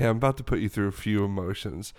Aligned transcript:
Hey, 0.00 0.06
I'm 0.06 0.16
about 0.16 0.38
to 0.38 0.42
put 0.42 0.60
you 0.60 0.70
through 0.70 0.88
a 0.88 0.92
few 0.92 1.26
emotions 1.26 1.92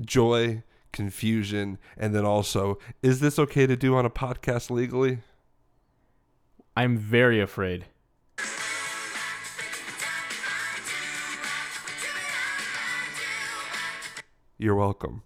joy, 0.00 0.64
confusion, 0.90 1.78
and 1.96 2.12
then 2.12 2.24
also, 2.24 2.80
is 3.00 3.20
this 3.20 3.38
okay 3.38 3.64
to 3.64 3.76
do 3.76 3.94
on 3.94 4.04
a 4.04 4.10
podcast 4.10 4.70
legally? 4.70 5.18
I'm 6.76 6.98
very 6.98 7.40
afraid. 7.40 7.84
You're 14.58 14.74
welcome. 14.74 15.22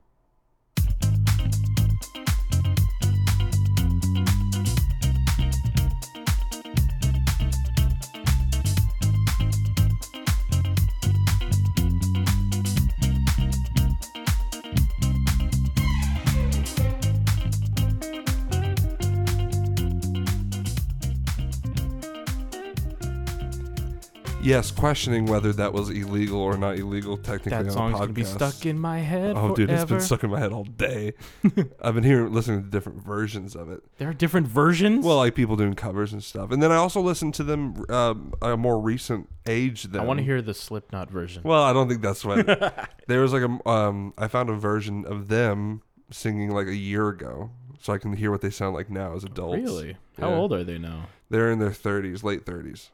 Yes, 24.53 24.71
questioning 24.71 25.27
whether 25.27 25.53
that 25.55 25.73
was 25.73 25.89
illegal 25.91 26.41
or 26.41 26.57
not 26.59 26.77
illegal 26.79 27.17
technically 27.17 27.51
That 27.53 27.67
on 27.67 27.71
song's 27.71 27.95
a 27.95 27.97
podcast. 27.97 28.01
gonna 28.01 28.13
be 28.13 28.25
stuck 28.25 28.67
in 28.67 28.79
my 28.79 28.99
head 28.99 29.35
Oh, 29.37 29.55
dude, 29.55 29.71
it's 29.71 29.85
been 29.85 30.01
stuck 30.01 30.23
in 30.25 30.31
my 30.31 30.39
head 30.41 30.53
all 30.53 30.65
day. 30.65 31.15
I've 31.83 31.95
been 31.95 32.05
hearing, 32.05 32.33
listening 32.33 32.65
to 32.65 32.69
different 32.69 33.03
versions 33.03 33.57
of 33.57 33.71
it. 33.71 33.83
There 33.99 34.09
are 34.09 34.15
different 34.15 34.47
versions. 34.47 35.05
Well, 35.07 35.17
like 35.17 35.35
people 35.35 35.57
doing 35.57 35.75
covers 35.75 36.13
and 36.13 36.23
stuff. 36.23 36.51
And 36.51 36.63
then 36.63 36.71
I 36.71 36.77
also 36.77 37.01
listened 37.01 37.35
to 37.35 37.45
them 37.45 37.85
um, 37.89 38.35
a 38.43 38.57
more 38.57 38.79
recent 38.81 39.29
age. 39.47 39.85
Than 39.85 40.01
I 40.01 40.05
want 40.05 40.19
to 40.19 40.25
hear 40.25 40.43
the 40.43 40.55
Slipknot 40.55 41.11
version. 41.11 41.43
Well, 41.45 41.63
I 41.63 41.73
don't 41.73 41.89
think 41.89 42.03
that's 42.03 42.25
what. 42.25 42.47
there 43.09 43.21
was 43.23 43.33
like 43.33 43.43
a. 43.43 43.69
Um, 43.69 44.13
I 44.19 44.29
found 44.29 44.51
a 44.51 44.55
version 44.55 45.07
of 45.07 45.29
them 45.29 45.83
singing 46.11 46.51
like 46.51 46.67
a 46.67 46.77
year 46.77 47.09
ago, 47.09 47.51
so 47.81 47.93
I 47.93 47.99
can 47.99 48.13
hear 48.13 48.31
what 48.31 48.43
they 48.43 48.51
sound 48.51 48.75
like 48.75 48.91
now 48.91 49.15
as 49.15 49.25
adults. 49.25 49.57
really? 49.57 49.97
How 50.21 50.29
Yeah. 50.29 50.37
old 50.37 50.53
are 50.53 50.63
they 50.63 50.79
now? 50.79 51.07
They're 51.31 51.51
in 51.51 51.59
their 51.59 51.73
thirties, 51.73 52.23
late 52.23 52.45
thirties. 52.45 52.91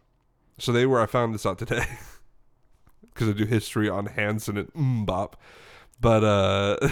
So 0.58 0.72
they 0.72 0.86
were. 0.86 1.00
I 1.00 1.06
found 1.06 1.34
this 1.34 1.46
out 1.46 1.58
today 1.58 1.84
because 3.14 3.28
I 3.28 3.32
do 3.32 3.44
history 3.46 3.88
on 3.88 4.06
Hanson 4.06 4.56
and 4.56 4.72
MMMBop. 4.74 5.34
But 6.00 6.24
uh, 6.24 6.88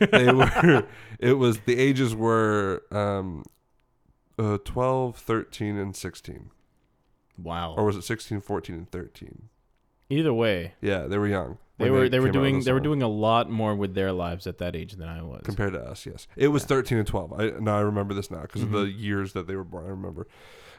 they 0.12 0.32
were. 0.32 0.86
It 1.20 1.34
was 1.38 1.60
the 1.60 1.78
ages 1.78 2.14
were 2.14 2.82
um, 2.90 3.44
uh, 4.38 4.58
12, 4.64 5.16
13, 5.16 5.78
and 5.78 5.96
sixteen, 5.96 6.50
Wow. 7.38 7.74
or 7.78 7.84
was 7.86 7.96
it 7.96 8.02
16, 8.02 8.40
14, 8.42 8.74
and 8.76 8.90
thirteen? 8.90 9.48
Either 10.10 10.34
way, 10.34 10.74
Yeah, 10.82 11.06
they 11.06 11.16
were 11.16 11.28
young. 11.28 11.56
they 11.78 11.88
were 11.90 12.08
they 12.10 12.18
were 12.18 12.24
out 12.26 12.34
with 12.34 12.42
doing 12.42 12.58
the 12.58 12.64
they 12.66 12.72
were 12.72 12.80
doing 12.80 13.00
a 13.02 13.08
lot 13.08 13.48
more 13.48 13.74
with 13.74 13.94
their 13.94 14.12
lives 14.12 14.46
at 14.46 14.58
that 14.58 14.76
age 14.76 14.94
than 14.94 15.08
I 15.08 15.22
was. 15.22 15.42
compared 15.44 15.72
to 15.74 15.80
us. 15.80 16.04
Yes, 16.04 16.26
it 16.36 16.48
was 16.48 16.64
Yeah. 16.64 16.68
13 16.68 16.98
and 16.98 17.06
12. 17.06 17.32
I 17.40 17.50
now 17.60 17.78
I 17.78 17.80
remember 17.80 18.12
this 18.12 18.30
now 18.30 18.42
because 18.42 18.62
of 18.62 18.72
the 18.72 18.82
years 18.90 19.32
that 19.32 19.46
they 19.46 19.56
were 19.56 19.64
born. 19.64 19.86
I 19.86 19.90
remember. 19.90 20.26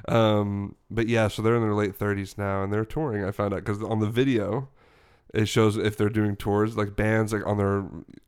Um, 0.07 0.75
but 0.89 1.07
yeah, 1.07 1.27
so 1.27 1.41
they're 1.41 1.55
in 1.55 1.61
their 1.61 1.73
late 1.73 1.97
30s 1.97 2.37
now 2.37 2.63
and 2.63 2.71
they're 2.71 2.85
touring. 2.85 3.23
I 3.23 3.31
found 3.31 3.53
out 3.53 3.63
because 3.63 3.81
on 3.81 3.99
the 3.99 4.09
video, 4.09 4.69
it 5.33 5.47
shows 5.47 5.77
if 5.77 5.97
they're 5.97 6.09
doing 6.09 6.35
tours 6.35 6.77
like 6.77 6.95
bands 6.95 7.33
like 7.33 7.45
on 7.45 7.57
their 7.57 7.85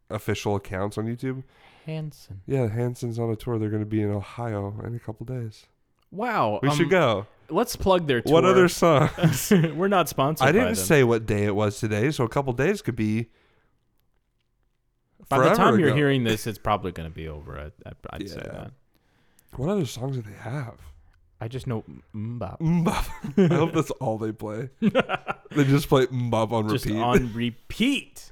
official 0.09 0.55
accounts 0.55 0.97
on 0.97 1.05
YouTube. 1.05 1.43
Hanson. 1.85 2.41
Yeah, 2.45 2.67
Hanson's 2.67 3.19
on 3.19 3.29
a 3.31 3.35
tour. 3.35 3.57
They're 3.59 3.69
going 3.69 3.83
to 3.83 3.89
be 3.89 4.01
in 4.01 4.11
Ohio 4.11 4.75
in 4.83 4.95
a 4.95 4.99
couple 4.99 5.25
days. 5.25 5.65
Wow. 6.11 6.59
We 6.61 6.69
um, 6.69 6.77
should 6.77 6.89
go. 6.89 7.27
Let's 7.49 7.75
plug 7.75 8.07
their 8.07 8.21
tour. 8.21 8.33
What 8.33 8.45
other 8.45 8.67
songs? 8.67 9.51
We're 9.51 9.87
not 9.87 10.09
sponsored. 10.09 10.47
I 10.47 10.51
didn't 10.51 10.75
say 10.75 11.03
what 11.03 11.25
day 11.25 11.45
it 11.45 11.55
was 11.55 11.79
today, 11.79 12.11
so 12.11 12.23
a 12.23 12.29
couple 12.29 12.51
days 12.53 12.81
could 12.81 12.95
be. 12.95 13.27
By 15.29 15.49
the 15.49 15.55
time 15.55 15.79
you're 15.79 15.95
hearing 15.95 16.23
this, 16.23 16.47
it's 16.47 16.57
probably 16.57 16.91
going 16.91 17.09
to 17.09 17.13
be 17.13 17.27
over. 17.27 17.59
I, 17.59 17.89
I, 17.89 17.93
I'd 18.11 18.29
say 18.29 18.37
that. 18.37 18.71
What 19.55 19.69
other 19.69 19.85
songs 19.85 20.15
do 20.15 20.21
they 20.21 20.37
have? 20.37 20.75
I 21.39 21.47
just 21.47 21.67
know 21.67 21.83
MMMBop. 22.15 22.59
MMMBop. 22.59 23.51
I 23.51 23.55
hope 23.55 23.73
that's 23.73 23.91
all 23.91 24.17
they 24.17 24.31
play. 24.31 24.69
they 24.81 25.63
just 25.65 25.87
play 25.87 26.07
MMMBop 26.07 26.51
on 26.51 26.65
repeat. 26.65 26.73
just 26.73 26.85
repeat. 26.85 26.99
on 27.01 27.33
repeat. 27.35 28.31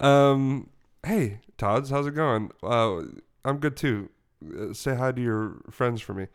um, 0.00 0.70
hey, 1.04 1.40
Todd's, 1.58 1.90
how's 1.90 2.06
it 2.06 2.14
going? 2.14 2.50
Uh, 2.62 3.02
I'm 3.44 3.58
good 3.58 3.76
too. 3.76 4.08
Uh, 4.58 4.72
say 4.72 4.94
hi 4.94 5.12
to 5.12 5.20
your 5.20 5.56
friends 5.70 6.00
for 6.00 6.14
me. 6.14 6.28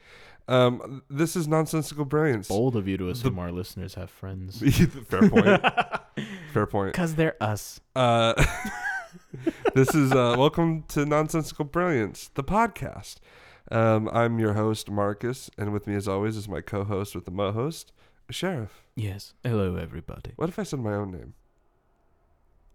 Um, 0.47 1.01
this 1.09 1.35
is 1.35 1.47
nonsensical 1.47 2.05
brilliance. 2.05 2.47
Bold 2.47 2.75
of 2.75 2.87
you 2.87 2.97
to 2.97 3.09
assume 3.09 3.39
our 3.39 3.51
listeners 3.51 3.93
have 3.95 4.09
friends. 4.09 4.59
Fair 5.07 5.29
point. 5.29 5.63
Fair 6.51 6.65
point. 6.65 6.91
Because 6.91 7.15
they're 7.15 7.41
us. 7.41 7.79
Uh, 7.95 8.33
this 9.75 9.93
is 9.95 10.11
uh, 10.11 10.35
welcome 10.37 10.83
to 10.89 11.05
nonsensical 11.05 11.65
brilliance, 11.65 12.29
the 12.33 12.43
podcast. 12.43 13.17
Um, 13.71 14.09
I'm 14.11 14.37
your 14.37 14.53
host 14.53 14.91
Marcus, 14.91 15.49
and 15.57 15.71
with 15.71 15.87
me, 15.87 15.95
as 15.95 16.07
always, 16.07 16.35
is 16.35 16.49
my 16.49 16.59
co-host 16.61 17.15
with 17.15 17.25
the 17.25 17.31
mo-host, 17.31 17.93
Sheriff. 18.29 18.83
Yes. 18.95 19.33
Hello, 19.43 19.75
everybody. 19.77 20.33
What 20.35 20.49
if 20.49 20.59
I 20.59 20.63
said 20.63 20.79
my 20.79 20.93
own 20.93 21.11
name? 21.11 21.33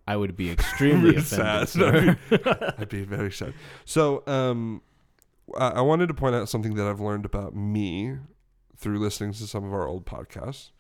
I 0.09 0.17
would 0.17 0.37
be 0.37 0.51
extremely 0.51 1.11
offended, 1.17 1.69
Sad. 1.69 1.69
sir. 1.69 2.19
I'd 2.79 2.89
be 2.89 3.03
very 3.03 3.31
sad. 3.31 3.53
So, 3.85 4.23
um, 4.27 4.81
I 5.59 5.69
I 5.69 5.81
wanted 5.83 6.07
to 6.09 6.15
point 6.15 6.35
out 6.35 6.49
something 6.49 6.75
that 6.77 6.87
I've 6.87 7.01
learned 7.01 7.25
about 7.27 7.55
me 7.55 8.17
through 8.77 8.99
listening 8.99 9.33
to 9.33 9.47
some 9.47 9.65
of 9.65 9.73
our 9.75 9.87
old 9.87 10.07
podcasts, 10.07 10.71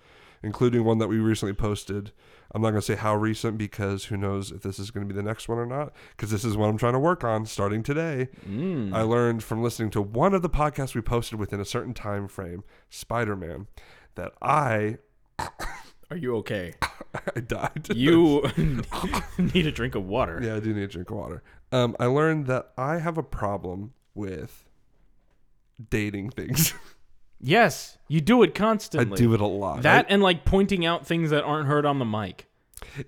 including 0.46 0.84
one 0.84 0.98
that 0.98 1.08
we 1.08 1.18
recently 1.18 1.52
posted. 1.52 2.12
I'm 2.54 2.62
not 2.62 2.70
going 2.70 2.80
to 2.80 2.86
say 2.86 2.94
how 2.94 3.16
recent 3.16 3.58
because 3.58 4.06
who 4.06 4.16
knows 4.16 4.52
if 4.52 4.62
this 4.62 4.78
is 4.78 4.90
going 4.90 5.06
to 5.06 5.12
be 5.12 5.16
the 5.16 5.26
next 5.26 5.48
one 5.48 5.58
or 5.58 5.66
not, 5.66 5.92
because 6.16 6.30
this 6.30 6.44
is 6.44 6.56
what 6.56 6.68
I'm 6.68 6.78
trying 6.78 6.94
to 6.94 6.98
work 6.98 7.24
on 7.24 7.44
starting 7.44 7.82
today. 7.82 8.28
Mm. 8.48 8.94
I 8.94 9.02
learned 9.02 9.42
from 9.42 9.62
listening 9.62 9.90
to 9.90 10.00
one 10.00 10.32
of 10.32 10.42
the 10.42 10.48
podcasts 10.48 10.94
we 10.94 11.00
posted 11.02 11.38
within 11.38 11.60
a 11.60 11.64
certain 11.64 11.92
time 11.92 12.28
frame, 12.28 12.62
Spider 12.88 13.36
Man, 13.36 13.66
that 14.14 14.32
I 14.40 14.98
Are 16.10 16.16
you 16.16 16.36
okay? 16.36 16.74
I 17.36 17.40
died. 17.40 17.88
You 17.94 18.42
need 19.38 19.66
a 19.66 19.72
drink 19.72 19.94
of 19.94 20.06
water. 20.06 20.40
Yeah, 20.42 20.56
I 20.56 20.60
do 20.60 20.72
need 20.72 20.84
a 20.84 20.88
drink 20.88 21.10
of 21.10 21.16
water. 21.16 21.42
Um, 21.72 21.96
I 21.98 22.06
learned 22.06 22.46
that 22.46 22.70
I 22.78 22.98
have 22.98 23.18
a 23.18 23.22
problem 23.22 23.92
with 24.14 24.64
dating 25.90 26.30
things. 26.30 26.74
Yes, 27.40 27.98
you 28.08 28.20
do 28.20 28.42
it 28.42 28.54
constantly. 28.54 29.14
I 29.14 29.16
do 29.16 29.34
it 29.34 29.40
a 29.40 29.46
lot. 29.46 29.82
That 29.82 30.06
I- 30.06 30.08
and 30.08 30.22
like 30.22 30.44
pointing 30.44 30.84
out 30.86 31.06
things 31.06 31.30
that 31.30 31.44
aren't 31.44 31.68
heard 31.68 31.84
on 31.86 31.98
the 31.98 32.04
mic. 32.04 32.48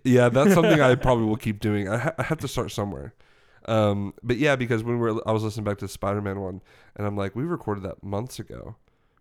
yeah, 0.04 0.28
that's 0.28 0.54
something 0.54 0.80
I 0.80 0.94
probably 0.96 1.24
will 1.26 1.36
keep 1.36 1.60
doing. 1.60 1.88
I, 1.88 1.98
ha- 1.98 2.14
I 2.18 2.22
have 2.24 2.38
to 2.38 2.48
start 2.48 2.70
somewhere. 2.70 3.14
Um, 3.66 4.14
but 4.22 4.36
yeah, 4.38 4.56
because 4.56 4.82
when 4.82 4.98
we 4.98 5.12
were, 5.12 5.28
I 5.28 5.32
was 5.32 5.42
listening 5.42 5.64
back 5.64 5.78
to 5.78 5.84
the 5.84 5.90
Spider-Man 5.90 6.40
one, 6.40 6.62
and 6.96 7.06
I'm 7.06 7.16
like, 7.16 7.36
we 7.36 7.44
recorded 7.44 7.84
that 7.84 8.02
months 8.02 8.38
ago. 8.38 8.76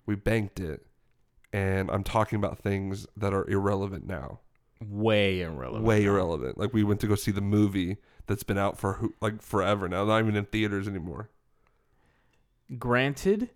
We 0.06 0.16
banked 0.16 0.59
it, 0.59 0.85
and 1.51 1.90
I'm 1.91 2.03
talking 2.03 2.38
about 2.38 2.59
things 2.59 3.07
that 3.17 3.34
are 3.34 3.46
irrelevant 3.50 4.07
now. 4.07 4.40
Way 4.85 5.41
irrelevant. 5.41 5.84
way 5.85 6.03
irrelevant. 6.06 6.57
Like 6.57 6.73
we 6.73 6.84
went 6.84 7.00
to 7.01 7.07
go 7.07 7.16
see 7.16 7.31
the 7.31 7.41
movie 7.41 7.97
that's 8.28 8.44
been 8.44 8.57
out 8.57 8.78
for 8.78 9.09
like 9.22 9.41
forever 9.41 9.88
now, 9.90 10.06
not 10.06 10.19
even 10.19 10.35
in 10.35 10.46
theaters 10.46 10.88
anymore. 10.88 11.29
Granted, 12.78 13.50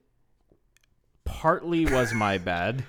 partly 1.26 1.86
was 1.86 2.14
my 2.14 2.38
bad. 2.38 2.84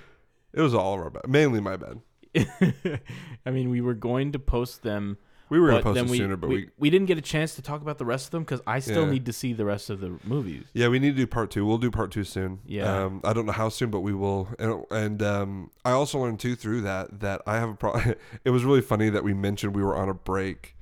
It 0.53 0.61
was 0.61 0.73
all 0.73 0.93
of 0.95 0.99
our 1.01 1.09
bad, 1.09 1.27
mainly 1.27 1.59
my 1.59 1.77
bad. 1.77 2.01
I 3.45 3.51
mean, 3.51 3.69
we 3.69 3.81
were 3.81 3.93
going 3.93 4.31
to 4.33 4.39
post 4.39 4.81
them, 4.83 5.17
We 5.49 5.59
were 5.59 5.67
gonna 5.69 5.83
post 5.83 5.95
then 5.95 6.05
it 6.05 6.11
we, 6.11 6.17
sooner, 6.17 6.35
but 6.37 6.49
we, 6.49 6.55
we, 6.55 6.69
we 6.77 6.89
didn't 6.89 7.07
get 7.07 7.17
a 7.17 7.21
chance 7.21 7.55
to 7.55 7.61
talk 7.61 7.81
about 7.81 7.97
the 7.97 8.05
rest 8.05 8.25
of 8.27 8.31
them 8.31 8.43
because 8.43 8.61
I 8.65 8.79
still 8.79 9.05
Yeah. 9.05 9.11
need 9.11 9.25
to 9.27 9.33
see 9.33 9.53
the 9.53 9.65
rest 9.65 9.89
of 9.89 9.99
the 9.99 10.17
movies. 10.23 10.63
yeah, 10.73 10.87
we 10.87 10.99
need 10.99 11.11
to 11.11 11.17
do 11.17 11.27
part 11.27 11.51
two. 11.51 11.65
We'll 11.65 11.77
do 11.77 11.91
part 11.91 12.11
two 12.11 12.23
soon. 12.23 12.59
Yeah. 12.65 13.03
um, 13.05 13.21
I 13.23 13.33
don't 13.33 13.45
know 13.45 13.51
how 13.51 13.69
soon, 13.69 13.91
but 13.91 13.99
we 14.01 14.13
will. 14.13 14.49
And, 14.57 14.83
and 14.91 15.21
um, 15.21 15.71
I 15.85 15.91
also 15.91 16.19
learned 16.19 16.39
too 16.39 16.55
through 16.55 16.81
that 16.81 17.19
that 17.19 17.41
I 17.45 17.55
have 17.57 17.69
a 17.69 17.75
problem. 17.75 18.15
it 18.45 18.49
was 18.49 18.63
really 18.63 18.81
funny 18.81 19.09
that 19.09 19.23
we 19.23 19.33
mentioned 19.33 19.75
we 19.75 19.83
were 19.83 19.95
on 19.95 20.09
a 20.09 20.13
break, 20.15 20.75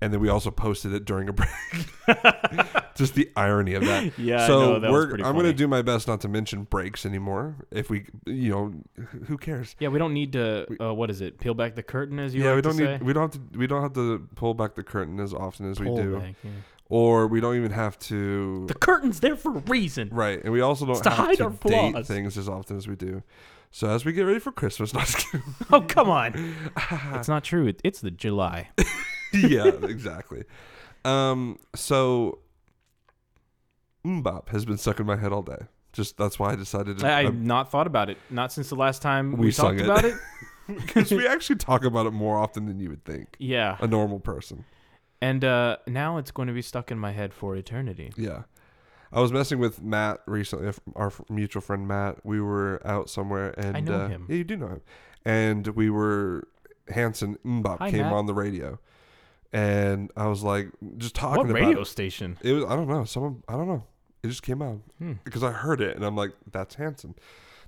and 0.00 0.12
then 0.12 0.20
we 0.20 0.28
also 0.28 0.50
posted 0.50 0.92
it 0.92 1.04
during 1.04 1.28
a 1.28 1.32
break. 1.32 1.48
Just 2.94 3.14
the 3.14 3.28
irony 3.34 3.74
of 3.74 3.84
that. 3.86 4.16
Yeah, 4.18 4.46
so 4.46 4.56
I 4.58 4.66
know, 4.66 4.78
that 4.80 4.90
was 4.90 4.92
we're 4.92 5.08
pretty 5.08 5.24
I'm 5.24 5.34
gonna 5.34 5.52
do 5.52 5.66
my 5.66 5.82
best 5.82 6.06
not 6.06 6.20
to 6.20 6.28
mention 6.28 6.64
breaks 6.64 7.04
anymore. 7.04 7.56
If 7.72 7.90
we, 7.90 8.06
you 8.26 8.50
know, 8.50 8.74
who 9.26 9.36
cares? 9.36 9.74
Yeah, 9.80 9.88
we 9.88 9.98
don't 9.98 10.12
need 10.14 10.32
to. 10.34 10.66
Uh, 10.80 10.94
what 10.94 11.10
is 11.10 11.20
it? 11.20 11.40
Peel 11.40 11.54
back 11.54 11.74
the 11.74 11.82
curtain, 11.82 12.18
as 12.20 12.34
you 12.34 12.42
yeah, 12.44 12.50
like 12.50 12.56
we 12.56 12.62
don't 12.62 12.76
to 12.76 12.80
need 12.92 12.98
say? 13.00 13.04
we 13.04 13.12
don't 13.12 13.22
have 13.34 13.42
to 13.52 13.58
we 13.58 13.66
don't 13.66 13.82
have 13.82 13.92
to 13.94 14.28
pull 14.36 14.54
back 14.54 14.74
the 14.76 14.84
curtain 14.84 15.18
as 15.18 15.34
often 15.34 15.68
as 15.70 15.78
Pull 15.78 15.94
we 15.96 16.02
do, 16.02 16.18
back, 16.20 16.34
yeah. 16.44 16.50
or 16.88 17.26
we 17.26 17.40
don't 17.40 17.56
even 17.56 17.72
have 17.72 17.98
to. 18.00 18.64
The 18.68 18.74
curtain's 18.74 19.18
there 19.20 19.34
for 19.36 19.56
a 19.56 19.60
reason. 19.62 20.10
right, 20.12 20.40
and 20.44 20.52
we 20.52 20.60
also 20.60 20.84
don't 20.86 20.92
It's 20.94 21.02
to 21.02 21.10
hide 21.10 21.38
to 21.38 21.44
our 21.44 21.50
date 21.50 21.92
flaws. 21.92 22.06
things 22.06 22.38
as 22.38 22.48
often 22.48 22.76
as 22.76 22.86
we 22.86 22.94
do. 22.94 23.22
So 23.72 23.88
as 23.88 24.04
we 24.04 24.12
get 24.12 24.22
ready 24.22 24.38
for 24.38 24.52
Christmas, 24.52 24.94
not. 24.94 25.12
Oh, 25.72 25.80
come 25.80 26.08
on. 26.08 26.54
it's 27.14 27.26
not 27.26 27.42
true. 27.42 27.66
It, 27.66 27.80
it's 27.82 28.00
the 28.00 28.12
July. 28.12 28.68
Yeah, 29.34 29.66
exactly. 29.82 30.44
Um, 31.04 31.58
so 31.74 32.38
MMMBop 34.04 34.48
has 34.50 34.64
been 34.64 34.78
stuck 34.78 35.00
in 35.00 35.06
my 35.06 35.16
head 35.16 35.32
all 35.32 35.42
day. 35.42 35.66
Just 35.92 36.16
that's 36.16 36.38
why 36.38 36.52
I 36.52 36.56
decided 36.56 36.98
to. 36.98 37.06
I, 37.06 37.20
I've 37.20 37.34
not 37.34 37.70
thought 37.70 37.86
about 37.86 38.10
it. 38.10 38.18
Not 38.30 38.52
since 38.52 38.68
the 38.68 38.74
last 38.74 39.00
time 39.02 39.32
We 39.32 39.46
we, 39.46 39.52
talked 39.52 39.78
it. 39.78 39.84
about 39.84 40.04
it. 40.04 40.14
because 40.66 41.10
we 41.12 41.26
actually 41.26 41.56
talk 41.56 41.84
about 41.84 42.06
it 42.06 42.12
more 42.12 42.36
often 42.36 42.66
than 42.66 42.80
you 42.80 42.88
would 42.88 43.04
think. 43.04 43.36
Yeah. 43.38 43.76
A 43.80 43.86
normal 43.86 44.18
person. 44.18 44.64
And 45.20 45.44
uh, 45.44 45.78
now 45.86 46.18
it's 46.18 46.30
going 46.30 46.48
to 46.48 46.54
be 46.54 46.62
stuck 46.62 46.90
in 46.90 46.98
my 46.98 47.12
head 47.12 47.32
for 47.32 47.54
eternity. 47.56 48.12
Yeah. 48.16 48.42
I 49.12 49.20
was 49.20 49.32
messing 49.32 49.60
with 49.60 49.80
Matt 49.80 50.20
recently, 50.26 50.72
our 50.96 51.12
mutual 51.28 51.62
friend 51.62 51.86
Matt. 51.86 52.26
We 52.26 52.40
were 52.40 52.84
out 52.84 53.08
somewhere, 53.08 53.54
and 53.56 53.76
I 53.76 53.80
know 53.80 53.94
uh, 53.94 54.08
him. 54.08 54.26
Yeah, 54.28 54.36
you 54.36 54.44
do 54.44 54.56
know 54.56 54.66
him. 54.66 54.82
And 55.24 55.68
we 55.68 55.88
were 55.88 56.48
Hanson 56.88 57.38
MMMBop 57.46 57.78
Hi, 57.78 57.90
came 57.92 58.00
Matt. 58.00 58.12
on 58.12 58.26
the 58.26 58.34
radio, 58.34 58.80
and 59.54 60.10
I 60.16 60.26
was 60.26 60.42
like, 60.42 60.68
just 60.98 61.14
talking 61.14 61.38
What 61.46 61.50
about 61.50 61.60
radio 61.62 61.80
it. 61.80 61.86
station? 61.86 62.36
It 62.42 62.52
was 62.52 62.64
I 62.64 62.76
don't 62.76 62.88
know. 62.88 63.04
Someone 63.04 63.42
I 63.48 63.52
don't 63.52 63.68
know. 63.68 63.84
It 64.22 64.28
just 64.28 64.42
came 64.42 64.60
out 64.60 64.80
Hmm. 64.98 65.12
because 65.24 65.42
I 65.42 65.50
heard 65.52 65.80
it, 65.80 65.96
and 65.96 66.04
I'm 66.04 66.16
like, 66.16 66.32
that's 66.50 66.74
Hanson. 66.74 67.14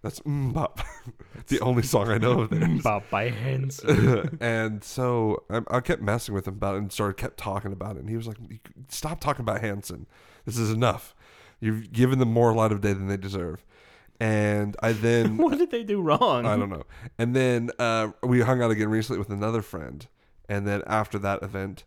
That's 0.02 0.20
MMMBop. 0.26 0.80
It's 1.36 1.50
the 1.50 1.60
only 1.60 1.82
song 1.82 2.08
I 2.08 2.18
know 2.18 2.40
of 2.42 2.50
theirs. 2.50 2.82
Bob 2.84 3.04
by 3.10 3.30
Hanson. 3.30 4.38
and 4.40 4.84
so 4.84 5.44
I, 5.50 5.60
I 5.70 5.80
kept 5.80 6.02
messing 6.02 6.34
with 6.34 6.46
him 6.46 6.54
about 6.54 6.74
it 6.76 6.78
and 6.78 6.92
started 6.92 7.16
kept 7.16 7.38
talking 7.38 7.72
about 7.72 7.96
it. 7.96 8.00
And 8.00 8.08
he 8.10 8.16
was 8.16 8.26
like, 8.28 8.36
"Stop 8.88 9.20
talking 9.20 9.42
about 9.42 9.60
Hanson. 9.62 10.06
This 10.44 10.58
is 10.58 10.70
enough. 10.70 11.14
You've 11.60 11.92
given 11.92 12.18
them 12.18 12.32
more 12.32 12.52
light 12.54 12.72
of 12.72 12.80
day 12.82 12.92
than 12.92 13.08
they 13.08 13.16
deserve." 13.16 13.64
And 14.20 14.76
I 14.82 14.92
then 14.92 15.36
what 15.36 15.58
did 15.58 15.70
they 15.70 15.82
do 15.82 16.00
wrong? 16.00 16.46
I 16.46 16.56
don't 16.56 16.70
know. 16.70 16.84
And 17.18 17.36
then 17.36 17.70
uh, 17.78 18.12
we 18.22 18.40
hung 18.40 18.62
out 18.62 18.70
again 18.70 18.88
recently 18.88 19.18
with 19.18 19.28
another 19.30 19.60
friend. 19.62 20.06
And 20.48 20.66
then 20.66 20.82
after 20.86 21.18
that 21.18 21.42
event, 21.42 21.84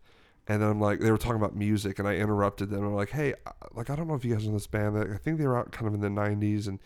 and 0.48 0.62
then 0.62 0.70
I'm 0.70 0.82
like, 0.82 1.00
they 1.00 1.12
were 1.12 1.18
talking 1.18 1.38
about 1.38 1.56
music, 1.56 2.00
and 2.00 2.08
I 2.08 2.16
interrupted 2.16 2.70
them. 2.70 2.84
I'm 2.84 2.96
like, 2.96 3.12
hey, 3.12 3.34
uh, 3.46 3.52
like 3.74 3.90
I 3.90 3.96
don't 3.96 4.08
know 4.08 4.16
if 4.16 4.26
you 4.26 4.34
guys 4.34 4.48
know 4.48 4.54
this 4.54 4.68
band. 4.68 4.98
I 4.98 5.18
think 5.18 5.38
they 5.38 5.46
were 5.48 5.58
out 5.58 5.72
kind 5.72 5.88
of 5.88 5.94
in 5.94 6.02
the 6.02 6.10
'90s, 6.10 6.68
and 6.68 6.80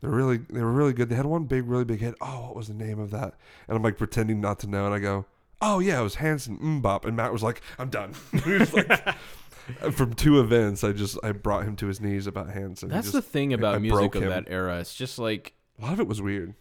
they're 0.00 0.10
really 0.10 0.38
they 0.38 0.62
were 0.62 0.72
really 0.72 0.92
good. 0.92 1.08
They 1.08 1.16
had 1.16 1.26
one 1.26 1.44
big, 1.44 1.66
really 1.66 1.84
big 1.84 2.00
hit. 2.00 2.14
Oh, 2.20 2.46
what 2.46 2.56
was 2.56 2.68
the 2.68 2.74
name 2.74 2.98
of 3.00 3.10
that? 3.10 3.34
And 3.66 3.76
I'm 3.76 3.82
like 3.82 3.98
pretending 3.98 4.40
not 4.40 4.58
to 4.60 4.66
know, 4.68 4.86
and 4.86 4.94
I 4.94 5.00
go, 5.00 5.26
oh 5.60 5.80
yeah, 5.80 5.98
it 5.98 6.02
was 6.04 6.14
Hanson 6.16 6.56
MMMBop. 6.58 7.04
And 7.04 7.16
Matt 7.16 7.32
was 7.32 7.42
like, 7.42 7.60
I'm 7.78 7.90
done. 7.90 8.14
Like, 8.42 9.16
from 9.92 10.14
two 10.14 10.40
events, 10.40 10.82
I 10.82 10.92
just 10.92 11.18
I 11.22 11.32
brought 11.32 11.64
him 11.64 11.76
to 11.76 11.86
his 11.88 12.00
knees 12.00 12.26
about 12.26 12.50
Hanson. 12.50 12.88
That's 12.88 13.08
just- 13.08 13.12
the 13.14 13.20
thing 13.22 13.52
I 13.52 13.56
about 13.56 13.82
music 13.82 13.98
broke 13.98 14.14
of 14.14 14.22
him. 14.22 14.30
that 14.30 14.44
era. 14.46 14.78
It's 14.78 14.94
just 14.94 15.18
like 15.18 15.52
a 15.78 15.82
lot 15.82 15.92
of 15.92 16.00
it 16.00 16.06
was 16.06 16.22
weird. 16.22 16.54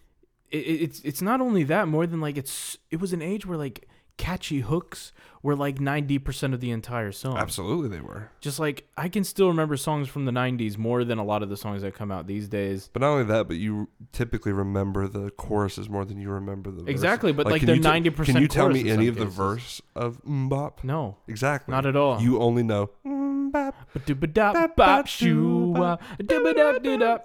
it- 0.52 0.58
it's 0.58 1.00
it's 1.02 1.22
not 1.22 1.40
only 1.40 1.64
that 1.66 1.88
more 1.88 2.06
than 2.08 2.20
like 2.20 2.36
it's 2.38 2.78
it 2.92 3.00
was 3.00 3.14
an 3.14 3.22
age 3.22 3.46
where 3.46 3.58
like 3.58 3.88
catchy 4.18 4.60
hooks 4.62 5.14
were 5.44 5.56
like 5.56 5.78
90% 5.78 6.54
of 6.54 6.60
the 6.60 6.72
entire 6.72 7.12
song. 7.12 7.38
Absolutely, 7.38 7.88
they 7.90 8.02
were. 8.02 8.30
Just 8.42 8.60
like 8.60 8.88
I 8.98 9.08
can 9.08 9.24
still 9.24 9.48
remember 9.48 9.78
songs 9.78 10.10
from 10.10 10.26
the 10.26 10.32
90s 10.32 10.78
more 10.78 11.04
than 11.04 11.20
a 11.20 11.24
lot 11.24 11.44
of 11.44 11.50
the 11.50 11.56
songs 11.58 11.84
that 11.84 11.94
come 11.94 12.12
out 12.12 12.28
these 12.28 12.48
days. 12.50 12.90
But 12.92 13.02
not 13.04 13.10
only 13.10 13.24
that, 13.26 13.48
but 13.48 13.58
you 13.58 13.88
typically 14.12 14.52
remember 14.52 15.08
the 15.08 15.30
choruses 15.32 15.90
more 15.90 16.04
than 16.06 16.20
you 16.20 16.30
remember 16.32 16.72
the. 16.72 16.86
Exactly, 16.86 17.32
but 17.32 17.46
like, 17.46 17.60
can 17.62 17.68
they're 17.68 17.76
you 17.76 17.82
te- 17.82 18.10
90% 18.10 18.26
Can 18.26 18.38
you 18.42 18.48
tell 18.48 18.70
me 18.70 18.90
any 18.90 19.08
of 19.08 19.16
the 19.16 19.22
cases. 19.26 19.38
verse 19.38 19.82
of 19.96 20.22
MMMBop? 20.26 20.84
No, 20.84 21.18
Exactly. 21.28 21.72
not 21.72 21.86
at 21.86 21.96
all. 21.96 22.20
You 22.22 22.40
only 22.42 22.64
know 22.64 22.90
MMMBop. 23.06 23.74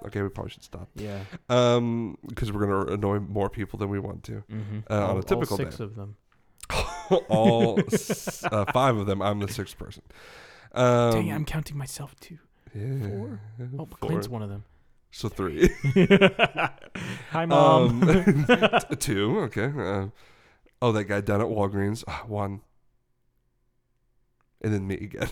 Okay, 0.06 0.22
we 0.22 0.28
probably 0.28 0.50
should 0.50 0.62
stop. 0.62 0.88
Yeah. 0.94 1.20
Um, 1.48 2.16
because 2.28 2.52
we're 2.52 2.66
gonna 2.66 2.92
annoy 2.92 3.18
more 3.18 3.48
people 3.50 3.78
than 3.78 3.88
we 3.88 3.98
want 3.98 4.22
to. 4.24 4.42
Mm-hmm. 4.50 4.78
Uh, 4.90 4.94
on 4.94 5.10
a 5.10 5.14
all, 5.14 5.22
typical 5.22 5.54
all 5.54 5.56
six 5.58 5.76
day. 5.76 5.84
of 5.84 5.96
them. 5.96 6.16
All 7.28 7.80
s- 7.92 8.44
uh, 8.44 8.64
five 8.72 8.96
of 8.96 9.06
them. 9.06 9.20
I'm 9.22 9.38
the 9.40 9.48
sixth 9.48 9.76
person. 9.78 10.02
Um, 10.72 11.12
Dang, 11.12 11.32
I'm 11.32 11.44
counting 11.44 11.76
myself 11.76 12.14
too. 12.20 12.38
yeah, 12.74 13.08
four. 13.08 13.40
Oh, 13.78 13.86
four. 13.86 14.08
Clint's 14.08 14.28
one 14.28 14.42
of 14.42 14.48
them. 14.48 14.64
So 15.10 15.28
three. 15.28 15.68
Hi, 17.30 17.44
mom. 17.46 18.02
Um, 18.08 18.46
t- 18.90 18.96
two. 18.96 19.40
Okay. 19.40 19.66
Uh, 19.76 20.06
oh, 20.80 20.92
that 20.92 21.04
guy 21.04 21.20
down 21.20 21.40
at 21.42 21.48
Walgreens. 21.48 22.02
Ah, 22.08 22.24
one. 22.26 22.62
And 24.62 24.72
then 24.72 24.86
me 24.86 24.94
again. 24.94 25.28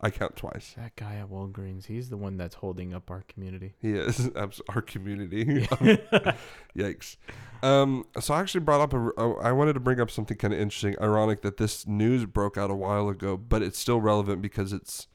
I 0.00 0.10
count 0.10 0.36
twice. 0.36 0.74
that 0.76 0.94
guy 0.96 1.16
at 1.16 1.30
Walgreens, 1.30 1.86
he's 1.86 2.10
the 2.10 2.18
one 2.18 2.36
that's 2.36 2.56
holding 2.56 2.92
up 2.92 3.10
our 3.10 3.24
community. 3.28 3.74
He 3.80 3.92
is 3.92 4.30
abs- 4.36 4.60
our 4.68 4.82
community. 4.82 5.44
Yikes. 6.76 7.16
Um, 7.62 8.04
so 8.20 8.34
I 8.34 8.40
actually 8.40 8.60
brought 8.60 8.80
up 8.82 8.92
a. 8.92 9.10
oh, 9.16 9.34
I 9.42 9.52
wanted 9.52 9.72
to 9.72 9.80
bring 9.80 9.98
up 10.00 10.10
something 10.10 10.36
kind 10.36 10.52
of 10.52 10.60
interesting. 10.60 10.96
Ironic 11.00 11.42
that 11.42 11.56
this 11.56 11.86
news 11.86 12.26
broke 12.26 12.58
out 12.58 12.70
a 12.70 12.74
while 12.74 13.08
ago, 13.08 13.36
but 13.36 13.62
it's 13.62 13.78
still 13.78 14.00
relevant 14.00 14.42
because 14.42 14.72
it's 14.74 15.06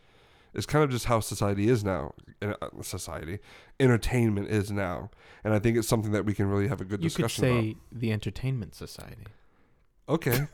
it's 0.53 0.65
kind 0.65 0.83
of 0.83 0.89
just 0.89 1.05
how 1.05 1.19
society 1.19 1.69
is 1.69 1.83
now. 1.83 2.13
Uh, 2.41 2.53
Society, 2.81 3.37
entertainment 3.79 4.47
is 4.49 4.71
now, 4.71 5.11
and 5.43 5.53
I 5.53 5.59
think 5.59 5.77
it's 5.77 5.87
something 5.87 6.11
that 6.13 6.25
we 6.25 6.33
can 6.33 6.47
really 6.47 6.67
have 6.67 6.81
a 6.81 6.85
good 6.85 7.01
discussion. 7.01 7.43
You 7.45 7.51
could 7.51 7.61
say 7.63 7.69
about. 7.71 7.99
the 7.99 8.11
entertainment 8.11 8.73
society. 8.73 9.27
Okay, 10.09 10.47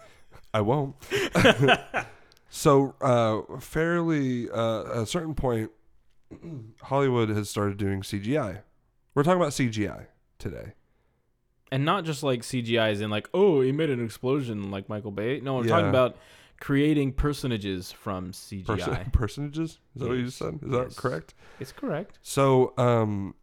I 0.53 0.59
won't. 0.59 0.95
so, 2.49 2.95
uh, 3.01 3.59
fairly 3.59 4.49
uh, 4.49 4.81
at 4.81 4.97
a 4.97 5.05
certain 5.05 5.35
point, 5.35 5.71
Hollywood 6.81 7.29
has 7.29 7.49
started 7.49 7.77
doing 7.77 8.01
CGI. 8.01 8.61
We're 9.13 9.23
talking 9.23 9.41
about 9.41 9.53
CGI 9.53 10.07
today. 10.39 10.73
And 11.71 11.83
not 11.83 12.05
just 12.05 12.23
like 12.23 12.41
CGI 12.41 12.93
CGIs 12.93 13.01
in 13.01 13.09
like, 13.09 13.29
oh, 13.33 13.61
he 13.61 13.71
made 13.71 13.89
an 13.89 14.03
explosion 14.03 14.71
like 14.71 14.87
Michael 14.87 15.11
Bay. 15.11 15.39
No, 15.41 15.59
I'm 15.59 15.67
talking 15.67 15.89
about 15.89 16.17
creating 16.59 17.13
personages 17.13 17.91
from 17.91 18.31
CGI. 18.31 18.65
Person- 18.65 19.09
personages. 19.11 19.79
Is 19.95 20.01
that 20.01 20.07
what 20.07 20.17
you 20.17 20.23
Yes, 20.25 20.35
said? 20.35 20.59
Is 20.63 20.71
that 20.71 20.95
correct? 20.95 21.33
It's 21.59 21.71
correct. 21.71 22.19
So, 22.21 22.73
um, 22.77 23.35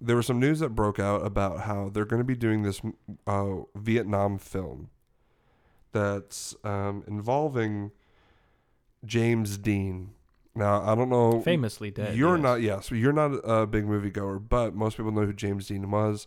there 0.00 0.16
was 0.16 0.26
some 0.26 0.40
news 0.40 0.58
that 0.60 0.70
broke 0.70 0.98
out 0.98 1.24
about 1.24 1.60
how 1.60 1.88
they're 1.88 2.04
going 2.04 2.20
to 2.20 2.24
be 2.24 2.34
doing 2.34 2.62
this 2.62 2.82
uh, 3.26 3.54
Vietnam 3.74 4.38
film 4.38 4.90
that's 5.92 6.54
um, 6.64 7.04
involving 7.06 7.92
James 9.06 9.58
Dean. 9.58 10.10
Now, 10.54 10.82
I 10.82 10.94
don't 10.94 11.08
know. 11.10 11.40
Famously 11.40 11.90
dead. 11.90 12.16
You're 12.16 12.36
yes. 12.36 12.42
not, 12.42 12.60
yes, 12.62 12.90
you're 12.90 13.12
not 13.12 13.32
a 13.44 13.66
big 13.66 13.86
movie 13.86 14.10
goer, 14.10 14.38
but 14.38 14.74
most 14.74 14.96
people 14.96 15.10
know 15.12 15.26
who 15.26 15.32
James 15.32 15.66
Dean 15.66 15.90
was. 15.90 16.26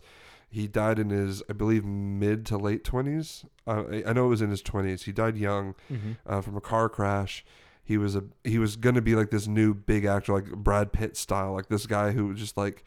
He 0.50 0.66
died 0.66 0.98
in 0.98 1.10
his, 1.10 1.42
I 1.48 1.52
believe, 1.54 1.84
mid 1.84 2.44
to 2.46 2.56
late 2.58 2.84
20s. 2.84 3.44
Uh, 3.66 3.84
I- 4.06 4.12
know 4.12 4.26
it 4.26 4.28
was 4.28 4.42
in 4.42 4.50
his 4.50 4.62
20s. 4.62 5.02
He 5.04 5.12
died 5.12 5.36
young 5.36 5.74
Mhm. 5.90 6.16
uh, 6.26 6.40
from 6.42 6.56
a 6.56 6.60
car 6.60 6.88
crash. 6.88 7.44
He 7.84 7.96
was 7.96 8.14
a 8.16 8.24
he 8.44 8.58
was 8.58 8.76
gonna 8.76 9.00
be 9.00 9.14
like 9.14 9.30
this 9.30 9.46
new 9.46 9.72
big 9.72 10.04
actor, 10.04 10.34
like 10.34 10.50
Brad 10.52 10.92
Pitt 10.92 11.16
style, 11.16 11.54
like 11.54 11.68
this 11.68 11.86
guy 11.86 12.12
who 12.12 12.26
was 12.26 12.38
just 12.38 12.56
like 12.58 12.84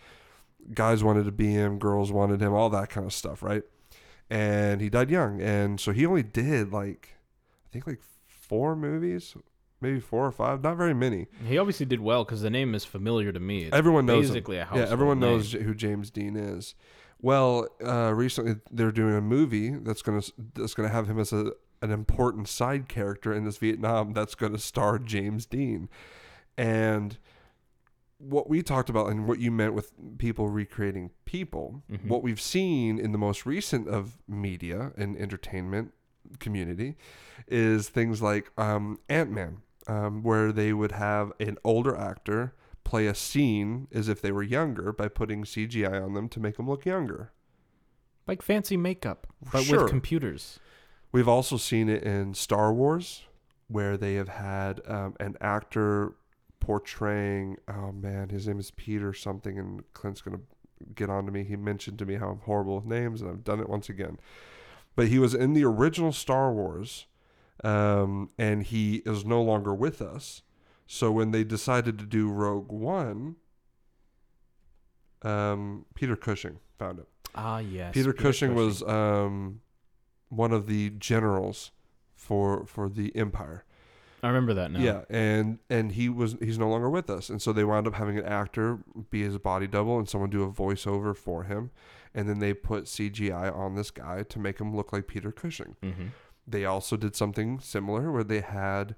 guys 0.76 1.04
wanted 1.04 1.26
to 1.26 1.32
be 1.32 1.48
him, 1.52 1.80
girls 1.80 2.12
wanted 2.12 2.40
him, 2.40 2.54
all 2.54 2.70
that 2.70 2.90
kind 2.92 3.06
of 3.08 3.14
stuff, 3.14 3.42
right? 3.42 3.64
And 4.30 4.80
he 4.80 4.90
died 4.90 5.10
young, 5.10 5.42
and 5.42 5.80
so 5.80 5.92
he 5.92 6.06
only 6.06 6.22
did 6.24 6.72
like 6.72 7.16
I 7.66 7.70
think 7.74 7.88
like 7.88 8.00
four 8.28 8.76
movies, 8.76 9.36
maybe 9.82 10.00
four 10.00 10.26
or 10.26 10.32
five, 10.32 10.64
not 10.64 10.78
very 10.78 10.94
many. 10.94 11.28
He 11.48 11.58
obviously 11.58 11.86
did 11.86 12.00
well 12.00 12.24
because 12.24 12.42
the 12.42 12.50
name 12.50 12.74
is 12.76 12.86
familiar 12.86 13.32
to 13.32 13.40
me. 13.40 13.64
It's 13.64 13.76
Everyone 13.76 14.06
knows 14.06 14.28
him. 14.30 14.34
basically 14.36 14.58
a 14.58 14.68
Yeah, 14.74 14.88
everyone 14.90 15.20
name. 15.20 15.30
knows 15.32 15.52
who 15.54 15.74
James 15.74 16.10
Dean 16.12 16.36
is. 16.36 16.76
Well, 17.22 17.68
uh, 17.86 18.14
recently 18.16 18.56
they're 18.72 18.92
doing 18.92 19.16
a 19.16 19.22
movie 19.22 19.70
that's 19.72 20.02
gonna 20.02 20.22
that's 20.56 20.74
gonna 20.74 20.90
have 20.90 21.08
him 21.08 21.20
as 21.20 21.32
a 21.34 21.52
an 21.84 21.92
important 21.92 22.48
side 22.48 22.88
character 22.88 23.34
in 23.34 23.44
this 23.44 23.58
Vietnam 23.58 24.14
that's 24.14 24.36
gonna 24.36 24.58
star 24.60 24.98
James 25.00 25.46
Dean, 25.46 25.90
and 26.58 27.18
what 28.18 28.48
we 28.50 28.62
talked 28.62 28.90
about 28.90 29.08
and 29.10 29.28
what 29.28 29.40
you 29.40 29.50
meant 29.50 29.74
with 29.74 29.92
people 30.20 30.48
recreating 30.50 31.10
people, 31.26 31.82
Mhm. 31.92 32.08
what 32.08 32.22
we've 32.22 32.40
seen 32.42 33.00
in 33.00 33.12
the 33.14 33.18
most 33.18 33.48
recent 33.48 33.88
of 33.88 34.20
media 34.28 34.92
and 34.96 35.18
entertainment 35.18 35.92
community 36.40 36.96
is 37.48 37.90
things 37.90 38.22
like 38.22 38.52
um, 38.60 39.00
Ant 39.10 39.32
Man, 39.32 39.58
um, 39.88 40.24
where 40.24 40.52
they 40.52 40.74
would 40.74 40.92
have 40.94 41.32
an 41.40 41.58
older 41.64 41.96
actor 41.96 42.54
play 42.84 43.08
a 43.08 43.16
scene 43.16 43.88
as 43.92 44.08
if 44.10 44.22
they 44.22 44.32
were 44.32 44.44
younger 44.44 44.92
by 44.92 45.08
putting 45.08 45.44
CGI 45.44 46.04
on 46.04 46.14
them 46.14 46.28
to 46.30 46.40
make 46.40 46.58
them 46.58 46.70
look 46.70 46.86
younger. 46.86 47.32
like 48.28 48.42
fancy 48.42 48.78
makeup, 48.78 49.28
but 49.52 49.64
Sure. 49.64 49.82
with 49.84 49.90
computers. 49.90 50.60
We've 51.12 51.28
also 51.28 51.58
seen 51.58 51.90
it 51.90 52.04
in 52.04 52.34
Star 52.34 52.72
Wars, 52.74 53.24
where 53.68 53.98
they 53.98 54.14
have 54.16 54.30
had 54.30 54.80
um, 54.88 55.16
an 55.20 55.36
actor 55.42 56.14
portraying. 56.60 57.58
Oh 57.68 57.92
man, 57.92 58.30
his 58.30 58.48
name 58.48 58.60
is 58.60 58.72
Peter 58.72 59.12
something, 59.14 59.58
and 59.60 59.84
Clint's 59.94 60.22
gonna 60.22 60.40
get 60.96 61.10
on 61.10 61.26
to 61.26 61.32
me. 61.32 61.44
He 61.44 61.56
mentioned 61.58 62.00
to 62.00 62.06
me 62.06 62.16
how 62.16 62.30
I'm 62.30 62.40
horrible 62.40 62.76
with 62.76 62.86
names, 62.86 63.22
and 63.22 63.30
I've 63.30 63.44
done 63.44 63.60
it 63.60 63.68
once 63.70 63.90
again. 63.90 64.20
But 64.96 65.08
he 65.08 65.20
was 65.20 65.34
in 65.34 65.54
the 65.54 65.66
original 65.66 66.12
Star 66.14 66.54
Wars, 66.54 67.08
um, 67.64 68.30
and 68.38 68.64
he 68.64 68.98
is 69.06 69.26
no 69.26 69.42
longer 69.42 69.74
with 69.74 70.02
us. 70.02 70.42
So 70.88 71.12
when 71.12 71.32
they 71.32 71.44
decided 71.44 71.98
to 72.00 72.06
do 72.06 72.30
Rogue 72.30 72.72
One, 72.72 73.38
um, 75.22 75.86
Peter 75.96 76.16
Cushing 76.16 76.60
found 76.78 77.00
it. 77.00 77.08
Ah, 77.36 77.60
yes. 77.60 77.94
Peter 77.94 78.14
Cushing, 78.14 78.56
was 78.56 78.84
um, 78.84 79.62
one 80.30 80.52
of 80.52 80.68
the 80.68 80.90
generals 80.90 81.72
for 82.16 82.66
for 82.66 82.90
the 82.90 83.16
Empire. 83.16 83.64
I 84.24 84.28
remember 84.28 84.54
that 84.54 84.72
now. 84.72 84.80
Yeah, 84.80 85.02
and 85.10 85.60
and 85.70 85.94
he 85.94 86.10
was 86.10 86.36
he's 86.40 86.60
no 86.60 86.70
longer 86.70 86.90
with 86.90 87.10
us, 87.10 87.30
and 87.30 87.42
so 87.42 87.54
they 87.54 87.64
wound 87.64 87.88
up 87.88 87.96
having 87.96 88.18
an 88.18 88.26
actor 88.26 88.80
be 89.10 89.24
his 89.24 89.38
body 89.38 89.68
double 89.68 89.98
and 89.98 90.08
someone 90.08 90.30
do 90.30 90.44
a 90.44 90.52
voiceover 90.52 91.16
for 91.16 91.44
him, 91.44 91.72
and 92.14 92.30
then 92.30 92.40
they 92.40 92.54
put 92.54 92.86
CGI 92.86 93.56
on 93.56 93.76
this 93.76 93.90
guy 93.90 94.24
to 94.24 94.40
make 94.40 94.60
him 94.60 94.76
look 94.76 94.94
like 94.94 95.08
Peter 95.08 95.32
Cushing. 95.32 95.76
Mm-hmm. 95.82 96.08
They 96.52 96.66
also 96.66 96.98
did 96.98 97.16
something 97.16 97.60
similar 97.60 98.12
where 98.12 98.24
they 98.24 98.42
had, 98.42 98.96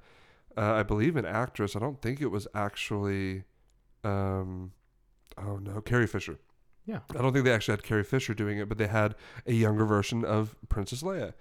uh, 0.57 0.73
I 0.73 0.83
believe, 0.83 1.15
an 1.15 1.25
actress. 1.25 1.75
I 1.75 1.79
don't 1.79 2.01
think 2.01 2.21
it 2.21 2.27
was 2.27 2.47
actually, 2.53 3.43
um, 4.03 4.71
oh 5.37 5.57
no, 5.57 5.81
Carrie 5.81 6.07
Fisher. 6.07 6.39
Yeah. 6.85 6.99
I 7.11 7.21
don't 7.21 7.31
think 7.31 7.45
they 7.45 7.53
actually 7.53 7.73
had 7.73 7.83
Carrie 7.83 8.03
Fisher 8.03 8.33
doing 8.33 8.57
it, 8.57 8.67
but 8.67 8.77
they 8.77 8.87
had 8.87 9.15
a 9.45 9.53
younger 9.53 9.85
version 9.85 10.25
of 10.25 10.55
Princess 10.67 11.01
Leia. 11.01 11.33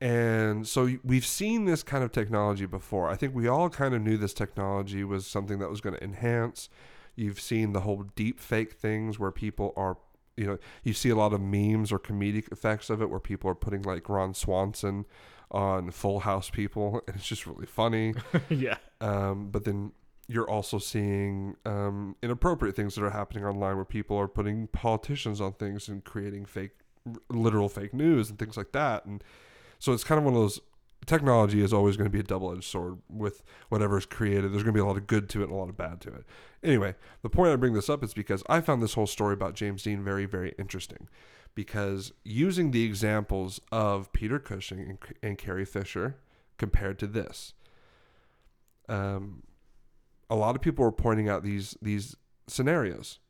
And 0.00 0.68
so 0.68 0.98
we've 1.02 1.24
seen 1.24 1.64
this 1.64 1.82
kind 1.82 2.04
of 2.04 2.12
technology 2.12 2.66
before. 2.66 3.08
I 3.08 3.16
think 3.16 3.34
we 3.34 3.48
all 3.48 3.70
kind 3.70 3.94
of 3.94 4.02
knew 4.02 4.18
this 4.18 4.34
technology 4.34 5.02
was 5.02 5.26
something 5.26 5.60
that 5.60 5.70
was 5.70 5.80
going 5.80 5.96
to 5.96 6.04
enhance. 6.04 6.68
You've 7.16 7.40
seen 7.40 7.72
the 7.72 7.80
whole 7.80 8.04
deep 8.14 8.38
fake 8.40 8.72
things 8.74 9.18
where 9.18 9.30
people 9.30 9.72
are, 9.76 9.96
you 10.36 10.46
know, 10.46 10.58
you 10.82 10.92
see 10.92 11.10
a 11.10 11.16
lot 11.16 11.32
of 11.32 11.40
memes 11.40 11.92
or 11.92 11.98
comedic 11.98 12.50
effects 12.50 12.90
of 12.90 13.00
it 13.00 13.10
where 13.10 13.20
people 13.20 13.50
are 13.50 13.54
putting 13.54 13.82
like 13.82 14.08
Ron 14.08 14.34
Swanson 14.34 15.04
on 15.50 15.90
Full 15.90 16.20
House 16.20 16.50
people, 16.50 17.02
and 17.08 17.16
it's 17.16 17.26
just 17.26 17.46
really 17.46 17.66
funny. 17.66 18.14
yeah. 18.48 18.76
Um, 19.00 19.50
but 19.50 19.64
then 19.64 19.92
you're 20.26 20.48
also 20.48 20.78
seeing 20.78 21.56
um, 21.66 22.16
inappropriate 22.22 22.74
things 22.74 22.94
that 22.94 23.04
are 23.04 23.10
happening 23.10 23.44
online 23.44 23.76
where 23.76 23.84
people 23.84 24.16
are 24.16 24.28
putting 24.28 24.66
politicians 24.68 25.40
on 25.40 25.52
things 25.52 25.88
and 25.88 26.02
creating 26.04 26.46
fake, 26.46 26.72
literal 27.28 27.68
fake 27.68 27.92
news 27.92 28.30
and 28.30 28.38
things 28.38 28.56
like 28.56 28.72
that. 28.72 29.04
And 29.04 29.22
so 29.78 29.92
it's 29.92 30.04
kind 30.04 30.18
of 30.18 30.24
one 30.24 30.34
of 30.34 30.40
those. 30.40 30.60
Technology 31.06 31.62
is 31.62 31.72
always 31.72 31.96
going 31.96 32.06
to 32.06 32.12
be 32.12 32.20
a 32.20 32.24
double-edged 32.24 32.64
sword 32.64 32.98
with 33.08 33.42
whatever 33.68 33.98
is 33.98 34.06
created. 34.06 34.52
There's 34.52 34.62
going 34.62 34.72
to 34.74 34.78
be 34.78 34.80
a 34.80 34.86
lot 34.86 34.96
of 34.96 35.06
good 35.06 35.28
to 35.30 35.40
it 35.40 35.44
and 35.44 35.52
a 35.52 35.56
lot 35.56 35.68
of 35.68 35.76
bad 35.76 36.00
to 36.02 36.08
it. 36.08 36.24
Anyway, 36.62 36.94
the 37.22 37.28
point 37.28 37.52
I 37.52 37.56
bring 37.56 37.74
this 37.74 37.90
up 37.90 38.02
is 38.02 38.14
because 38.14 38.42
I 38.48 38.60
found 38.60 38.82
this 38.82 38.94
whole 38.94 39.06
story 39.06 39.34
about 39.34 39.54
James 39.54 39.82
Dean 39.82 40.02
very, 40.02 40.24
very 40.24 40.54
interesting. 40.58 41.08
Because 41.54 42.12
using 42.24 42.72
the 42.72 42.84
examples 42.84 43.60
of 43.70 44.12
Peter 44.12 44.40
Cushing 44.40 44.80
and, 44.80 44.98
and 45.22 45.38
Carrie 45.38 45.64
Fisher 45.64 46.16
compared 46.58 46.98
to 46.98 47.06
this, 47.06 47.54
um, 48.88 49.44
a 50.28 50.34
lot 50.34 50.56
of 50.56 50.62
people 50.62 50.84
were 50.84 50.90
pointing 50.90 51.28
out 51.28 51.44
these 51.44 51.76
these 51.80 52.16
scenarios. 52.48 53.20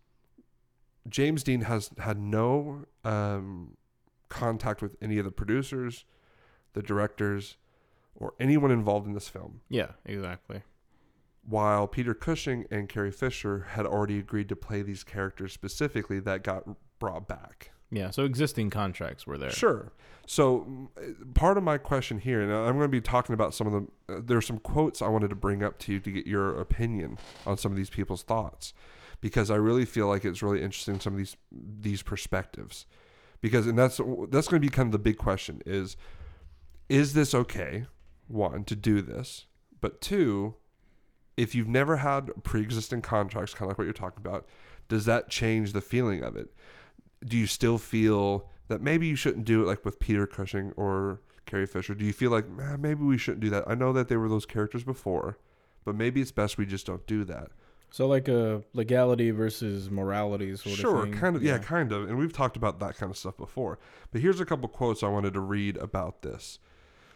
James 1.06 1.42
Dean 1.42 1.62
has 1.62 1.90
had 1.98 2.18
no 2.18 2.86
um, 3.04 3.76
contact 4.30 4.80
with 4.80 4.96
any 5.02 5.18
of 5.18 5.26
the 5.26 5.30
producers, 5.30 6.06
the 6.72 6.82
directors, 6.82 7.58
or 8.16 8.34
anyone 8.40 8.70
involved 8.70 9.06
in 9.06 9.12
this 9.14 9.28
film, 9.28 9.60
Yeah. 9.68 9.92
Exactly. 10.04 10.62
while 11.46 11.86
Peter 11.86 12.14
Cushing 12.14 12.66
and 12.70 12.88
Carrie 12.88 13.10
Fisher 13.12 13.66
had 13.70 13.84
already 13.86 14.18
agreed 14.18 14.48
to 14.48 14.56
play 14.56 14.82
these 14.82 15.04
characters 15.04 15.52
specifically 15.52 16.18
that 16.20 16.42
got 16.42 16.64
brought 16.98 17.28
back. 17.28 17.70
Yeah. 17.90 18.10
So 18.10 18.24
existing 18.24 18.70
contracts 18.70 19.26
were 19.26 19.36
there. 19.38 19.50
Sure. 19.50 19.92
So 20.26 20.60
mm, 20.60 21.34
part 21.34 21.58
of 21.58 21.62
my 21.62 21.76
question 21.78 22.18
here, 22.18 22.40
and 22.40 22.50
I'm 22.50 22.72
going 22.76 22.80
to 22.80 22.88
be 22.88 23.00
talking 23.00 23.34
about 23.34 23.52
some 23.54 23.66
of 23.66 23.72
the. 23.74 24.14
Uh, 24.14 24.20
there's 24.24 24.46
some 24.46 24.58
quotes 24.58 25.02
I 25.02 25.08
wanted 25.08 25.28
to 25.30 25.36
bring 25.36 25.62
up 25.62 25.78
to 25.80 25.92
you 25.92 26.00
to 26.00 26.10
get 26.10 26.26
your 26.26 26.58
opinion 26.58 27.18
on 27.46 27.56
some 27.58 27.70
of 27.72 27.76
these 27.76 27.90
people's 27.90 28.22
thoughts, 28.22 28.72
because 29.20 29.50
I 29.50 29.56
really 29.56 29.84
feel 29.84 30.08
like 30.08 30.24
it's 30.24 30.42
really 30.42 30.62
interesting 30.62 30.98
some 30.98 31.12
of 31.12 31.18
these 31.18 31.36
these 31.52 32.02
perspectives, 32.02 32.86
because 33.42 33.66
and 33.66 33.78
that's 33.78 33.98
that's 34.30 34.48
going 34.48 34.60
to 34.62 34.66
be 34.66 34.70
kind 34.70 34.86
of 34.88 34.92
the 34.92 34.98
big 34.98 35.18
question 35.18 35.60
is, 35.66 35.96
is 36.88 37.12
this 37.12 37.34
okay? 37.34 37.86
One 38.26 38.64
to 38.64 38.76
do 38.76 39.02
this, 39.02 39.46
but 39.80 40.00
two, 40.00 40.54
if 41.36 41.54
you've 41.54 41.68
never 41.68 41.98
had 41.98 42.30
pre-existing 42.42 43.02
contracts, 43.02 43.54
kind 43.54 43.64
of 43.64 43.68
like 43.70 43.78
what 43.78 43.84
you're 43.84 43.92
talking 43.92 44.24
about, 44.24 44.46
does 44.88 45.04
that 45.04 45.28
change 45.28 45.72
the 45.72 45.80
feeling 45.80 46.22
of 46.22 46.36
it? 46.36 46.48
Do 47.24 47.36
you 47.36 47.46
still 47.46 47.78
feel 47.78 48.48
that 48.68 48.80
maybe 48.80 49.06
you 49.06 49.16
shouldn't 49.16 49.44
do 49.44 49.62
it 49.62 49.66
like 49.66 49.84
with 49.84 50.00
Peter 50.00 50.26
Cushing 50.26 50.72
or 50.76 51.20
Carrie 51.46 51.66
Fisher? 51.66 51.94
Do 51.94 52.04
you 52.04 52.12
feel 52.12 52.30
like 52.30 52.46
"Ah, 52.60 52.76
maybe 52.78 53.02
we 53.02 53.18
shouldn't 53.18 53.42
do 53.42 53.50
that? 53.50 53.64
I 53.66 53.74
know 53.74 53.92
that 53.92 54.08
they 54.08 54.16
were 54.16 54.28
those 54.28 54.46
characters 54.46 54.84
before, 54.84 55.38
but 55.84 55.94
maybe 55.94 56.20
it's 56.20 56.32
best 56.32 56.58
we 56.58 56.66
just 56.66 56.86
don't 56.86 57.06
do 57.06 57.24
that. 57.24 57.50
So 57.90 58.08
like 58.08 58.26
a 58.26 58.62
legality 58.72 59.30
versus 59.30 59.88
morality 59.88 60.56
sort 60.56 60.74
sure, 60.74 60.96
of 60.96 61.02
thing. 61.04 61.12
Sure, 61.12 61.20
kind 61.20 61.36
of, 61.36 61.44
yeah. 61.44 61.58
kind 61.58 61.92
of. 61.92 62.08
And 62.08 62.18
we've 62.18 62.32
talked 62.32 62.56
about 62.56 62.80
that 62.80 62.96
kind 62.96 63.08
of 63.08 63.16
stuff 63.16 63.36
before. 63.36 63.78
But 64.10 64.20
here's 64.20 64.40
a 64.40 64.44
couple 64.44 64.68
quotes 64.68 65.04
I 65.04 65.08
wanted 65.08 65.34
to 65.34 65.40
read 65.40 65.76
about 65.76 66.22
this. 66.22 66.58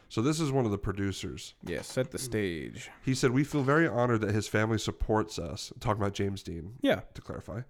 So 0.09 0.23
this 0.23 0.41
is 0.41 0.50
one 0.50 0.65
of 0.65 0.71
the 0.71 0.79
producers. 0.79 1.55
Yeah. 1.65 1.83
Set 1.83 2.11
the 2.11 2.19
stage. 2.19 2.91
He 3.05 3.15
said, 3.15 3.31
"We 3.33 3.45
feel 3.45 3.62
very 3.62 3.87
honored 3.87 4.23
that 4.23 4.35
his 4.35 4.49
family 4.49 4.79
supports 4.79 5.38
us." 5.38 5.73
Talking 5.81 6.00
about 6.03 6.15
James 6.15 6.43
Dean, 6.43 6.75
Yeah. 6.81 7.00
to 7.15 7.21
clarify. 7.21 7.62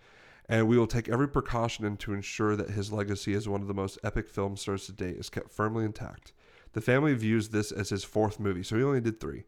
And 0.49 0.67
we 0.69 0.79
will 0.79 0.87
take 0.87 1.09
every 1.09 1.29
precaution 1.29 1.85
in 1.85 1.97
to 1.99 2.15
ensure 2.15 2.57
that 2.57 2.71
his 2.71 2.91
legacy 2.93 3.35
as 3.35 3.49
one 3.49 3.61
of 3.61 3.69
the 3.69 3.75
most 3.75 3.99
epic 4.03 4.29
film 4.29 4.57
stars 4.57 4.87
to 4.87 4.93
date 4.93 5.17
is 5.17 5.29
kept 5.29 5.51
firmly 5.51 5.85
intact. 5.85 6.33
The 6.73 6.81
family 6.81 7.13
views 7.15 7.49
this 7.51 7.71
as 7.73 7.91
his 7.91 8.05
fourth 8.05 8.39
movie, 8.41 8.63
so 8.63 8.77
he 8.77 8.83
only 8.83 9.01
did 9.01 9.21
three. 9.21 9.45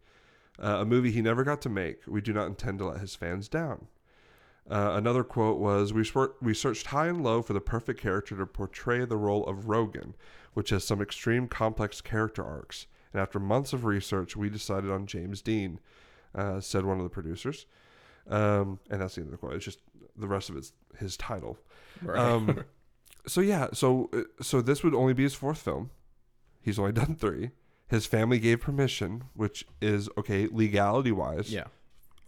Uh, 0.58 0.78
a 0.80 0.84
movie 0.84 1.10
he 1.10 1.22
never 1.22 1.42
got 1.44 1.62
to 1.62 1.68
make. 1.70 2.02
We 2.06 2.20
do 2.20 2.32
not 2.34 2.48
intend 2.48 2.78
to 2.80 2.86
let 2.86 3.00
his 3.00 3.14
fans 3.14 3.48
down. 3.48 3.86
Uh, 4.68 4.92
another 4.94 5.24
quote 5.24 5.58
was 5.58 5.92
we, 5.92 6.04
swor- 6.04 6.34
we 6.40 6.54
searched 6.54 6.86
high 6.86 7.08
and 7.08 7.22
low 7.22 7.42
for 7.42 7.52
the 7.52 7.60
perfect 7.60 8.00
character 8.00 8.36
to 8.36 8.46
portray 8.46 9.04
the 9.04 9.16
role 9.16 9.44
of 9.46 9.68
Rogan, 9.68 10.14
which 10.54 10.70
has 10.70 10.84
some 10.84 11.00
extreme 11.00 11.48
complex 11.48 12.00
character 12.00 12.44
arcs. 12.44 12.86
And 13.12 13.20
after 13.20 13.40
months 13.40 13.72
of 13.72 13.84
research, 13.84 14.36
we 14.36 14.48
decided 14.48 14.90
on 14.90 15.06
James 15.06 15.42
Dean, 15.42 15.80
uh, 16.34 16.60
said 16.60 16.84
one 16.84 16.98
of 16.98 17.04
the 17.04 17.10
producers. 17.10 17.66
Um, 18.28 18.78
and 18.90 19.00
that's 19.00 19.16
the 19.16 19.22
end 19.22 19.28
of 19.28 19.32
the 19.32 19.38
quote. 19.38 19.54
It's 19.54 19.64
just 19.64 19.80
the 20.16 20.28
rest 20.28 20.50
of 20.50 20.56
it's 20.56 20.72
his 20.98 21.16
title. 21.16 21.58
Right. 22.02 22.18
Um, 22.18 22.64
so 23.26 23.40
yeah, 23.40 23.68
so 23.72 24.08
uh, 24.12 24.22
so 24.40 24.60
this 24.60 24.84
would 24.84 24.94
only 24.94 25.14
be 25.14 25.24
his 25.24 25.34
fourth 25.34 25.58
film. 25.58 25.90
He's 26.62 26.78
only 26.78 26.92
done 26.92 27.16
three. 27.16 27.50
His 27.88 28.06
family 28.06 28.38
gave 28.38 28.60
permission, 28.60 29.24
which 29.34 29.66
is 29.80 30.08
okay 30.16 30.46
legality 30.46 31.10
wise. 31.10 31.52
yeah. 31.52 31.64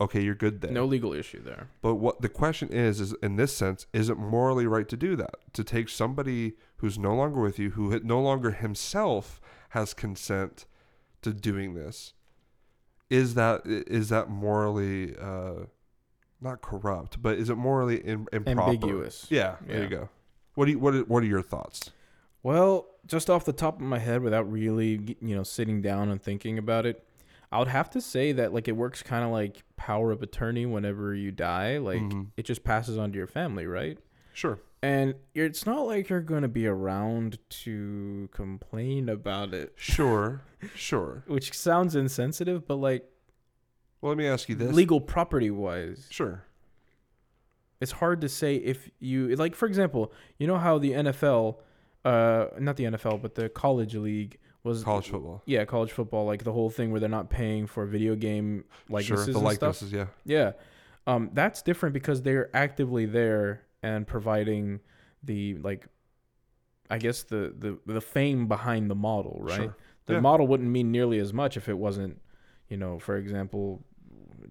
Okay, 0.02 0.21
you're 0.21 0.35
good 0.35 0.61
there. 0.62 0.73
No 0.73 0.85
legal 0.85 1.12
issue 1.12 1.40
there. 1.42 1.68
But 1.80 1.94
what 1.94 2.21
the 2.23 2.28
question 2.28 2.71
is, 2.71 3.00
is 3.00 3.14
in 3.23 3.37
this 3.37 3.54
sense, 3.56 3.87
is 3.92 4.09
it 4.09 4.18
morally 4.18 4.66
right 4.66 4.88
to 4.88 4.97
do 4.97 5.14
that? 5.16 5.37
To 5.52 5.62
take 5.62 5.88
somebody 5.88 6.54
who's 6.78 6.99
no 6.99 7.14
longer 7.14 7.40
with 7.40 7.59
you, 7.61 7.71
who 7.71 7.99
no 8.00 8.21
longer 8.21 8.50
himself 8.50 9.40
has 9.71 9.94
consent 9.94 10.66
to 11.23 11.32
doing 11.32 11.75
this, 11.75 12.14
is 13.11 13.35
that 13.35 13.62
is 13.64 14.09
that 14.09 14.28
morally 14.28 15.14
uh, 15.16 15.66
not 16.40 16.62
corrupt, 16.62 17.23
but 17.23 17.38
is 17.38 17.49
it 17.49 17.56
morally 17.56 17.99
in, 18.04 18.26
improper? 18.32 18.71
Ambiguous. 18.73 19.26
Yeah, 19.30 19.56
there 19.66 19.76
Yeah. 19.76 19.82
you 19.85 19.88
go. 19.88 20.09
What 20.56 20.64
do 20.66 20.73
you, 20.73 20.78
what 20.80 20.94
are, 20.94 21.04
what 21.04 21.23
are 21.23 21.26
your 21.26 21.42
thoughts? 21.42 21.90
Well, 22.42 22.88
just 23.06 23.30
off 23.30 23.44
the 23.44 23.52
top 23.52 23.76
of 23.76 23.82
my 23.82 24.00
head, 24.00 24.21
without 24.23 24.50
really, 24.50 25.16
you 25.21 25.37
know, 25.37 25.44
sitting 25.44 25.80
down 25.80 26.09
and 26.11 26.21
thinking 26.21 26.59
about 26.59 26.87
it, 26.87 27.04
I 27.52 27.59
would 27.59 27.68
have 27.68 27.90
to 27.90 28.00
say 28.00 28.32
that 28.32 28.52
like 28.54 28.66
it 28.68 28.73
works 28.73 29.02
kind 29.02 29.25
of 29.25 29.30
like 29.30 29.62
power 29.76 30.11
of 30.11 30.23
attorney. 30.23 30.64
Whenever 30.66 31.14
you 31.14 31.30
die, 31.30 31.78
like 31.78 32.00
Mhm. 32.00 32.28
it 32.37 32.44
just 32.44 32.64
passes 32.64 32.97
on 32.99 33.12
to 33.12 33.18
your 33.18 33.26
family, 33.26 33.66
right? 33.66 33.99
Sure. 34.32 34.59
And 34.82 35.14
it's 35.35 35.64
not 35.66 35.82
like 35.87 36.09
you're 36.09 36.21
going 36.23 36.42
to 36.42 36.49
be 36.49 36.66
around 36.66 37.38
to 37.64 38.28
complain 38.32 39.09
about 39.09 39.54
it, 39.54 39.75
Sure. 39.76 40.40
sure. 40.75 41.23
which 41.26 41.52
sounds 41.56 41.94
insensitive, 41.94 42.66
but 42.66 42.76
like 42.76 43.04
Well, 44.00 44.11
let 44.11 44.18
me 44.18 44.26
ask 44.26 44.49
you 44.49 44.54
this. 44.56 44.73
legal 44.75 45.00
property 45.00 45.50
wise, 45.50 46.09
Sure. 46.11 46.44
it's 47.80 47.92
hard 47.92 48.21
to 48.23 48.28
say 48.28 48.56
if 48.56 48.90
you 48.99 49.35
like 49.37 49.54
for 49.54 49.66
example 49.66 50.12
you 50.38 50.47
know 50.47 50.56
how 50.59 50.78
the 50.78 50.92
nfl 50.92 51.59
uh 52.04 52.47
not 52.59 52.76
the 52.76 52.85
nfl 52.85 53.21
but 53.21 53.35
the 53.35 53.49
college 53.49 53.94
league 53.97 54.38
was 54.64 54.85
College 54.85 55.09
football. 55.09 55.42
yeah 55.47 55.64
college 55.64 55.90
football 55.92 56.25
like 56.25 56.45
the 56.45 56.52
whole 56.52 56.71
thing 56.71 56.90
where 56.90 57.00
they're 57.00 57.09
not 57.09 57.31
paying 57.31 57.66
for 57.66 57.85
video 57.87 58.14
game 58.14 58.64
likenesses 58.88 59.26
sure. 59.26 59.35
The 59.35 59.40
and 59.49 59.57
stuff 59.57 59.83
likenesses, 59.83 59.92
yeah. 59.92 60.07
yeah 60.25 60.52
um 61.07 61.31
that's 61.33 61.62
different 61.62 61.92
because 61.95 62.23
they're 62.23 62.49
actively 62.54 63.07
there 63.07 63.62
and 63.83 64.07
providing 64.07 64.78
the 65.25 65.57
like 65.57 65.87
i 66.90 66.99
guess 66.99 67.25
the 67.25 67.52
the 67.59 67.78
the 67.92 68.00
fame 68.00 68.47
behind 68.47 68.90
the 68.90 68.95
model 68.95 69.38
right 69.42 69.57
Sure. 69.57 69.76
the 70.07 70.14
Yeah. 70.14 70.21
model 70.21 70.47
wouldn't 70.47 70.69
mean 70.71 70.92
nearly 70.92 71.19
as 71.19 71.33
much 71.33 71.57
if 71.57 71.69
it 71.69 71.76
wasn't 71.78 72.21
you 72.69 72.76
know 72.76 72.99
for 73.00 73.16
example 73.16 73.85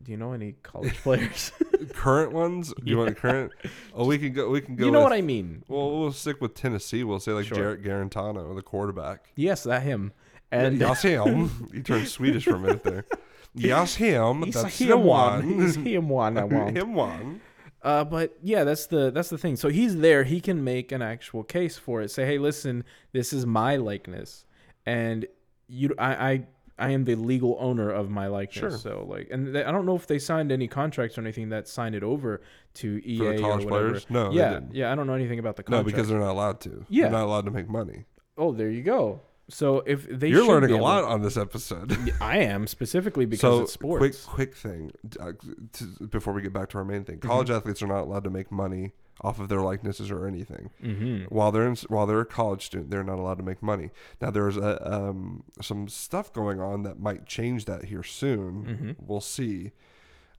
do 0.03 0.11
you 0.11 0.17
know 0.17 0.33
any 0.33 0.53
college 0.63 0.95
players 1.03 1.51
current 1.93 2.31
ones? 2.31 2.73
Do 2.73 2.89
you 2.89 2.97
want 2.97 3.17
current? 3.17 3.51
Oh, 3.93 4.05
we 4.05 4.17
can 4.17 4.33
go. 4.33 4.49
We 4.49 4.61
can 4.61 4.75
go. 4.75 4.85
you 4.85 4.91
know 4.91 4.99
with, 4.99 5.11
what 5.11 5.13
I 5.13 5.21
mean? 5.21 5.63
Well, 5.67 5.99
we'll 5.99 6.11
stick 6.13 6.39
with 6.39 6.53
Tennessee. 6.53 7.03
We'll 7.03 7.19
say 7.19 7.33
like 7.33 7.45
Sure. 7.45 7.57
Jarrett 7.57 7.83
Guarantano, 7.83 8.55
the 8.55 8.61
quarterback. 8.61 9.31
Yes, 9.35 9.63
that 9.63 9.83
him. 9.83 10.13
And 10.51 10.79
yes, 10.79 11.01
him. 11.03 11.69
he 11.73 11.81
turned 11.81 12.07
Swedish 12.07 12.45
for 12.45 12.55
a 12.55 12.59
minute 12.59 12.83
there. 12.83 13.05
Yes, 13.53 13.95
him. 13.95 14.43
he's 14.43 14.53
That's 14.53 14.77
him 14.77 15.03
one. 15.03 15.57
one. 15.57 15.61
He's 15.61 15.75
him 15.75 16.09
one. 16.09 16.37
I 16.37 16.43
want. 16.45 16.77
him 16.77 16.93
one. 16.93 17.41
Uh, 17.83 18.03
but 18.03 18.37
yeah, 18.41 18.63
that's 18.63 18.87
the 18.87 19.11
that's 19.11 19.29
the 19.29 19.37
thing. 19.37 19.55
So 19.55 19.69
he's 19.69 19.97
there. 19.97 20.23
He 20.23 20.39
can 20.39 20.63
make 20.63 20.91
an 20.91 21.01
actual 21.01 21.43
case 21.43 21.77
for 21.77 22.01
it. 22.01 22.11
Say, 22.11 22.25
hey, 22.25 22.37
listen, 22.37 22.83
this 23.11 23.33
is 23.33 23.45
my 23.45 23.75
likeness, 23.75 24.45
and 24.85 25.25
you, 25.67 25.93
I, 25.97 26.13
I, 26.13 26.43
I 26.81 26.89
am 26.89 27.03
the 27.03 27.15
legal 27.15 27.55
owner 27.59 27.89
of 27.91 28.09
my 28.09 28.27
likeness. 28.27 28.57
Sure. 28.59 28.71
So 28.71 29.05
like, 29.07 29.27
and 29.31 29.55
they, 29.55 29.63
I 29.63 29.71
don't 29.71 29.85
know 29.85 29.95
if 29.95 30.07
they 30.07 30.19
signed 30.19 30.51
any 30.51 30.67
contracts 30.67 31.17
or 31.17 31.21
anything 31.21 31.49
that 31.49 31.67
signed 31.67 31.95
it 31.95 32.03
over 32.03 32.41
to 32.75 32.99
EA 33.05 33.17
For 33.17 33.23
the 33.23 33.43
or 33.43 33.49
whatever. 33.49 33.69
players? 33.69 34.05
No, 34.09 34.31
yeah, 34.31 34.59
yeah. 34.71 34.91
I 34.91 34.95
don't 34.95 35.07
know 35.07 35.13
anything 35.13 35.39
about 35.39 35.55
the 35.57 35.63
No, 35.69 35.83
because 35.83 36.09
they're 36.09 36.19
not 36.19 36.31
allowed 36.31 36.59
to. 36.61 36.85
Yeah. 36.89 37.03
They're 37.03 37.11
not 37.11 37.25
allowed 37.25 37.45
to 37.45 37.51
make 37.51 37.69
money. 37.69 38.05
oh, 38.37 38.51
there 38.51 38.69
you 38.69 38.81
go. 38.83 39.21
So 39.53 39.83
if 39.85 40.07
they 40.09 40.29
You're 40.29 40.47
learning 40.47 40.71
a 40.71 40.81
lot 40.81 41.03
on 41.03 41.21
this 41.21 41.37
episode. 41.37 42.13
I 42.21 42.37
am 42.39 42.67
specifically 42.67 43.25
because 43.25 43.41
so 43.41 43.61
it's 43.63 43.73
sports. 43.73 44.25
quick, 44.25 44.49
quick 44.53 44.55
thing 44.55 44.91
uh, 45.19 45.33
to, 45.73 46.07
before 46.07 46.33
we 46.33 46.41
get 46.41 46.53
back 46.53 46.69
to 46.69 46.77
our 46.77 46.85
main 46.85 47.03
thing. 47.03 47.19
College 47.19 47.47
Mm-hmm. 47.49 47.57
athletes 47.57 47.81
are 47.83 47.87
not 47.87 48.01
allowed 48.01 48.23
to 48.23 48.29
make 48.29 48.51
money 48.51 48.93
off 49.23 49.39
of 49.39 49.49
their 49.49 49.61
likenesses 49.61 50.09
or 50.09 50.25
anything. 50.25 50.69
Mm-hmm. 50.83 51.25
While 51.25 51.51
they're 51.51 51.67
in, 51.67 51.75
while 51.89 52.05
they're 52.07 52.21
a 52.21 52.25
college 52.25 52.65
student, 52.65 52.89
they're 52.89 53.03
not 53.03 53.19
allowed 53.19 53.37
to 53.37 53.43
make 53.43 53.61
money. 53.61 53.91
Now 54.21 54.31
there's 54.31 54.57
a, 54.57 54.91
um, 54.91 55.43
some 55.61 55.87
stuff 55.89 56.33
going 56.33 56.59
on 56.59 56.83
that 56.83 56.99
might 56.99 57.25
change 57.27 57.65
that 57.65 57.85
here 57.85 58.03
soon. 58.03 58.95
Mhm. 58.99 59.05
We'll 59.05 59.21
see. 59.21 59.71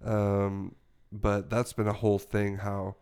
Um, 0.04 0.74
but 1.12 1.50
that's 1.50 1.72
been 1.72 1.86
a 1.86 1.92
whole 1.92 2.18
thing 2.18 2.56
how 2.56 2.96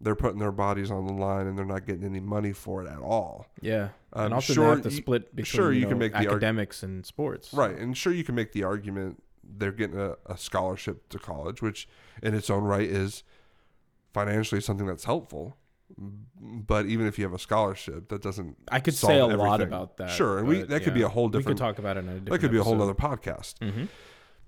they're 0.00 0.14
putting 0.14 0.38
their 0.38 0.52
bodies 0.52 0.90
on 0.90 1.06
the 1.06 1.12
line 1.12 1.46
and 1.46 1.58
they're 1.58 1.64
not 1.66 1.84
getting 1.86 2.04
any 2.04 2.20
money 2.20 2.52
for 2.52 2.82
it 2.82 2.88
at 2.88 2.98
all. 3.00 3.46
Yeah, 3.60 3.88
Um, 4.14 4.24
and 4.26 4.34
also 4.34 4.54
sure, 4.54 4.64
they 4.64 4.70
have 4.70 4.82
to 4.84 4.90
you- 4.90 4.96
split 4.96 5.36
between 5.36 5.44
sure, 5.60 5.72
you, 5.72 5.80
you 5.80 5.86
can 5.86 5.98
know, 5.98 6.04
make 6.04 6.12
the 6.12 6.18
arg- 6.20 6.28
academics 6.28 6.82
and 6.82 7.04
sports. 7.04 7.52
Right, 7.52 7.76
and 7.76 7.96
sure 7.96 8.12
you 8.12 8.24
can 8.24 8.34
make 8.34 8.52
the 8.52 8.64
argument 8.64 9.22
they're 9.42 9.72
getting 9.72 9.98
a, 9.98 10.14
a 10.26 10.36
scholarship 10.38 11.08
to 11.10 11.18
college, 11.18 11.60
which 11.60 11.88
in 12.22 12.34
its 12.34 12.48
own 12.50 12.64
right 12.64 12.88
is 12.88 13.24
financially 14.14 14.60
something 14.60 14.86
that's 14.86 15.04
helpful. 15.04 15.56
But 16.40 16.86
even 16.86 17.06
if 17.06 17.18
you 17.18 17.24
have 17.24 17.34
a 17.34 17.38
scholarship, 17.38 18.08
that 18.10 18.22
doesn't. 18.22 18.56
I 18.70 18.78
could 18.78 18.94
say 18.94 19.18
a 19.18 19.26
lot 19.26 19.60
about 19.60 19.96
that. 19.96 20.10
Sure, 20.10 20.38
and 20.38 20.46
we 20.46 20.62
that 20.62 20.82
could 20.84 20.94
be 20.94 21.02
a 21.02 21.08
whole 21.08 21.28
different. 21.28 21.46
We 21.46 21.50
could 21.54 21.58
talk 21.58 21.78
about 21.80 21.96
it 21.96 22.00
in 22.00 22.08
a 22.08 22.12
different 22.12 22.30
that 22.30 22.38
could 22.38 22.52
be 22.52 22.58
a 22.58 22.62
whole 22.62 22.80
other 22.80 22.94
podcast. 22.94 23.54
Mhm. 23.58 23.88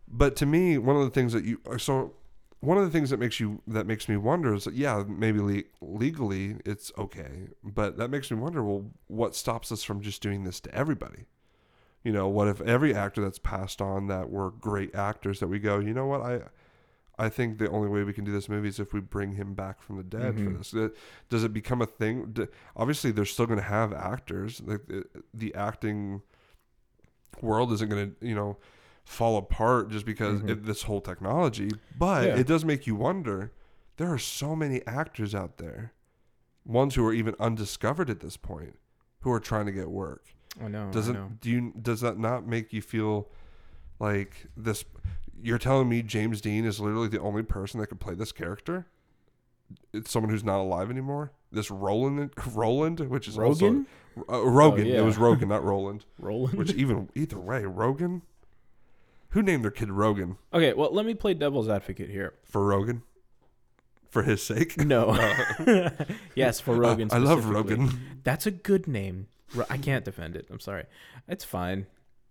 But 0.07 0.37
to 0.37 0.47
me, 0.47 0.79
one 0.79 0.95
of 0.97 1.03
the 1.03 1.11
things 1.11 1.33
that 1.33 1.45
you 1.45 1.61
so 1.79 2.15
one 2.63 2.79
of 2.79 2.85
the 2.85 2.91
things 2.91 3.11
that 3.11 3.19
makes 3.19 3.39
you 3.41 3.61
that 3.67 3.87
makes 3.87 4.09
me 4.09 4.17
wonder 4.17 4.55
is 4.55 4.65
that 4.65 4.75
yeah, 4.75 5.05
maybe 5.07 5.41
le- 5.41 5.63
legally 5.99 6.57
it's 6.65 6.91
okay, 6.97 7.49
but 7.63 7.99
that 7.99 8.09
makes 8.09 8.31
me 8.31 8.39
wonder. 8.39 8.63
Well, 8.65 8.91
what 9.09 9.35
stops 9.37 9.71
us 9.71 9.83
from 9.85 10.01
just 10.01 10.23
doing 10.23 10.45
this 10.45 10.59
to 10.61 10.75
everybody? 10.75 11.27
You 12.05 12.13
know, 12.13 12.29
what 12.29 12.49
if 12.49 12.61
every 12.63 12.95
actor 12.95 13.21
that's 13.21 13.39
passed 13.39 13.81
on 13.83 14.07
that 14.07 14.31
were 14.31 14.51
great 14.51 14.95
actors 14.95 15.39
that 15.41 15.49
we 15.49 15.59
go, 15.59 15.79
you 15.79 15.93
know 15.93 16.07
what, 16.07 16.21
I 16.23 16.41
I 17.19 17.29
think 17.29 17.59
the 17.59 17.69
only 17.69 17.89
way 17.89 18.05
we 18.05 18.13
can 18.13 18.25
do 18.25 18.33
this 18.33 18.49
movie 18.49 18.69
is 18.69 18.81
if 18.81 18.93
we 18.95 19.01
bring 19.01 19.33
him 19.33 19.55
back 19.55 19.83
from 19.83 19.99
the 19.99 20.03
dead 20.03 20.37
for 20.37 20.51
Mhm. 20.51 20.59
this. 20.59 20.93
Does 21.29 21.45
it 21.45 21.53
become 21.53 21.83
a 21.83 21.87
thing? 21.87 22.35
Obviously, 22.75 23.11
they're 23.13 23.25
still 23.27 23.47
going 23.47 23.59
to 23.61 23.65
have 23.65 23.93
actors. 23.93 24.59
The, 24.59 25.05
the 25.35 25.55
acting 25.55 26.23
world 27.41 27.73
isn't 27.73 27.89
going 27.91 28.15
to, 28.21 28.27
you 28.27 28.35
know, 28.35 28.57
fall 29.05 29.37
apart 29.37 29.91
just 29.91 30.07
because 30.07 30.41
Mhm. 30.43 30.51
of 30.51 30.65
this 30.67 30.83
whole 30.83 31.01
technology. 31.01 31.71
But 31.99 32.27
Yeah. 32.27 32.37
it 32.37 32.47
does 32.47 32.65
make 32.65 32.87
you 32.87 32.95
wonder. 32.95 33.53
There 33.97 34.13
are 34.13 34.19
so 34.19 34.55
many 34.57 34.85
actors 34.87 35.35
out 35.35 35.59
there, 35.59 35.93
ones 36.65 36.95
who 36.95 37.07
are 37.07 37.13
even 37.13 37.35
undiscovered 37.39 38.09
at 38.09 38.21
this 38.21 38.37
point, 38.37 38.79
who 39.21 39.31
are 39.33 39.41
trying 39.41 39.67
to 39.67 39.73
get 39.73 39.91
work. 39.91 40.25
I 40.61 40.69
know. 40.69 40.83
I 40.83 40.87
know. 40.87 40.93
Doesn't 40.93 41.41
do 41.41 41.51
you 41.51 41.73
does 41.81 42.01
that 42.03 42.19
not 42.19 42.47
make 42.47 42.73
you 42.73 42.83
feel 42.83 43.31
like 43.99 44.47
this 44.57 44.85
you're 45.43 45.59
telling 45.59 45.89
me 45.89 46.03
James 46.03 46.41
Dean 46.41 46.65
is 46.65 46.79
literally 46.79 47.09
the 47.09 47.21
only 47.21 47.43
person 47.43 47.81
that 47.81 47.89
could 47.89 48.01
play 48.01 48.15
this 48.15 48.33
character? 48.33 48.87
It's 49.93 50.11
someone 50.11 50.31
who's 50.31 50.45
not 50.45 50.61
alive 50.61 50.91
anymore. 50.91 51.33
This 51.51 51.71
Roland 51.71 52.33
Roland, 52.55 53.01
which 53.09 53.27
is 53.29 53.37
Rogan? 53.37 53.87
also 54.17 54.33
uh, 54.33 54.45
Rogan. 54.47 54.87
Oh, 54.87 54.91
yeah. 54.91 54.99
It 55.01 55.05
was 55.05 55.17
Rogan, 55.19 55.49
not 55.49 55.65
Roland. 55.73 56.05
Roland. 56.19 56.59
Which 56.59 56.73
even 56.75 57.09
either 57.15 57.39
way, 57.41 57.65
Rogan. 57.65 58.23
Who 59.33 59.43
named 59.43 59.65
their 59.65 59.71
kid 59.71 59.91
Rogan 59.91 60.37
okay, 60.53 60.73
well, 60.75 60.93
let 60.93 61.07
me 61.07 61.15
play 61.15 61.35
devil's 61.35 61.69
advocate 61.69 62.11
here. 62.11 62.35
for 62.45 62.65
Rogan? 62.65 63.03
For 64.11 64.23
his 64.23 64.43
sake. 64.43 64.77
No. 64.79 65.17
Oh. 65.67 65.91
yes, 66.35 66.61
for 66.61 66.75
Rogan. 66.75 67.09
I 67.13 67.19
love. 67.19 67.49
Rogan. 67.49 68.21
That's 68.25 68.47
a 68.47 68.51
good 68.51 68.87
name. 68.87 69.29
I 69.71 69.79
can't 69.79 70.05
defend 70.05 70.37
it. 70.37 70.49
I'm 70.51 70.61
sorry. 70.61 70.85
It's 71.29 71.45
fine. 71.45 71.87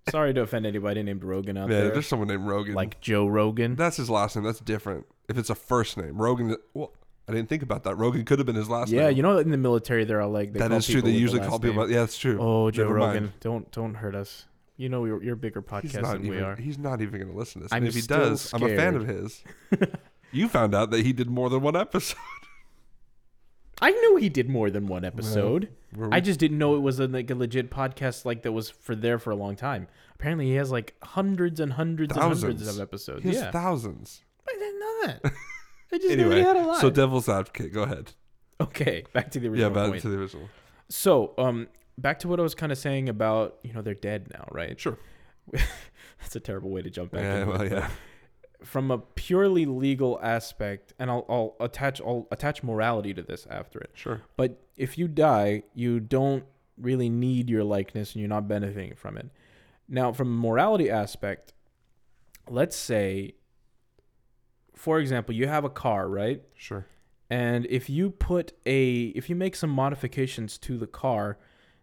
Sorry 0.10 0.34
to 0.34 0.42
offend 0.42 0.66
anybody 0.66 1.02
named 1.04 1.24
Rogan 1.24 1.58
out 1.58 1.70
Yeah, 1.70 1.82
there. 1.82 1.90
there's 1.92 2.08
someone 2.08 2.28
named 2.28 2.46
Rogan. 2.46 2.74
Like 2.74 3.00
Joe 3.02 3.28
Rogan. 3.28 3.76
That's 3.76 3.98
his 3.98 4.10
last 4.10 4.36
name. 4.36 4.44
That's 4.46 4.60
different. 4.60 5.06
If 5.28 5.38
it's 5.38 5.50
a 5.50 5.56
first 5.56 5.98
name, 5.98 6.22
Rogan. 6.22 6.56
Well, 6.74 6.94
I 7.28 7.34
didn't 7.34 7.50
think 7.50 7.64
about 7.64 7.84
that. 7.84 7.96
Rogan 7.96 8.26
could 8.26 8.40
have 8.40 8.46
been 8.46 8.56
his 8.56 8.70
last 8.70 8.90
yeah, 8.90 9.02
name. 9.02 9.06
Yeah, 9.06 9.16
you 9.16 9.24
know, 9.24 9.38
in 9.38 9.52
the 9.52 9.58
military, 9.58 10.06
they're 10.06 10.22
all 10.22 10.32
like, 10.32 10.54
they 10.54 10.60
that 10.60 10.72
is 10.72 10.88
true. 10.88 11.02
They 11.02 11.12
the 11.12 11.18
usually 11.18 11.40
call 11.40 11.60
people. 11.60 11.90
Yeah, 11.90 12.00
that's 12.00 12.18
true. 12.18 12.38
Oh, 12.42 12.72
Joe 12.72 12.84
Never 12.84 12.96
Rogan, 12.96 13.24
mind. 13.24 13.34
don't 13.40 13.72
don't 13.72 13.96
hurt 13.96 14.16
us. 14.16 14.46
You 14.82 14.90
know, 14.90 15.06
you're, 15.06 15.22
you're 15.22 15.36
a 15.36 15.38
bigger 15.38 15.62
podcast 15.62 16.02
than 16.02 16.26
even. 16.26 16.30
we 16.30 16.40
are. 16.40 16.56
He's 16.56 16.80
not 16.80 17.02
even 17.02 17.20
going 17.20 17.32
to 17.32 17.38
listen 17.38 17.62
to 17.62 17.66
this. 17.66 17.72
I'm 17.72 17.84
and 17.84 17.88
if 17.88 17.94
he 17.94 18.02
does, 18.02 18.52
I'm 18.52 18.64
a 18.64 18.76
fan 18.76 18.96
of 18.96 19.08
his. 19.08 19.44
you 20.32 20.48
found 20.48 20.74
out 20.74 20.90
that 20.90 21.06
he 21.06 21.14
did 21.14 21.30
more 21.30 21.50
than 21.50 21.62
one 21.62 21.76
episode. 21.76 22.18
I 23.82 23.92
knew 23.92 24.16
he 24.16 24.28
did 24.28 24.50
more 24.50 24.72
than 24.72 24.88
one 24.88 25.06
episode. 25.06 25.70
Were 25.96 26.12
I 26.12 26.20
just 26.20 26.40
didn't 26.40 26.58
know 26.58 26.76
it 26.76 26.80
was 26.80 27.00
a, 27.00 27.08
like 27.08 27.30
a 27.30 27.36
legit 27.36 27.70
podcast 27.70 28.26
like 28.26 28.42
that 28.42 28.54
was 28.54 28.72
for 28.72 28.96
there 28.96 29.20
for 29.20 29.30
a 29.30 29.36
long 29.36 29.56
time. 29.56 29.88
Apparently, 30.16 30.48
he 30.48 30.56
has 30.56 30.72
like 30.72 30.96
hundreds 31.04 31.60
and 31.60 31.74
hundreds 31.74 32.14
and 32.14 32.24
hundreds 32.24 32.68
of 32.68 32.82
episodes. 32.82 33.22
he 33.22 33.30
has 33.30 33.38
yeah, 33.38 33.52
thousands. 33.52 34.22
I 34.50 34.54
didn't 34.54 34.80
know 34.80 35.02
that. 35.06 35.34
I 35.94 35.98
just 36.00 36.18
knew 36.18 36.32
he 36.32 36.40
had 36.40 36.58
a 36.58 36.66
lot. 36.66 36.82
so 36.82 36.90
devil's 36.90 37.30
advocate. 37.30 37.72
Go 37.72 37.84
ahead. 37.84 38.14
okay, 38.60 39.04
back 39.14 39.30
to 39.30 39.40
the 39.40 39.48
original. 39.48 39.70
Yeah, 39.70 39.76
back 39.76 39.92
point. 39.92 40.02
to 40.02 40.10
the 40.10 40.18
original. 40.18 40.50
So, 40.90 41.34
um, 41.38 41.68
back 41.98 42.20
to 42.20 42.28
what 42.28 42.40
I 42.40 42.44
was 42.44 42.56
kind 42.56 42.72
of 42.72 42.78
saying 42.78 43.10
about 43.10 43.60
you 43.64 43.74
know 43.74 43.82
they're 43.82 43.94
dead 43.94 44.30
now, 44.34 44.48
right? 44.52 44.80
Sure. 44.80 44.98
That's 45.52 46.36
a 46.36 46.40
terrible 46.40 46.70
way 46.70 46.82
to 46.82 46.90
jump 46.90 47.12
back. 47.12 47.24
Yeah, 47.24 47.44
well, 47.46 47.62
it, 47.62 47.72
yeah. 47.72 47.90
From 48.64 48.92
a 48.92 49.00
purely 49.00 49.66
legal 49.66 50.20
aspect, 50.22 50.94
and 51.00 51.10
I'll, 51.10 51.26
I'll 51.28 51.56
attach 51.60 52.00
I'll 52.02 52.28
attach 52.32 52.64
morality 52.64 53.14
to 53.14 53.24
this 53.24 53.48
after 53.50 53.80
it. 53.80 53.92
Sure. 53.94 54.22
But 54.38 54.62
if 54.78 54.98
you 54.98 55.08
die, 55.08 55.64
you 55.74 56.00
don't 56.00 56.44
really 56.78 57.10
need 57.10 57.50
your 57.50 57.64
likeness, 57.64 58.14
and 58.14 58.22
you're 58.22 58.30
not 58.30 58.48
benefiting 58.48 58.96
from 58.96 59.18
it. 59.18 59.30
Now, 59.88 60.14
from 60.14 60.28
a 60.30 60.32
morality 60.32 60.90
aspect, 60.90 61.54
let's 62.50 62.76
say, 62.76 63.36
for 64.76 65.00
example, 65.00 65.36
you 65.36 65.48
have 65.48 65.66
a 65.66 65.70
car, 65.70 66.08
right? 66.08 66.42
Sure. 66.56 66.86
And 67.30 67.66
if 67.68 67.90
you 67.90 68.10
put 68.10 68.54
a 68.66 69.06
if 69.16 69.30
you 69.30 69.36
make 69.36 69.56
some 69.56 69.70
modifications 69.70 70.58
to 70.60 70.78
the 70.78 70.88
car, 70.88 71.38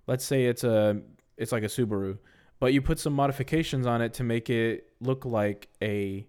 let's 0.09 0.25
say 0.25 0.47
it's 0.47 0.65
a 0.65 1.01
it's 1.37 1.53
like 1.53 1.63
a 1.63 1.67
Subaru, 1.67 2.19
but 2.59 2.73
you 2.73 2.83
put 2.83 2.99
some 2.99 3.13
modifications 3.13 3.87
on 3.87 4.03
it 4.03 4.15
to 4.15 4.25
make 4.25 4.51
it 4.51 4.89
look 5.01 5.25
like 5.25 5.69
a 5.81 6.27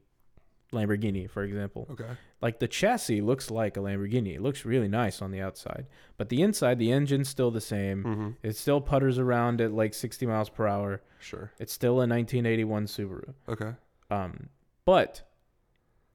Lamborghini, 0.72 1.28
for 1.28 1.42
example. 1.44 1.88
Okay. 1.89 2.12
Like 2.42 2.60
the 2.60 2.68
chassis 2.68 3.22
looks 3.22 3.50
like 3.50 3.76
a 3.76 3.80
Lamborghini. 3.80 4.36
It 4.36 4.42
looks 4.42 4.65
really 4.65 4.88
nice 4.88 5.22
on 5.22 5.32
the 5.32 5.42
outside. 5.42 5.88
But 6.18 6.30
the 6.30 6.44
inside, 6.44 6.78
the 6.78 6.92
engine's 6.92 7.28
still 7.28 7.50
the 7.50 7.60
same. 7.62 8.04
Mm-hmm. 8.04 8.30
It 8.44 8.56
still 8.56 8.80
putters 8.80 9.18
around 9.18 9.62
at 9.62 9.74
like 9.74 9.96
60 9.96 10.28
miles 10.28 10.50
per 10.50 10.68
hour. 10.68 11.02
Sure. 11.20 11.52
It's 11.58 11.74
still 11.74 11.94
a 11.94 12.08
1981 12.08 12.86
Subaru. 12.86 13.34
Okay. 13.50 13.72
Um, 14.12 14.50
but 14.86 15.24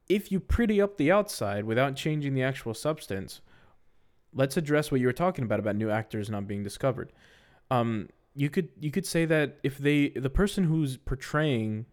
if 0.09 0.31
you 0.31 0.38
pretty 0.38 0.81
up 0.81 0.96
the 0.96 1.11
outside 1.11 1.64
without 1.64 1.96
changing 1.96 2.35
the 2.35 2.42
actual 2.42 2.74
substance, 2.74 3.40
let's 4.33 4.57
address 4.57 4.90
what 4.90 5.00
you 5.00 5.07
were 5.07 5.12
talking 5.12 5.44
about 5.44 5.61
about 5.61 5.77
new 5.77 5.90
actors 5.90 6.31
not 6.31 6.46
being 6.46 6.62
discovered. 6.62 7.12
Um, 7.70 8.09
you 8.35 8.50
could 8.50 8.68
you 8.81 8.90
could 8.90 9.07
say 9.07 9.24
that 9.27 9.59
if 9.62 9.79
they 9.79 10.09
the 10.11 10.31
person 10.31 10.64
who's 10.64 10.96
portraying, 10.96 11.87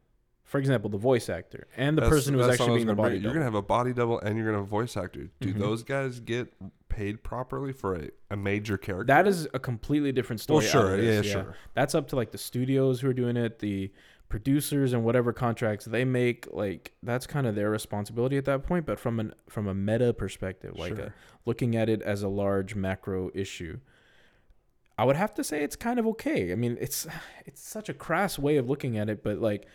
for 0.44 0.58
example, 0.58 0.90
the 0.90 0.98
voice 0.98 1.30
actor 1.30 1.68
and 1.78 1.98
the 1.98 2.02
That's- 2.02 2.18
person 2.20 2.34
who's 2.34 2.48
that's 2.48 2.60
what 2.60 2.62
I 2.62 2.64
actually 2.66 2.78
being 2.80 2.88
the 2.88 2.96
body 2.96 3.10
bring. 3.12 3.22
You're 3.24 3.34
gonna 3.34 3.46
have 3.46 3.56
a 3.56 3.62
body 3.62 3.94
double 3.94 4.20
and 4.20 4.36
you're 4.38 4.46
gonna 4.48 4.58
have 4.58 4.66
a 4.68 4.70
voice 4.70 4.98
actor. 4.98 5.30
Do 5.40 5.54
Mhm. 5.54 5.60
those 5.60 5.84
guys 5.84 6.20
get 6.20 6.52
paid 6.90 7.24
properly 7.24 7.72
for 7.72 7.96
a, 7.96 8.10
a 8.32 8.36
major 8.36 8.78
character? 8.78 9.06
that 9.14 9.28
is 9.28 9.48
a 9.54 9.60
completely 9.60 10.12
different 10.12 10.40
story. 10.42 10.66
out 10.66 10.72
sure. 10.72 10.96
of 10.96 11.04
Yeah, 11.04 11.22
sure. 11.22 11.56
That's 11.74 11.96
up 11.96 12.08
to 12.10 12.16
like 12.16 12.32
the 12.32 12.38
studios 12.38 13.00
who 13.02 13.10
are 13.10 13.14
doing 13.14 13.38
it, 13.38 13.60
the 13.60 13.92
producers 14.28 14.94
and 14.94 15.04
whatever 15.04 15.32
contracts 15.34 15.86
they 15.86 16.04
make. 16.06 16.48
Like 16.52 16.94
that's 17.04 17.28
kind 17.28 17.46
of 17.48 17.54
their 17.56 17.70
responsibility 17.70 18.36
at 18.38 18.46
that 18.46 18.64
point. 18.64 18.86
But 18.86 19.00
from 19.00 19.20
an 19.20 19.34
from 19.48 19.68
a 19.68 19.74
meta 19.76 20.12
perspective, 20.14 20.78
like 20.78 20.98
a, 20.98 21.14
looking 21.46 21.76
at 21.76 21.88
it 21.88 22.02
as 22.02 22.24
a 22.24 22.28
large 22.30 22.74
macro 22.76 23.30
issue, 23.36 23.80
I 25.02 25.06
would 25.06 25.16
have 25.16 25.34
to 25.36 25.44
say 25.44 25.64
it's 25.64 25.76
kind 25.76 25.98
of 26.00 26.06
okay. 26.08 26.52
I 26.52 26.56
mean, 26.56 26.78
it's 26.80 27.08
it's 27.48 27.62
such 27.68 27.90
a 27.90 27.94
crass 27.94 28.38
way 28.38 28.58
of 28.58 28.70
looking 28.70 28.98
at 28.98 29.10
it, 29.10 29.24
but 29.24 29.40
like 29.40 29.66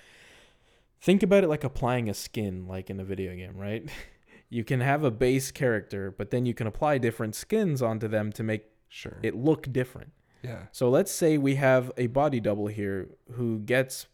think 1.01 1.23
about 1.23 1.43
it 1.45 1.49
like 1.49 1.65
applying 1.65 2.09
a 2.09 2.15
skin 2.15 2.67
like 2.69 2.91
in 2.91 3.01
a 3.01 3.05
video 3.05 3.35
game, 3.35 3.57
right? 3.57 3.89
You 4.49 4.63
can 4.63 4.81
have 4.81 5.03
a 5.03 5.11
base 5.11 5.51
character, 5.51 6.15
but 6.17 6.31
then 6.31 6.47
you 6.47 6.55
can 6.55 6.69
apply 6.69 6.99
different 6.99 7.35
skins 7.35 7.83
onto 7.83 8.07
them 8.07 8.31
to 8.35 8.45
make 8.45 8.63
Sure. 8.89 9.19
it 9.25 9.35
look 9.35 9.73
different. 9.73 10.13
yeah. 10.45 10.67
So 10.71 10.89
let's 10.89 11.11
say 11.11 11.37
we 11.37 11.57
have 11.57 11.91
a 11.97 12.07
body 12.07 12.39
double 12.39 12.69
here 12.69 13.09
who 13.33 13.59
gets 13.59 14.07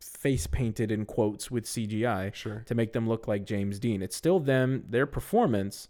face 0.00 0.48
painted 0.48 0.90
in 0.90 1.06
quotes 1.06 1.52
with 1.52 1.66
CGI 1.66 2.34
Sure. 2.34 2.64
to 2.66 2.74
make 2.74 2.92
them 2.94 3.08
look 3.08 3.28
like 3.28 3.46
James 3.46 3.78
Dean. 3.78 4.02
It's 4.02 4.16
still 4.16 4.40
them, 4.40 4.86
their 4.88 5.06
performance, 5.06 5.88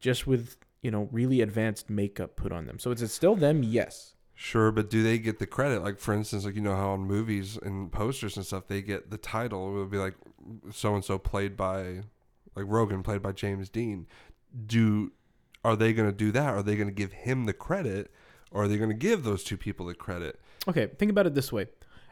just 0.00 0.26
with, 0.26 0.56
you 0.82 0.90
know, 0.90 1.08
really 1.12 1.40
advanced 1.40 1.88
makeup 1.88 2.36
put 2.36 2.52
on 2.52 2.66
them. 2.66 2.78
So 2.78 2.90
is 2.90 3.02
it 3.02 3.08
still 3.08 3.36
them? 3.36 3.62
Yes. 3.62 4.14
Sure, 4.34 4.72
but 4.72 4.90
do 4.90 5.02
they 5.02 5.18
get 5.18 5.38
the 5.38 5.46
credit? 5.46 5.82
Like, 5.82 5.98
for 5.98 6.12
instance, 6.12 6.44
like 6.44 6.56
you 6.56 6.60
know 6.60 6.74
how 6.74 6.90
on 6.90 7.00
movies 7.02 7.56
and 7.62 7.92
posters 7.92 8.36
and 8.36 8.44
stuff, 8.44 8.66
they 8.66 8.82
get 8.82 9.10
the 9.10 9.18
title. 9.18 9.68
It 9.76 9.78
would 9.78 9.90
be 9.90 9.98
like 9.98 10.14
so 10.72 10.94
and 10.94 11.04
so 11.04 11.16
played 11.18 11.56
by, 11.56 12.00
like 12.56 12.64
Rogan 12.66 13.02
played 13.04 13.22
by 13.22 13.32
James 13.32 13.68
Dean. 13.68 14.06
Do 14.66 15.12
are 15.64 15.76
they 15.76 15.92
going 15.92 16.08
to 16.10 16.16
do 16.16 16.32
that? 16.32 16.52
Are 16.54 16.62
they 16.62 16.74
going 16.74 16.88
to 16.88 16.94
give 16.94 17.12
him 17.12 17.44
the 17.44 17.52
credit, 17.52 18.10
or 18.50 18.64
are 18.64 18.68
they 18.68 18.78
going 18.78 18.90
to 18.90 18.96
give 18.96 19.22
those 19.22 19.44
two 19.44 19.56
people 19.56 19.86
the 19.86 19.94
credit? 19.94 20.40
Okay, 20.66 20.88
think 20.98 21.10
about 21.12 21.26
it 21.28 21.34
this 21.34 21.52
way: 21.52 21.66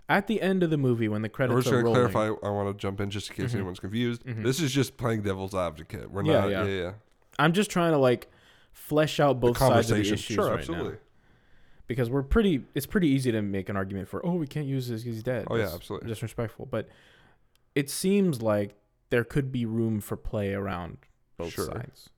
at 0.09 0.29
the 0.29 0.41
end 0.41 0.63
of 0.63 0.71
the 0.71 0.77
movie, 0.79 1.09
when 1.09 1.23
the 1.23 1.27
We're 1.29 1.33
credits 1.33 1.65
just 1.65 1.73
are 1.73 1.83
going 1.83 1.95
to 1.95 2.01
rolling, 2.01 2.13
clarify. 2.13 2.47
I 2.47 2.51
want 2.51 2.69
to 2.69 2.81
jump 2.81 3.01
in 3.01 3.11
just 3.11 3.31
in 3.31 3.37
case 3.37 3.51
Mhm. 3.53 3.55
anyone's 3.57 3.81
confused. 3.81 4.25
Mhm. 4.25 4.45
This 4.45 4.61
is 4.61 4.71
just 4.73 4.97
playing 4.97 5.23
devil's 5.23 5.55
advocate. 5.55 6.11
We're 6.13 6.25
Yeah, 6.25 6.41
not. 6.43 6.51
yeah. 6.51 6.65
Yeah, 6.65 6.83
yeah. 6.83 6.93
I'm 7.41 7.53
just 7.55 7.71
trying 7.71 7.91
to 7.93 7.99
like 7.99 8.31
flesh 8.73 9.21
out 9.21 9.41
The 9.41 9.49
both 9.49 9.59
sides 9.59 9.91
of 9.91 9.97
the 9.97 10.03
conversation. 10.05 10.15
issues 10.15 10.35
Sure, 10.37 10.51
right 10.51 10.59
absolutely. 10.59 10.93
now 10.93 10.99
because 11.87 12.09
we're 12.11 12.23
pretty. 12.23 12.65
It's 12.75 12.87
pretty 12.87 13.09
easy 13.09 13.33
to 13.33 13.43
make 13.43 13.69
an 13.69 13.77
argument 13.77 14.09
for 14.09 14.25
oh 14.25 14.35
we 14.35 14.47
can't 14.47 14.67
use 14.67 14.89
this 14.89 15.03
because 15.03 15.17
he's 15.17 15.23
dead. 15.25 15.47
Oh 15.51 15.57
yeah, 15.57 15.65
That's 15.65 15.75
absolutely. 15.77 16.09
disrespectful, 16.09 16.67
but 16.67 16.89
it 17.75 17.91
seems 17.91 18.43
like 18.43 18.75
there 19.11 19.25
could 19.25 19.51
be 19.51 19.67
room 19.67 20.01
for 20.01 20.17
play 20.17 20.53
around 20.55 20.99
both 21.37 21.53
Sure. 21.53 21.67
sides. 21.67 22.11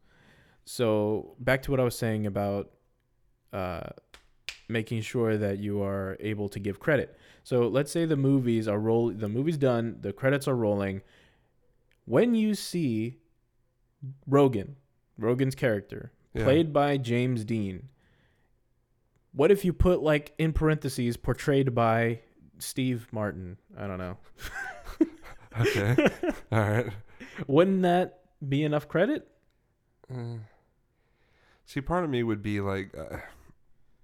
So 0.65 1.35
back 1.41 1.62
to 1.62 1.71
what 1.71 1.81
I 1.81 1.85
was 1.85 1.97
saying 1.97 2.27
about 2.27 2.71
uh, 3.53 3.91
making 4.69 5.01
sure 5.03 5.37
that 5.37 5.59
you 5.59 5.83
are 5.83 6.17
able 6.21 6.49
to 6.51 6.59
give 6.59 6.79
credit. 6.81 7.17
So 7.45 7.67
let's 7.67 7.91
say 7.91 8.05
the 8.05 8.17
movies 8.17 8.69
are 8.69 8.79
roll, 8.79 9.11
the 9.11 9.29
movie's 9.29 9.57
done, 9.59 9.97
the 10.01 10.12
credits 10.12 10.47
are 10.47 10.55
rolling. 10.55 11.03
When 12.05 12.35
you 12.35 12.55
see 12.55 13.19
Rogan, 14.27 14.77
Rogan's 15.19 15.55
character, 15.55 16.12
Yeah. 16.35 16.45
played 16.45 16.73
by 16.73 16.97
James 16.97 17.45
Dean. 17.45 17.88
What 19.35 19.51
if 19.51 19.64
you 19.64 19.73
put 19.73 20.03
like 20.03 20.33
in 20.38 20.53
parentheses 20.53 21.16
portrayed 21.16 21.75
by 21.75 22.21
Steve 22.59 23.09
Martin? 23.12 23.59
I 23.77 23.87
don't 23.87 23.99
know. 23.99 24.16
Okay. 25.61 25.95
All 26.53 26.61
right. 26.61 26.87
Wouldn't 27.47 27.83
that 27.83 28.21
be 28.49 28.64
enough 28.64 28.88
credit? 28.88 29.29
Uh, 30.11 30.37
see, 31.66 31.83
part 31.83 32.05
of 32.05 32.11
me 32.11 32.23
would 32.23 32.42
be 32.42 32.61
like, 32.62 32.97
uh, 32.97 33.18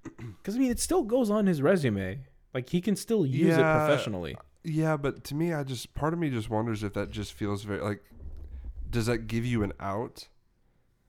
Because 0.43 0.57
I 0.57 0.59
mean, 0.59 0.71
it 0.71 0.79
still 0.79 1.03
goes 1.05 1.31
on 1.31 1.47
his 1.47 1.63
resume. 1.63 2.21
Like 2.53 2.69
he 2.69 2.83
can 2.83 2.97
still 2.97 3.25
use 3.25 3.57
Yeah. 3.57 3.61
it 3.61 3.87
professionally. 3.87 4.37
yeah, 4.63 4.99
but 4.99 5.25
to 5.25 5.35
me, 5.35 5.55
I 5.55 5.65
just 5.65 5.95
part 5.95 6.13
of 6.13 6.19
me 6.19 6.29
just 6.29 6.51
wonders 6.51 6.83
if 6.85 6.93
that 6.93 7.11
just 7.11 7.33
feels 7.33 7.63
very 7.65 7.81
like, 7.81 8.03
does 8.91 9.07
that 9.07 9.27
give 9.27 9.47
you 9.47 9.63
an 9.63 9.73
out 9.81 10.29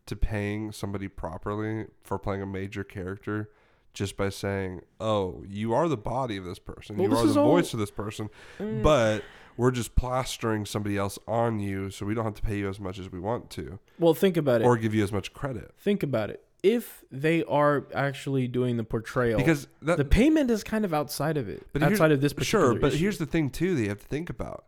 to 0.09 0.15
paying 0.15 0.71
somebody 0.71 1.07
properly 1.07 1.85
for 2.03 2.19
playing 2.19 2.41
a 2.41 2.45
major 2.45 2.83
character? 2.83 3.49
Just 3.93 4.15
by 4.17 4.29
saying, 4.29 4.81
"Oh, 4.99 5.43
you 5.47 5.73
are 5.73 5.87
the 5.89 5.97
body 5.97 6.37
of 6.37 6.45
this 6.45 6.59
person. 6.59 6.95
Well, 6.97 7.09
you 7.09 7.15
this 7.15 7.23
are 7.31 7.33
the 7.33 7.41
all- 7.41 7.47
voice 7.51 7.73
of 7.73 7.79
this 7.79 7.89
person," 7.91 8.29
Mm. 8.59 8.83
but 8.83 9.23
we're 9.57 9.71
just 9.71 9.95
plastering 9.95 10.65
somebody 10.65 10.95
else 10.95 11.17
on 11.27 11.59
you, 11.59 11.89
so 11.89 12.05
we 12.05 12.13
don't 12.13 12.23
have 12.23 12.35
to 12.35 12.41
pay 12.43 12.59
you 12.59 12.69
as 12.69 12.79
much 12.79 12.99
as 12.99 13.11
we 13.11 13.19
want 13.19 13.49
to, 13.49 13.79
well, 13.97 14.13
think 14.13 14.37
about 14.37 14.61
it. 14.61 14.65
or 14.65 14.77
give 14.77 14.93
you 14.93 15.03
as 15.03 15.11
much 15.11 15.33
credit. 15.33 15.73
think 15.79 16.03
about 16.03 16.29
it. 16.29 16.45
If 16.61 17.03
they 17.11 17.43
are 17.45 17.87
actually 17.95 18.47
doing 18.47 18.77
the 18.77 18.83
portrayal, 18.83 19.37
Because 19.39 19.67
that, 19.81 19.97
the 19.97 20.05
payment 20.05 20.51
is 20.51 20.63
kind 20.63 20.85
of 20.85 20.93
outside 20.93 21.35
of 21.37 21.49
it. 21.49 21.65
But 21.73 21.81
outside 21.83 22.11
of 22.11 22.21
this 22.21 22.31
particular 22.33 22.73
Sure, 22.73 22.79
but 22.79 22.93
issue. 22.93 22.99
here's 23.03 23.17
the 23.17 23.25
thing 23.25 23.49
too 23.49 23.75
that 23.75 23.81
you 23.81 23.89
have 23.89 23.99
to 24.01 24.07
think 24.07 24.29
about. 24.29 24.65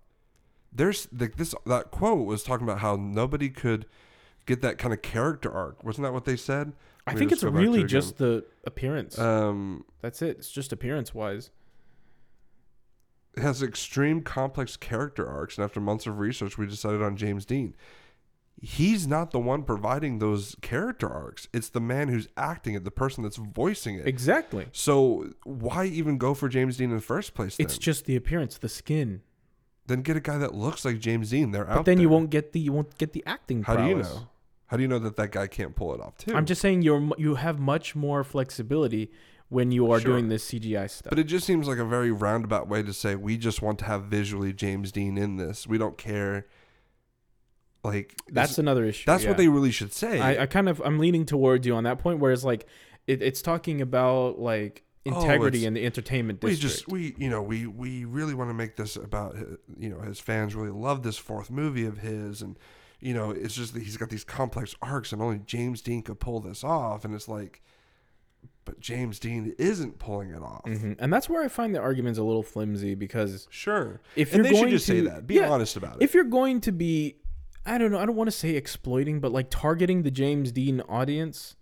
There's 0.73 1.07
like 1.17 1.35
this 1.35 1.53
that 1.65 1.91
quote 1.91 2.25
was 2.25 2.43
talking 2.43 2.65
about 2.65 2.79
how 2.79 2.95
nobody 2.95 3.49
could 3.49 3.85
get 4.51 4.61
that 4.61 4.77
kind 4.77 4.93
of 4.93 5.01
character 5.01 5.51
arc. 5.51 5.83
Wasn't 5.83 6.03
that 6.03 6.13
what 6.13 6.25
they 6.25 6.35
said? 6.35 6.73
I 7.07 7.11
Let 7.11 7.19
think 7.19 7.31
it's 7.31 7.43
go 7.43 7.49
back 7.49 7.55
to 7.59 7.61
really 7.61 7.83
just 7.83 8.17
the 8.17 8.45
appearance. 8.65 9.17
Um, 9.17 9.85
That's 10.01 10.21
it. 10.21 10.37
It's 10.37 10.51
just 10.51 10.71
appearance 10.71 11.13
wise. 11.13 11.49
it 13.35 13.41
has 13.41 13.63
extreme 13.63 14.21
complex 14.21 14.75
character 14.77 15.27
arcs, 15.27 15.57
and 15.57 15.63
after 15.63 15.79
months 15.79 16.05
of 16.05 16.19
research, 16.19 16.57
we 16.57 16.65
decided 16.67 17.01
on 17.01 17.15
James 17.15 17.45
Dean. 17.45 17.73
He's 18.63 19.07
not 19.07 19.31
the 19.31 19.39
one 19.39 19.63
providing 19.63 20.19
those 20.19 20.55
character 20.61 21.09
arcs. 21.09 21.47
It's 21.51 21.69
the 21.69 21.79
man 21.79 22.09
who's 22.09 22.27
acting 22.37 22.75
it, 22.75 22.83
the 22.83 22.91
person 22.91 23.23
that's 23.23 23.37
voicing 23.37 23.95
it. 23.95 24.05
Exactly. 24.07 24.67
So 24.71 25.31
why 25.45 25.85
even 25.85 26.19
go 26.19 26.35
for 26.35 26.47
James 26.47 26.77
Dean 26.77 26.91
in 26.91 26.97
the 26.97 27.01
first 27.01 27.33
place? 27.33 27.57
Then, 27.57 27.65
It's 27.65 27.79
just 27.79 28.05
the 28.05 28.15
appearance, 28.15 28.57
the 28.59 28.69
skin. 28.69 29.21
then 29.87 30.01
get 30.03 30.15
a 30.15 30.19
guy 30.19 30.37
that 30.37 30.53
looks 30.53 30.85
like 30.85 30.99
James 30.99 31.31
Dean. 31.31 31.49
They're 31.51 31.65
But 31.65 31.77
out 31.79 31.85
then 31.85 31.99
you 31.99 32.09
won't 32.09 32.29
get 32.29 32.51
the 32.51 32.59
you 32.59 32.71
won't 32.71 32.95
get 32.99 33.13
the 33.13 33.23
acting. 33.25 33.63
How 33.63 33.75
do 33.77 33.85
you 33.87 33.95
know? 33.95 34.27
How 34.71 34.77
do 34.77 34.83
you 34.83 34.87
know 34.87 34.99
that 34.99 35.17
that 35.17 35.33
guy 35.33 35.47
can't 35.47 35.75
pull 35.75 35.93
it 35.93 35.99
off 35.99 36.15
too? 36.17 36.33
I'm 36.33 36.45
just 36.45 36.61
saying 36.61 36.81
you're 36.81 37.09
you 37.17 37.35
have 37.35 37.59
much 37.59 37.93
more 37.93 38.23
flexibility 38.23 39.11
when 39.49 39.69
you 39.69 39.91
are 39.91 39.99
Sure. 39.99 40.11
doing 40.13 40.29
this 40.29 40.45
CGI 40.49 40.89
stuff. 40.89 41.09
But 41.09 41.19
it 41.19 41.25
just 41.25 41.45
seems 41.45 41.67
like 41.67 41.77
a 41.77 41.83
very 41.83 42.09
roundabout 42.09 42.69
way 42.69 42.81
to 42.81 42.93
say 42.93 43.17
we 43.17 43.35
just 43.37 43.61
want 43.61 43.79
to 43.79 43.85
have 43.85 44.03
visually 44.05 44.53
James 44.53 44.93
Dean 44.93 45.17
in 45.17 45.35
this. 45.35 45.67
We 45.67 45.77
don't 45.77 45.97
care. 45.97 46.45
Like 47.83 48.15
that's 48.29 48.57
another 48.59 48.85
issue. 48.85 49.03
that's 49.05 49.25
what 49.25 49.35
they 49.37 49.49
really 49.49 49.71
should 49.71 49.91
say. 49.91 50.21
I, 50.21 50.43
I 50.43 50.45
kind 50.45 50.69
of 50.69 50.81
I'm 50.85 50.99
leaning 50.99 51.25
towards 51.25 51.67
you 51.67 51.75
on 51.75 51.83
that 51.83 51.99
point, 51.99 52.19
where 52.19 52.31
it's 52.31 52.43
like 52.45 52.65
it, 53.07 53.21
it's 53.21 53.41
talking 53.41 53.81
about 53.81 54.39
like 54.39 54.83
Oh, 55.05 55.19
integrity 55.19 55.57
it's- 55.57 55.67
in 55.67 55.73
the 55.73 55.83
entertainment 55.85 56.39
district. 56.41 56.61
we 56.63 56.69
just 56.69 56.87
we 56.87 57.15
you 57.25 57.29
know 57.29 57.41
we 57.41 57.65
we 57.65 58.05
really 58.05 58.35
want 58.35 58.51
to 58.51 58.53
make 58.53 58.75
this 58.77 58.95
about 58.95 59.35
you 59.77 59.89
know 59.89 59.99
his 60.01 60.19
fans 60.19 60.53
really 60.55 60.69
love 60.69 61.01
this 61.01 61.17
fourth 61.17 61.49
movie 61.49 61.85
of 61.85 61.97
his 61.97 62.41
and 62.43 62.57
you 63.01 63.13
know 63.13 63.31
it's 63.31 63.55
just 63.55 63.73
that 63.73 63.83
he's 63.83 63.97
got 63.97 64.09
these 64.09 64.23
complex 64.23 64.75
arcs 64.81 65.11
and 65.11 65.21
only 65.21 65.39
James 65.45 65.81
Dean 65.81 66.01
could 66.03 66.19
pull 66.19 66.39
this 66.39 66.63
off 66.63 67.03
and 67.03 67.13
it's 67.15 67.27
like 67.27 67.61
but 68.63 68.79
James 68.79 69.17
Dean 69.19 69.55
isn't 69.57 69.97
pulling 69.97 70.29
it 70.29 70.41
off. 70.43 70.63
Mhm. 70.65 70.95
And 70.99 71.11
that's 71.11 71.27
where 71.27 71.41
I 71.43 71.47
find 71.47 71.73
the 71.73 71.79
arguments 71.79 72.19
a 72.19 72.23
little 72.23 72.43
flimsy 72.43 72.93
because 72.93 73.47
Sure. 73.49 73.99
if 74.15 74.33
and 74.33 74.37
you're 74.37 74.43
they 74.43 74.49
going 74.51 74.63
should 74.65 74.69
just 74.71 74.85
to 74.85 74.91
say 74.91 75.01
that. 75.01 75.25
Be 75.25 75.35
yeah, 75.35 75.49
honest 75.49 75.75
about 75.75 75.95
it. 75.95 76.03
if 76.03 76.13
you're 76.13 76.23
going 76.23 76.61
to 76.61 76.71
be 76.71 77.15
I 77.65 77.77
don't 77.77 77.91
know, 77.91 77.99
I 77.99 78.05
don't 78.05 78.15
want 78.15 78.27
to 78.27 78.35
say 78.35 78.55
exploiting, 78.55 79.19
but 79.19 79.31
like 79.31 79.47
targeting 79.49 80.01
the 80.03 80.09
James 80.11 80.51
Dean 80.51 80.81
audience, 80.81 81.55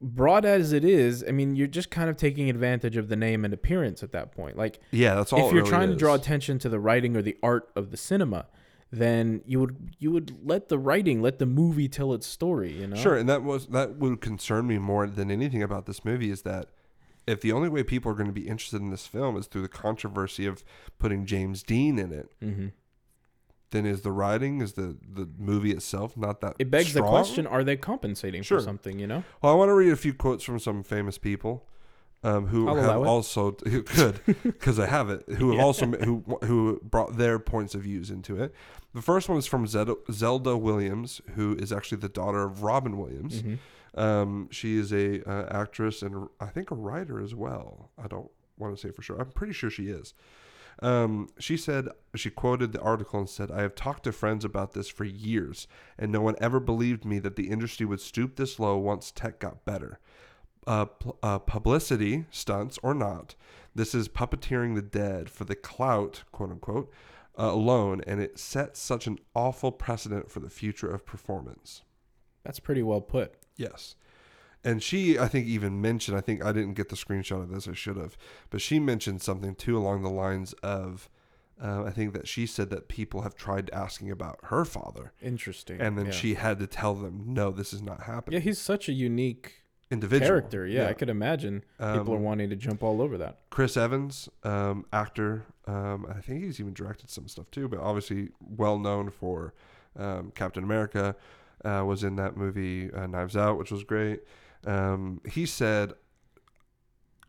broad 0.00 0.44
as 0.44 0.72
it 0.72 0.84
is, 0.84 1.24
I 1.26 1.30
mean, 1.32 1.54
you're 1.56 1.66
just 1.68 1.90
kind 1.90 2.10
of 2.10 2.16
taking 2.16 2.48
advantage 2.50 2.96
of 2.96 3.08
the 3.08 3.16
name 3.16 3.44
and 3.44 3.52
appearance 3.54 4.02
at 4.02 4.12
that 4.12 4.32
point. 4.32 4.56
Like 4.56 4.80
yeah, 4.90 5.14
that's 5.14 5.32
all. 5.32 5.38
if 5.46 5.52
you're 5.52 5.62
really 5.62 5.70
trying 5.70 5.90
to 5.90 5.96
draw 5.96 6.14
attention 6.14 6.58
to 6.60 6.68
the 6.68 6.80
writing 6.80 7.16
or 7.16 7.22
the 7.22 7.36
art 7.42 7.70
of 7.76 7.90
the 7.90 7.96
cinema, 7.96 8.46
then 8.92 9.40
you 9.46 9.58
would 9.58 9.94
you 9.98 10.10
would 10.12 10.36
let 10.46 10.68
the 10.68 10.78
writing, 10.78 11.22
let 11.22 11.38
the 11.38 11.46
movie 11.46 11.88
tell 11.88 12.12
its 12.12 12.26
story, 12.26 12.72
you 12.72 12.86
know? 12.86 12.96
Sure, 12.96 13.16
and 13.16 13.28
that 13.28 13.42
was 13.42 13.66
that 13.68 13.96
would 13.96 14.20
concern 14.20 14.66
me 14.66 14.78
more 14.78 15.06
than 15.06 15.30
anything 15.30 15.62
about 15.62 15.86
this 15.86 16.04
movie 16.04 16.30
is 16.30 16.42
that 16.42 16.66
if 17.26 17.40
the 17.40 17.52
only 17.52 17.68
way 17.70 17.82
people 17.82 18.10
are 18.12 18.14
going 18.14 18.26
to 18.26 18.32
be 18.32 18.46
interested 18.48 18.82
in 18.82 18.90
this 18.90 19.06
film 19.06 19.36
is 19.36 19.46
through 19.46 19.62
the 19.62 19.68
controversy 19.68 20.44
of 20.44 20.62
putting 20.98 21.24
James 21.24 21.62
Dean 21.62 21.98
in 21.98 22.12
it, 22.12 22.30
hmm 22.40 22.66
then 23.70 23.86
is 23.86 24.02
the 24.02 24.12
writing, 24.12 24.60
is 24.60 24.74
the 24.74 24.98
the 25.10 25.26
movie 25.38 25.70
itself 25.72 26.14
not 26.14 26.42
that? 26.42 26.56
It 26.58 26.70
begs 26.70 26.90
strong? 26.90 27.04
the 27.06 27.10
question: 27.10 27.46
Are 27.46 27.64
they 27.64 27.78
compensating 27.78 28.42
Sure. 28.42 28.58
for 28.58 28.64
something? 28.64 28.98
You 28.98 29.06
know? 29.06 29.24
Well, 29.40 29.50
I 29.50 29.56
want 29.56 29.70
to 29.70 29.74
read 29.74 29.90
a 29.92 29.96
few 29.96 30.12
quotes 30.12 30.44
from 30.44 30.58
some 30.58 30.82
famous 30.82 31.16
people. 31.16 31.66
Um, 32.24 32.46
who 32.46 32.68
I'll 32.68 32.76
have 32.76 33.02
also 33.02 33.56
who 33.66 33.82
could 33.82 34.20
because 34.44 34.78
I 34.78 34.86
have 34.86 35.10
it 35.10 35.24
who 35.38 35.48
have 35.50 35.58
Yeah. 35.58 35.64
also 35.64 35.86
who 35.86 36.22
who 36.44 36.80
brought 36.84 37.16
their 37.16 37.38
points 37.40 37.74
of 37.74 37.82
views 37.82 38.10
into 38.10 38.40
it. 38.40 38.54
The 38.94 39.02
first 39.02 39.28
one 39.28 39.38
is 39.38 39.46
from 39.46 39.66
Zelda, 39.66 40.56
Williams, 40.56 41.20
who 41.34 41.56
is 41.56 41.72
actually 41.72 41.98
the 41.98 42.08
daughter 42.08 42.42
of 42.44 42.62
Robin 42.62 42.96
Williams. 42.98 43.42
Mhm. 43.42 43.58
Um, 43.94 44.48
she 44.50 44.76
is 44.78 44.92
a 44.92 45.22
uh, 45.28 45.48
actress 45.50 46.00
and 46.02 46.28
I 46.40 46.46
think 46.46 46.70
a 46.70 46.74
writer 46.76 47.20
as 47.20 47.34
well. 47.34 47.90
I 48.02 48.06
don't 48.06 48.30
want 48.56 48.74
to 48.76 48.80
say 48.80 48.92
for 48.92 49.02
sure. 49.02 49.18
I'm 49.20 49.32
pretty 49.32 49.52
sure 49.52 49.68
she 49.70 49.88
is. 49.88 50.14
Um, 50.80 51.28
she 51.38 51.56
said 51.56 51.88
she 52.14 52.30
quoted 52.30 52.72
the 52.72 52.80
article 52.80 53.18
and 53.20 53.28
said, 53.28 53.50
"I 53.50 53.60
have 53.62 53.74
talked 53.74 54.04
to 54.04 54.12
friends 54.12 54.44
about 54.44 54.72
this 54.72 54.88
for 54.88 55.04
years, 55.04 55.66
and 55.98 56.10
no 56.10 56.20
one 56.22 56.34
ever 56.40 56.60
believed 56.60 57.04
me 57.04 57.18
that 57.18 57.36
the 57.36 57.50
industry 57.50 57.84
would 57.84 58.00
stoop 58.00 58.36
this 58.36 58.58
low 58.58 58.78
once 58.78 59.10
tech 59.10 59.38
got 59.38 59.64
better. 59.64 59.98
Uh, 60.66 60.86
uh, 61.22 61.38
publicity 61.38 62.26
stunts 62.30 62.78
or 62.82 62.94
not, 62.94 63.34
this 63.74 63.94
is 63.94 64.08
puppeteering 64.08 64.74
the 64.74 64.82
dead 64.82 65.28
for 65.28 65.44
the 65.44 65.56
clout, 65.56 66.22
quote 66.32 66.50
unquote." 66.50 66.92
Uh, 67.38 67.44
alone, 67.44 68.02
and 68.06 68.20
it 68.20 68.38
sets 68.38 68.78
such 68.78 69.06
an 69.06 69.18
awful 69.34 69.72
precedent 69.72 70.30
for 70.30 70.40
the 70.40 70.50
future 70.50 70.92
of 70.92 71.06
performance. 71.06 71.80
That's 72.44 72.60
pretty 72.60 72.82
well 72.82 73.00
put. 73.00 73.36
Yes. 73.56 73.96
And 74.62 74.82
she, 74.82 75.18
I 75.18 75.28
think, 75.28 75.46
even 75.46 75.80
mentioned, 75.80 76.16
I 76.16 76.20
think 76.20 76.44
I 76.44 76.52
didn't 76.52 76.74
get 76.74 76.90
the 76.90 76.94
screenshot 76.94 77.42
of 77.42 77.48
this, 77.48 77.66
I 77.66 77.72
should 77.72 77.96
have, 77.96 78.18
but 78.50 78.60
she 78.60 78.78
mentioned 78.78 79.22
something 79.22 79.54
too 79.54 79.78
along 79.78 80.02
the 80.02 80.10
lines 80.10 80.52
of, 80.62 81.08
uh, 81.58 81.84
I 81.84 81.90
think 81.90 82.12
that 82.12 82.28
she 82.28 82.44
said 82.44 82.68
that 82.68 82.88
people 82.88 83.22
have 83.22 83.34
tried 83.34 83.70
asking 83.70 84.10
about 84.10 84.38
her 84.44 84.66
father, 84.66 85.12
Interesting. 85.22 85.80
and 85.80 85.96
then 85.96 86.06
yeah. 86.06 86.12
she 86.12 86.34
had 86.34 86.58
to 86.58 86.66
tell 86.66 86.94
them, 86.94 87.24
no, 87.28 87.50
this 87.50 87.72
is 87.72 87.80
not 87.80 88.02
happening. 88.02 88.38
Yeah, 88.38 88.44
he's 88.44 88.60
such 88.60 88.90
a 88.90 88.92
unique 88.92 89.61
Individual. 89.92 90.28
character. 90.28 90.66
Yeah, 90.66 90.88
I 90.88 90.94
could 90.94 91.08
imagine 91.10 91.62
people 91.78 92.14
are 92.14 92.16
Um, 92.16 92.22
wanting 92.22 92.48
to 92.50 92.56
jump 92.56 92.82
all 92.82 93.00
over 93.02 93.18
that. 93.18 93.40
Chris 93.50 93.76
Evans, 93.76 94.28
um, 94.42 94.86
actor, 94.92 95.44
um, 95.66 96.06
I 96.08 96.20
think 96.20 96.42
he's 96.42 96.58
even 96.58 96.72
directed 96.74 97.10
some 97.10 97.28
stuff 97.28 97.50
too, 97.50 97.68
but 97.68 97.78
obviously 97.78 98.30
well 98.40 98.78
known 98.78 99.10
for 99.10 99.52
um, 99.96 100.32
Captain 100.34 100.64
America, 100.64 101.14
uh, 101.64 101.84
was 101.86 102.02
in 102.02 102.16
that 102.16 102.36
movie 102.36 102.90
uh, 102.92 103.06
Knives 103.06 103.36
Out, 103.36 103.58
which 103.58 103.70
was 103.70 103.84
great. 103.84 104.20
Um, 104.66 105.20
he 105.30 105.44
said, 105.46 105.92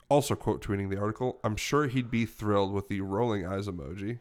also 0.09 0.35
quote 0.35 0.63
tweeting 0.65 0.89
the 0.89 0.97
article, 0.99 1.39
I'm 1.43 1.55
sure 1.55 1.87
he'd 1.87 2.09
be 2.11 2.25
thrilled 2.25 2.71
with 2.71 2.87
the 2.87 3.01
rolling 3.01 3.45
eyes 3.45 3.67
emoji. 3.67 4.19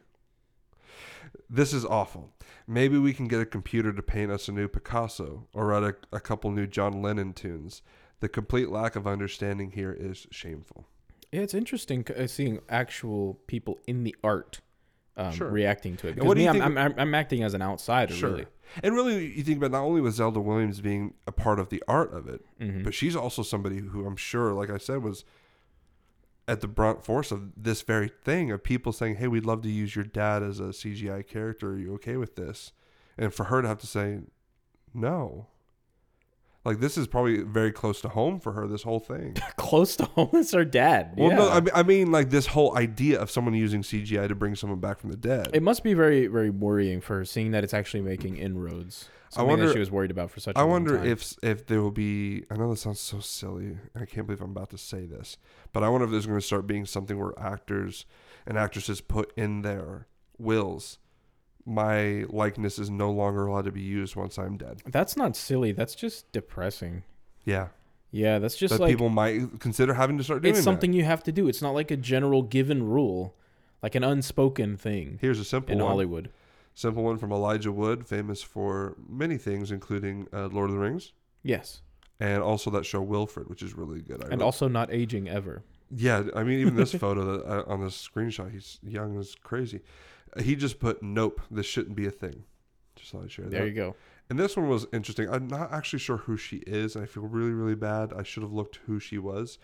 This 1.48 1.72
is 1.72 1.84
awful. 1.84 2.32
Maybe 2.66 2.98
we 2.98 3.12
can 3.12 3.28
get 3.28 3.40
a 3.40 3.46
computer 3.46 3.92
to 3.92 4.02
paint 4.02 4.30
us 4.30 4.48
a 4.48 4.52
new 4.52 4.68
Picasso 4.68 5.46
or 5.52 5.66
write 5.68 5.82
a, 6.12 6.16
a 6.16 6.20
couple 6.20 6.50
new 6.50 6.66
John 6.66 7.02
Lennon 7.02 7.32
tunes. 7.32 7.82
The 8.22 8.28
complete 8.28 8.68
lack 8.68 8.94
of 8.94 9.04
understanding 9.04 9.72
here 9.72 9.92
is 9.92 10.28
shameful. 10.30 10.86
Yeah, 11.32 11.40
it's 11.40 11.54
interesting 11.54 12.06
uh, 12.16 12.28
seeing 12.28 12.60
actual 12.68 13.40
people 13.48 13.80
in 13.88 14.04
the 14.04 14.14
art 14.22 14.60
um, 15.16 15.32
Sure. 15.32 15.50
reacting 15.50 15.96
to 15.96 16.06
it. 16.06 16.14
Because 16.14 16.36
me, 16.36 16.46
I'm, 16.48 16.62
I'm, 16.62 16.78
I'm, 16.78 16.94
I'm 16.96 17.14
acting 17.16 17.42
as 17.42 17.52
an 17.52 17.62
outsider, 17.62 18.14
Sure. 18.14 18.30
really. 18.30 18.46
And 18.80 18.94
really, 18.94 19.26
you 19.26 19.42
think 19.42 19.58
about 19.58 19.72
not 19.72 19.82
only 19.82 20.00
was 20.00 20.14
Zelda 20.14 20.38
Williams 20.38 20.80
being 20.80 21.14
a 21.26 21.32
part 21.32 21.58
of 21.58 21.68
the 21.68 21.82
art 21.88 22.14
of 22.14 22.28
it, 22.28 22.44
Mhm. 22.60 22.84
but 22.84 22.94
she's 22.94 23.16
also 23.16 23.42
somebody 23.42 23.78
who 23.78 24.06
I'm 24.06 24.14
sure, 24.16 24.52
like 24.54 24.70
I 24.70 24.78
said, 24.78 25.02
was 25.02 25.24
at 26.46 26.60
the 26.60 26.68
brunt 26.68 27.04
force 27.04 27.32
of 27.32 27.50
this 27.56 27.82
very 27.82 28.08
thing 28.22 28.52
of 28.52 28.62
people 28.62 28.92
saying, 28.92 29.16
"Hey, 29.16 29.26
we'd 29.26 29.44
love 29.44 29.62
to 29.62 29.68
use 29.68 29.96
your 29.96 30.04
dad 30.04 30.44
as 30.44 30.60
a 30.60 30.72
CGI 30.72 31.26
character. 31.26 31.72
Are 31.72 31.78
you 31.78 31.92
okay 31.94 32.16
with 32.16 32.36
this?" 32.36 32.70
And 33.18 33.34
for 33.34 33.44
her 33.44 33.62
to 33.62 33.66
have 33.68 33.78
to 33.78 33.86
say, 33.88 34.20
"No," 34.94 35.48
like 36.64 36.80
this 36.80 36.96
is 36.96 37.06
probably 37.06 37.42
very 37.42 37.72
close 37.72 38.00
to 38.02 38.08
home 38.08 38.38
for 38.40 38.52
her. 38.52 38.66
This 38.66 38.82
whole 38.82 39.00
thing. 39.00 39.34
Close 39.56 39.96
to 39.96 40.04
home 40.04 40.30
is 40.34 40.52
her 40.52 40.64
dad. 40.64 41.14
Well, 41.16 41.30
yeah. 41.30 41.36
no, 41.36 41.50
I 41.50 41.60
mean, 41.60 41.70
I 41.74 41.82
mean, 41.82 42.12
like 42.12 42.30
this 42.30 42.46
whole 42.46 42.76
idea 42.76 43.20
of 43.20 43.30
someone 43.30 43.54
using 43.54 43.82
CGI 43.82 44.28
to 44.28 44.34
bring 44.34 44.54
someone 44.54 44.80
back 44.80 44.98
from 44.98 45.10
the 45.10 45.16
dead. 45.16 45.50
it 45.54 45.62
must 45.62 45.82
be 45.82 45.94
very, 45.94 46.26
very 46.26 46.50
worrying 46.50 47.00
for 47.00 47.18
her, 47.18 47.24
seeing 47.24 47.50
that 47.52 47.64
it's 47.64 47.74
actually 47.74 48.02
making 48.02 48.36
inroads. 48.36 49.08
I 49.34 49.42
wonder- 49.44 49.72
she 49.72 49.78
was 49.78 49.90
worried 49.90 50.10
about 50.10 50.30
for 50.30 50.40
such. 50.40 50.56
I 50.56 50.60
I 50.60 50.64
wonder 50.64 51.02
if 51.02 51.34
if 51.42 51.66
there 51.66 51.80
will 51.80 51.90
be. 51.90 52.44
I 52.50 52.56
know 52.56 52.68
this 52.70 52.82
sounds 52.82 53.00
so 53.00 53.20
silly. 53.20 53.78
I 53.94 54.04
can't 54.04 54.26
believe 54.26 54.42
I'm 54.42 54.50
about 54.50 54.68
to 54.70 54.78
say 54.78 55.06
this, 55.06 55.38
but 55.72 55.82
I 55.82 55.88
wonder 55.88 56.04
if 56.04 56.10
there's 56.10 56.26
going 56.26 56.38
to 56.38 56.44
start 56.46 56.66
being 56.66 56.84
something 56.84 57.18
where 57.18 57.32
actors 57.38 58.04
and 58.46 58.58
actresses 58.58 59.00
put 59.00 59.32
in 59.36 59.62
their 59.62 60.06
wills, 60.38 60.98
my 61.64 62.24
likeness 62.28 62.78
is 62.78 62.90
no 62.90 63.10
longer 63.10 63.46
allowed 63.46 63.64
to 63.66 63.72
be 63.72 63.80
used 63.82 64.16
once 64.16 64.38
I'm 64.38 64.56
dead. 64.56 64.82
that's 64.86 65.16
not 65.16 65.36
silly. 65.36 65.72
That's 65.72 65.94
just 65.94 66.30
depressing. 66.32 67.04
Yeah, 67.44 67.68
Yeah, 68.10 68.38
that's 68.38 68.56
just 68.56 68.74
that 68.74 68.80
like 68.80 68.90
people 68.90 69.08
might 69.08 69.60
consider 69.60 69.94
having 69.94 70.18
to 70.18 70.24
start 70.24 70.42
doing. 70.42 70.50
it's 70.50 70.60
that. 70.60 70.64
something 70.64 70.92
you 70.92 71.04
have 71.04 71.22
to 71.24 71.32
do. 71.32 71.48
It's 71.48 71.62
not 71.62 71.72
like 71.74 71.90
a 71.90 71.96
general 71.96 72.42
given 72.42 72.82
rule, 72.88 73.34
like 73.82 73.94
an 73.94 74.04
unspoken 74.04 74.76
thing 74.76 75.18
Here's 75.20 75.38
a 75.40 75.44
simple 75.44 75.72
in 75.72 75.78
one. 75.78 75.88
Hollywood. 75.88 76.30
Simple 76.74 77.02
one 77.04 77.18
from 77.18 77.32
Elijah 77.32 77.70
Wood, 77.72 78.06
famous 78.06 78.42
for 78.42 78.96
many 79.08 79.36
things, 79.36 79.70
including 79.70 80.26
uh, 80.32 80.46
Lord 80.46 80.70
of 80.70 80.76
the 80.76 80.80
Rings, 80.80 81.12
Yes, 81.42 81.82
and 82.18 82.42
also 82.42 82.70
that 82.70 82.86
show 82.86 83.02
Wilfred, 83.02 83.48
which 83.50 83.62
is 83.62 83.74
really 83.74 84.00
good. 84.00 84.24
I 84.24 84.28
and 84.30 84.40
also 84.42 84.68
not 84.68 84.90
aging 84.92 85.28
ever. 85.28 85.64
Yeah, 85.94 86.22
I 86.34 86.44
mean, 86.44 86.60
even 86.60 86.76
this 86.76 86.92
photo 87.04 87.24
that 87.36 87.44
uh, 87.46 87.64
on 87.66 87.82
this 87.82 88.08
screenshot, 88.08 88.50
he's 88.52 88.78
young 88.82 89.18
as 89.18 89.34
crazy. 89.34 89.80
He 90.40 90.56
just 90.56 90.78
put, 90.80 91.02
"Nope, 91.02 91.40
this 91.50 91.66
shouldn't 91.66 91.96
be 91.96 92.06
a 92.06 92.10
thing." 92.10 92.44
Just 92.96 93.12
thought 93.12 93.24
I'd 93.24 93.30
share 93.32 93.46
There 93.46 93.66
you 93.66 93.72
go. 93.72 93.96
And 94.30 94.38
this 94.38 94.56
one 94.56 94.68
was 94.68 94.86
interesting. 94.92 95.28
I'm 95.28 95.48
not 95.48 95.72
actually 95.72 95.98
sure 95.98 96.18
who 96.18 96.36
she 96.36 96.58
is, 96.58 96.94
and 96.96 97.02
I 97.02 97.06
feel 97.06 97.24
really, 97.24 97.50
really 97.52 97.74
bad. 97.74 98.12
I 98.12 98.22
should 98.22 98.42
have 98.42 98.52
looked 98.52 98.76
who 98.86 98.98
she 98.98 99.18
was. 99.18 99.58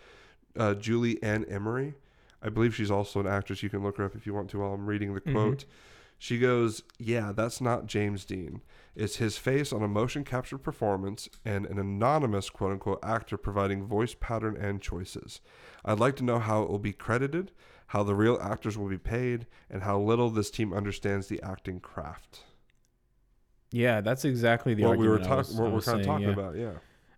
Uh, 0.56 0.74
Julie 0.74 1.22
Ann 1.22 1.44
Emery. 1.48 1.94
I 2.42 2.48
believe 2.50 2.74
she's 2.74 2.90
also 2.90 3.20
an 3.20 3.26
actress. 3.26 3.62
You 3.62 3.70
can 3.70 3.82
look 3.82 3.96
her 3.98 4.04
up 4.04 4.14
if 4.14 4.26
you 4.26 4.34
want 4.34 4.50
to 4.50 4.58
while 4.58 4.72
I'm 4.74 4.86
reading 4.86 5.14
the 5.14 5.20
Mhm. 5.22 5.32
quote. 5.32 5.64
She 6.18 6.38
goes, 6.38 6.82
Yeah, 6.98 7.32
that's 7.32 7.60
not 7.60 7.86
James 7.86 8.24
Dean. 8.24 8.60
It's 8.96 9.16
his 9.16 9.38
face 9.38 9.72
on 9.72 9.82
a 9.82 9.88
motion 9.88 10.24
capture 10.24 10.58
performance 10.58 11.28
and 11.44 11.64
an 11.66 11.78
anonymous 11.78 12.50
quote 12.50 12.72
unquote 12.72 12.98
actor 13.04 13.36
providing 13.36 13.84
voice 13.86 14.14
pattern 14.18 14.56
and 14.56 14.82
choices. 14.82 15.40
I'd 15.84 16.00
like 16.00 16.16
to 16.16 16.24
know 16.24 16.40
how 16.40 16.62
it 16.62 16.68
will 16.70 16.80
be 16.80 16.92
credited, 16.92 17.52
how 17.88 18.02
the 18.02 18.14
real 18.14 18.38
actors 18.40 18.78
will 18.78 18.88
be 18.88 18.98
paid, 18.98 19.46
and 19.70 19.82
how 19.82 19.98
little 19.98 20.30
this 20.30 20.50
team 20.50 20.72
understands 20.72 21.26
the 21.26 21.42
acting 21.42 21.80
craft. 21.80 22.44
Yeah, 23.70 24.00
that's 24.00 24.24
exactly 24.24 24.74
the 24.74 24.84
what 24.84 24.98
we 24.98 25.08
were 25.08 25.18
talking 25.18 25.56
what 25.56 25.72
we're 25.72 25.80
kind 25.80 26.00
of 26.00 26.06
talking 26.06 26.28
yeah. 26.28 26.32
about, 26.32 26.56
yeah. 26.56 26.72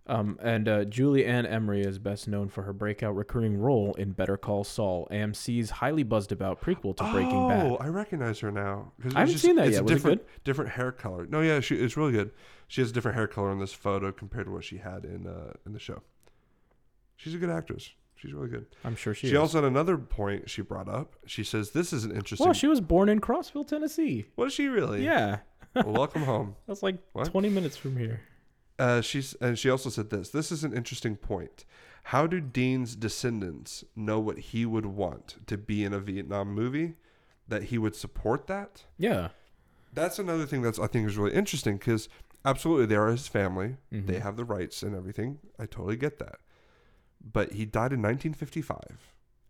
Um, 0.07 0.39
and 0.41 0.67
uh, 0.67 0.83
Julie 0.85 1.25
Ann 1.25 1.45
Emery 1.45 1.81
is 1.81 1.99
best 1.99 2.27
known 2.27 2.49
for 2.49 2.63
her 2.63 2.73
breakout 2.73 3.15
recurring 3.15 3.57
role 3.57 3.93
in 3.93 4.11
Better 4.11 4.35
Call 4.35 4.63
Saul, 4.63 5.07
AMC's 5.11 5.69
highly 5.69 6.03
buzzed 6.03 6.31
about 6.31 6.59
prequel 6.59 6.95
to 6.97 7.03
Breaking 7.11 7.37
oh, 7.37 7.49
Bad. 7.49 7.65
Oh, 7.65 7.77
I 7.79 7.87
recognize 7.87 8.39
her 8.39 8.51
now. 8.51 8.91
I 9.15 9.21
haven't 9.21 9.37
seen 9.37 9.55
that 9.57 9.67
it's 9.67 9.73
yet. 9.73 9.81
A 9.81 9.83
Was 9.83 9.91
different, 9.91 10.23
different 10.43 10.71
hair 10.71 10.91
color. 10.91 11.27
No, 11.27 11.41
yeah, 11.41 11.59
she, 11.59 11.75
it's 11.75 11.95
really 11.95 12.11
good. 12.13 12.31
She 12.67 12.81
has 12.81 12.89
a 12.89 12.93
different 12.93 13.15
hair 13.15 13.27
color 13.27 13.51
in 13.51 13.59
this 13.59 13.73
photo 13.73 14.11
compared 14.11 14.47
to 14.47 14.51
what 14.51 14.63
she 14.63 14.77
had 14.77 15.05
in 15.05 15.27
uh, 15.27 15.53
in 15.65 15.73
the 15.73 15.79
show. 15.79 16.01
She's 17.15 17.35
a 17.35 17.37
good 17.37 17.51
actress. 17.51 17.91
She's 18.21 18.33
really 18.33 18.49
good. 18.49 18.67
I'm 18.83 18.95
sure 18.95 19.15
she. 19.15 19.27
Is. 19.27 19.31
She, 19.31 19.35
is. 19.35 19.39
also 19.39 19.57
had 19.61 19.65
another 19.67 19.97
point 19.97 20.47
she 20.47 20.61
brought 20.61 20.87
up. 20.87 21.15
She 21.25 21.43
says 21.43 21.71
this 21.71 21.91
is 21.91 22.05
an 22.05 22.11
interesting. 22.11 22.45
Well, 22.45 22.53
she 22.53 22.67
was 22.67 22.79
born 22.79 23.09
in 23.09 23.19
Crossville, 23.19 23.67
Tennessee. 23.67 24.27
was 24.35 24.53
she 24.53 24.67
really? 24.67 25.03
Yeah, 25.03 25.39
Well, 25.73 25.93
welcome 25.93 26.23
home. 26.23 26.55
that's 26.67 26.83
like 26.83 26.97
What? 27.13 27.31
20 27.31 27.49
minutes 27.49 27.77
from 27.77 27.97
here. 27.97 28.21
Uh, 28.77 29.01
she's 29.01 29.33
and 29.41 29.57
she 29.57 29.71
also 29.71 29.89
said 29.89 30.11
this. 30.11 30.29
This 30.29 30.51
is 30.51 30.63
an 30.63 30.71
interesting 30.73 31.15
point. 31.15 31.65
How 32.05 32.27
do 32.27 32.39
Dean's 32.39 32.95
descendants 32.95 33.83
know 33.95 34.19
what 34.19 34.37
he 34.37 34.65
would 34.67 34.85
want 34.85 35.37
to 35.47 35.57
be 35.57 35.83
in 35.83 35.93
a 35.93 35.99
Vietnam 35.99 36.53
movie? 36.53 36.95
That 37.47 37.63
he 37.63 37.77
would 37.79 37.95
support 37.95 38.45
that? 38.47 38.85
Yeah. 38.97 39.29
That's 39.93 40.19
another 40.19 40.45
thing 40.45 40.61
that's 40.61 40.77
I 40.79 40.85
think 40.87 41.07
is 41.07 41.17
really 41.17 41.33
interesting 41.33 41.77
because 41.77 42.07
absolutely 42.45 42.85
they 42.85 42.95
are 42.95 43.09
his 43.09 43.27
family. 43.27 43.77
Mhm. 43.91 44.05
They 44.05 44.19
have 44.19 44.37
the 44.37 44.45
rights 44.45 44.83
and 44.83 44.95
everything. 44.95 45.39
I 45.59 45.65
totally 45.65 45.95
get 45.97 46.19
that. 46.19 46.37
But 47.23 47.53
he 47.53 47.65
died 47.65 47.93
in 47.93 48.01
1955 48.01 48.79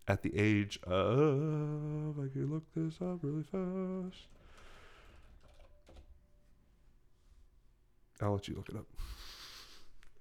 at 0.08 0.22
the 0.22 0.36
age 0.36 0.78
of 0.84 2.18
I 2.18 2.28
could 2.28 2.50
look 2.50 2.64
this 2.74 2.94
up 3.00 3.18
really 3.22 3.44
fast. 3.44 4.26
I'll 8.20 8.32
let 8.32 8.46
you 8.46 8.54
look 8.54 8.68
it 8.68 8.76
up. 8.76 8.86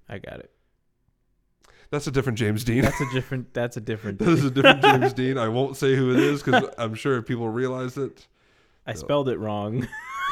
I 0.10 0.18
got 0.18 0.40
it. 0.40 0.52
That's 1.92 2.08
a 2.08 2.12
different 2.12 2.38
James 2.38 2.64
Dean. 2.64 2.84
That's 2.84 3.02
a 3.02 3.14
different. 3.14 3.54
That's 3.54 3.78
a 3.78 3.82
different. 3.82 4.20
that 4.20 4.30
is 4.30 4.46
a 4.46 4.50
different 4.50 4.82
James 4.82 5.14
Dean. 5.14 5.38
I 5.38 5.50
won't 5.50 5.78
say 5.78 5.96
who 5.96 6.12
it 6.12 6.20
is 6.20 6.42
because 6.42 6.70
I'm 6.78 6.96
sure 6.96 7.18
if 7.18 7.26
people 7.26 7.50
realize 7.50 7.98
it. 7.98 8.28
I 8.88 8.94
spelled 8.94 9.30
it 9.30 9.38
wrong. 9.38 9.88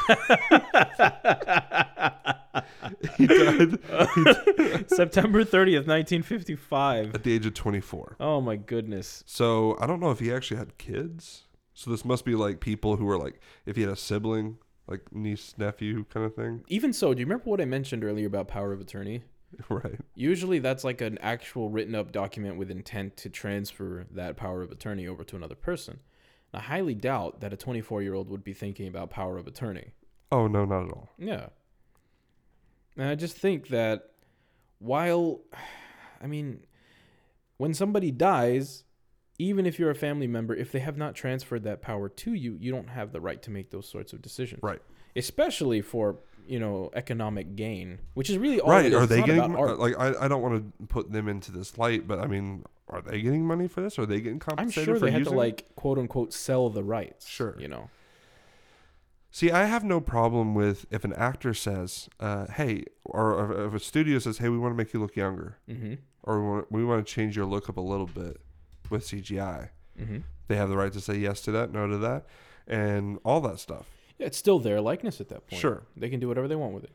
He 3.16 3.26
died 3.26 3.78
September 4.90 5.44
30th, 5.44 5.86
1955. 5.86 7.14
at 7.14 7.22
the 7.22 7.32
age 7.32 7.46
of 7.46 7.54
24. 7.54 8.16
Oh 8.20 8.40
my 8.40 8.56
goodness. 8.56 9.22
So 9.26 9.76
I 9.80 9.86
don't 9.86 10.00
know 10.00 10.10
if 10.10 10.20
he 10.20 10.32
actually 10.32 10.58
had 10.58 10.78
kids. 10.78 11.44
So 11.74 11.90
this 11.90 12.04
must 12.04 12.24
be 12.24 12.34
like 12.34 12.60
people 12.60 12.96
who 12.96 13.04
were 13.04 13.18
like, 13.18 13.40
if 13.66 13.76
he 13.76 13.82
had 13.82 13.90
a 13.90 13.96
sibling, 13.96 14.58
like 14.86 15.12
niece, 15.12 15.54
nephew 15.56 16.04
kind 16.12 16.26
of 16.26 16.34
thing. 16.34 16.62
Even 16.68 16.92
so, 16.92 17.14
do 17.14 17.20
you 17.20 17.26
remember 17.26 17.48
what 17.48 17.60
I 17.60 17.64
mentioned 17.64 18.04
earlier 18.04 18.26
about 18.26 18.48
power 18.48 18.72
of 18.72 18.80
attorney? 18.80 19.22
right. 19.68 19.98
Usually 20.14 20.58
that's 20.58 20.84
like 20.84 21.00
an 21.00 21.18
actual 21.18 21.70
written 21.70 21.94
up 21.94 22.12
document 22.12 22.56
with 22.56 22.70
intent 22.70 23.16
to 23.18 23.28
transfer 23.30 24.06
that 24.10 24.36
power 24.36 24.62
of 24.62 24.70
attorney 24.70 25.06
over 25.06 25.24
to 25.24 25.36
another 25.36 25.54
person. 25.54 26.00
I 26.52 26.60
highly 26.60 26.94
doubt 26.94 27.40
that 27.40 27.52
a 27.52 27.56
24 27.56 28.02
year 28.02 28.14
old 28.14 28.28
would 28.28 28.44
be 28.44 28.52
thinking 28.52 28.88
about 28.88 29.10
power 29.10 29.38
of 29.38 29.46
attorney. 29.46 29.92
Oh, 30.32 30.46
no, 30.46 30.64
not 30.64 30.84
at 30.86 30.92
all. 30.92 31.08
Yeah. 31.18 31.46
And 32.96 33.08
I 33.08 33.14
just 33.14 33.36
think 33.36 33.68
that 33.68 34.10
while, 34.78 35.40
I 36.22 36.26
mean, 36.26 36.64
when 37.56 37.74
somebody 37.74 38.10
dies, 38.10 38.84
even 39.38 39.66
if 39.66 39.78
you're 39.78 39.90
a 39.90 39.94
family 39.94 40.26
member, 40.26 40.54
if 40.54 40.72
they 40.72 40.80
have 40.80 40.96
not 40.96 41.14
transferred 41.14 41.64
that 41.64 41.82
power 41.82 42.08
to 42.08 42.34
you, 42.34 42.56
you 42.60 42.70
don't 42.70 42.88
have 42.88 43.12
the 43.12 43.20
right 43.20 43.40
to 43.42 43.50
make 43.50 43.70
those 43.70 43.88
sorts 43.88 44.12
of 44.12 44.20
decisions. 44.20 44.62
Right. 44.62 44.82
Especially 45.16 45.80
for, 45.80 46.16
you 46.46 46.60
know, 46.60 46.90
economic 46.94 47.56
gain, 47.56 48.00
which 48.14 48.30
is 48.30 48.38
really 48.38 48.60
all 48.60 48.70
right. 48.70 48.84
it 48.84 48.92
is. 48.92 48.98
Are 48.98 49.02
It's 49.04 49.10
they 49.10 49.22
getting, 49.22 49.54
like, 49.54 49.98
I, 49.98 50.24
I 50.24 50.28
don't 50.28 50.42
want 50.42 50.78
to 50.78 50.86
put 50.86 51.10
them 51.10 51.28
into 51.28 51.52
this 51.52 51.78
light, 51.78 52.06
but 52.06 52.18
I 52.18 52.26
mean, 52.26 52.64
are 52.88 53.00
they 53.00 53.20
getting 53.22 53.46
money 53.46 53.68
for 53.68 53.80
this? 53.80 53.98
Are 53.98 54.06
they 54.06 54.20
getting 54.20 54.38
compensated? 54.40 54.80
I'm 54.80 54.84
sure 54.84 54.98
for 54.98 55.06
they 55.06 55.12
had 55.12 55.18
to 55.18 55.24
using 55.24 55.36
like 55.36 55.74
quote 55.76 55.98
unquote 55.98 56.32
sell 56.32 56.68
the 56.70 56.82
rights. 56.82 57.26
Sure. 57.26 57.56
You 57.58 57.68
know. 57.68 57.90
See, 59.32 59.50
I 59.52 59.64
have 59.64 59.84
no 59.84 60.00
problem 60.00 60.54
with 60.54 60.86
if 60.90 61.04
an 61.04 61.12
actor 61.12 61.54
says, 61.54 62.08
uh, 62.18 62.46
"Hey," 62.48 62.84
or 63.04 63.66
if 63.66 63.74
a 63.74 63.78
studio 63.78 64.18
says, 64.18 64.38
"Hey, 64.38 64.48
we 64.48 64.58
want 64.58 64.72
to 64.72 64.76
make 64.76 64.92
you 64.92 65.00
look 65.00 65.14
younger," 65.16 65.56
Mm-hmm. 65.68 65.94
or 66.24 66.40
"We 66.42 66.48
want, 66.50 66.72
we 66.72 66.84
want 66.84 67.06
to 67.06 67.12
change 67.14 67.36
your 67.36 67.46
look 67.46 67.68
up 67.68 67.76
a 67.76 67.80
little 67.80 68.06
bit 68.08 68.38
with 68.90 69.04
CGI." 69.06 69.68
Mm-hmm. 70.00 70.18
They 70.48 70.56
have 70.56 70.68
the 70.68 70.76
right 70.76 70.92
to 70.92 71.00
say 71.00 71.16
yes 71.16 71.40
to 71.42 71.52
that, 71.52 71.70
no 71.72 71.86
to 71.86 71.96
that, 71.98 72.26
and 72.66 73.18
all 73.24 73.40
that 73.42 73.60
stuff. 73.60 73.86
Yeah, 74.18 74.26
it's 74.26 74.36
still 74.38 74.58
their 74.58 74.80
likeness 74.80 75.20
at 75.20 75.28
that 75.28 75.46
point. 75.46 75.60
Sure. 75.60 75.84
They 75.96 76.10
can 76.10 76.18
do 76.18 76.26
whatever 76.28 76.48
they 76.48 76.56
want 76.56 76.74
with 76.74 76.84
it. 76.84 76.90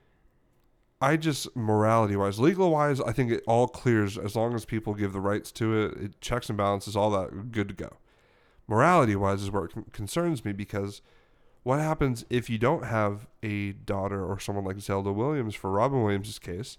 I 1.02 1.16
just 1.18 1.56
morality 1.56 2.16
wise, 2.18 2.40
legal 2.40 2.70
wise, 2.72 3.00
I 3.00 3.12
think 3.14 3.32
it 3.32 3.44
all 3.48 3.68
clears 3.68 4.18
as 4.18 4.36
long 4.36 4.56
as 4.56 4.66
people 4.66 4.94
give 4.94 5.14
the 5.14 5.20
rights 5.22 5.52
to 5.54 5.74
it. 5.86 5.98
It 6.02 6.22
checks 6.22 6.50
and 6.50 6.58
balances, 6.58 6.96
all 6.96 7.12
that, 7.12 7.52
good 7.52 7.68
to 7.70 7.74
go. 7.74 7.98
Morality 8.68 9.16
wise 9.16 9.42
is 9.42 9.52
where 9.52 9.66
it 9.66 9.74
con- 9.74 9.86
concerns 9.92 10.44
me 10.44 10.52
because 10.52 11.02
what 11.66 11.80
happens 11.80 12.26
if 12.30 12.48
you 12.48 12.60
don't 12.60 12.86
have 12.86 13.26
a 13.42 13.72
daughter 13.72 14.24
or 14.24 14.40
someone 14.40 14.66
like 14.66 14.80
Zelda 14.80 15.12
Williams 15.12 15.56
for 15.56 15.72
Robin 15.72 16.04
Williams' 16.04 16.38
case? 16.38 16.78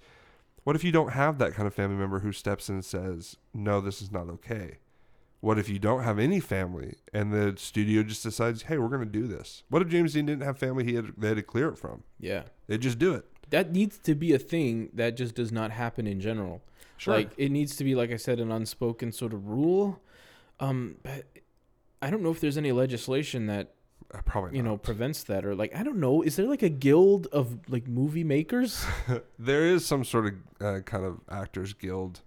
What 0.62 0.76
if 0.76 0.84
you 0.84 0.92
don't 0.92 1.10
have 1.10 1.38
that 1.38 1.54
kind 1.54 1.66
of 1.66 1.74
family 1.74 1.96
member 1.96 2.20
who 2.20 2.30
steps 2.30 2.68
in 2.68 2.76
and 2.76 2.84
says, 2.84 3.36
"No, 3.52 3.80
this 3.80 4.00
is 4.00 4.12
not 4.12 4.28
okay"? 4.28 4.78
What 5.40 5.58
if 5.58 5.68
you 5.68 5.80
don't 5.80 6.04
have 6.04 6.20
any 6.20 6.38
family 6.38 6.94
and 7.12 7.32
the 7.32 7.54
studio 7.56 8.04
just 8.04 8.22
decides, 8.22 8.62
hey, 8.62 8.78
we're 8.78 8.88
going 8.88 9.00
to 9.00 9.06
do 9.06 9.26
this? 9.26 9.64
What 9.68 9.82
if 9.82 9.88
James 9.88 10.12
Dean 10.14 10.26
didn't 10.26 10.44
have 10.44 10.58
family 10.58 10.84
he 10.84 10.94
had, 10.94 11.12
they 11.16 11.28
had 11.28 11.36
to 11.36 11.42
clear 11.42 11.68
it 11.68 11.78
from? 11.78 12.04
Yeah. 12.18 12.44
They 12.68 12.78
just 12.78 12.98
do 12.98 13.12
it. 13.12 13.26
That 13.50 13.70
needs 13.70 13.98
to 13.98 14.14
be 14.14 14.32
a 14.32 14.38
thing 14.38 14.90
that 14.94 15.16
just 15.16 15.34
does 15.34 15.52
not 15.52 15.70
happen 15.72 16.06
in 16.06 16.20
general. 16.20 16.62
Sure. 16.96 17.14
Like 17.14 17.32
it 17.36 17.50
needs 17.50 17.76
to 17.76 17.84
be, 17.84 17.94
like 17.94 18.10
I 18.10 18.16
said, 18.16 18.40
an 18.40 18.50
unspoken 18.50 19.12
sort 19.12 19.32
of 19.32 19.48
rule. 19.48 20.00
Um, 20.58 20.96
but 21.02 21.26
I 22.02 22.10
don't 22.10 22.22
know 22.22 22.30
if 22.30 22.40
there's 22.40 22.58
any 22.58 22.72
legislation 22.72 23.46
that 23.46 23.75
probably 24.24 24.56
you 24.56 24.62
know 24.62 24.76
prevents 24.76 25.22
that, 25.24 25.44
or 25.44 25.54
like 25.54 25.74
I 25.74 25.82
don't 25.82 25.98
know. 25.98 26.22
Is 26.22 26.36
there 26.36 26.46
like 26.46 26.62
a 26.62 26.68
guild 26.68 27.26
of 27.32 27.58
like 27.68 27.86
movie 27.88 28.24
makers? 28.24 28.84
there 29.38 29.66
is 29.66 29.84
some 29.86 30.04
sort 30.04 30.26
of 30.26 30.34
uh, 30.60 30.80
kind 30.80 31.04
of 31.04 31.20
actors 31.30 31.72
guild, 31.72 32.20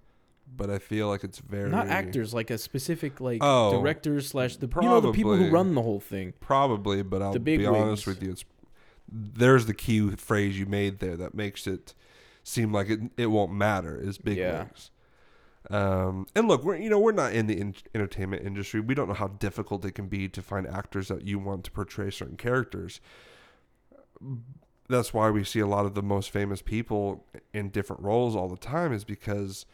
but 0.55 0.69
I 0.69 0.79
feel 0.79 1.07
like 1.07 1.23
it's 1.23 1.39
very 1.39 1.69
Not 1.69 1.87
actors, 1.87 2.33
like 2.33 2.49
a 2.49 2.57
specific 2.57 3.19
like 3.21 3.39
Oh, 3.43 3.71
directors 3.71 4.27
slash 4.29 4.57
the 4.57 4.67
you 4.81 4.87
know 4.89 4.99
the 4.99 5.11
people 5.11 5.35
who 5.35 5.49
run 5.49 5.75
the 5.75 5.81
whole 5.81 5.99
thing. 5.99 6.33
Probably, 6.39 7.01
but 7.03 7.21
I'll 7.21 7.33
The 7.33 7.39
be 7.39 7.65
honest 7.65 8.05
with 8.07 8.21
you. 8.23 8.31
It's 8.31 8.45
there's 9.11 9.65
the 9.65 9.73
key 9.73 10.11
phrase 10.15 10.59
you 10.59 10.65
made 10.67 10.99
there 10.99 11.17
that 11.17 11.33
makes 11.33 11.65
it 11.65 11.93
seem 12.43 12.71
like 12.71 12.89
it 12.89 12.99
it 13.17 13.27
won't 13.27 13.51
matter. 13.51 13.99
Is 13.99 14.17
big 14.17 14.37
Yeah. 14.37 14.63
wigs. 14.65 14.91
Um, 15.69 16.25
and 16.35 16.47
look, 16.47 16.63
we're 16.63 16.77
you 16.77 16.89
know 16.89 16.99
we're 16.99 17.11
not 17.11 17.33
in 17.33 17.45
the 17.47 17.59
in- 17.59 17.75
entertainment 17.93 18.45
industry. 18.45 18.79
We 18.79 18.95
don't 18.95 19.07
know 19.07 19.13
how 19.13 19.27
difficult 19.27 19.85
it 19.85 19.91
can 19.91 20.07
be 20.07 20.27
to 20.29 20.41
find 20.41 20.65
actors 20.67 21.09
that 21.09 21.27
you 21.27 21.37
want 21.39 21.63
to 21.65 21.71
portray 21.71 22.09
certain 22.09 22.37
characters. 22.37 22.99
That's 24.87 25.13
why 25.13 25.29
we 25.29 25.43
see 25.43 25.59
a 25.59 25.67
lot 25.67 25.85
of 25.85 25.93
the 25.93 26.01
most 26.01 26.31
famous 26.31 26.61
people 26.63 27.25
in 27.53 27.69
different 27.69 28.01
roles 28.01 28.35
all 28.35 28.47
the 28.49 28.57
time. 28.57 28.91
Is 28.91 29.03
because 29.03 29.65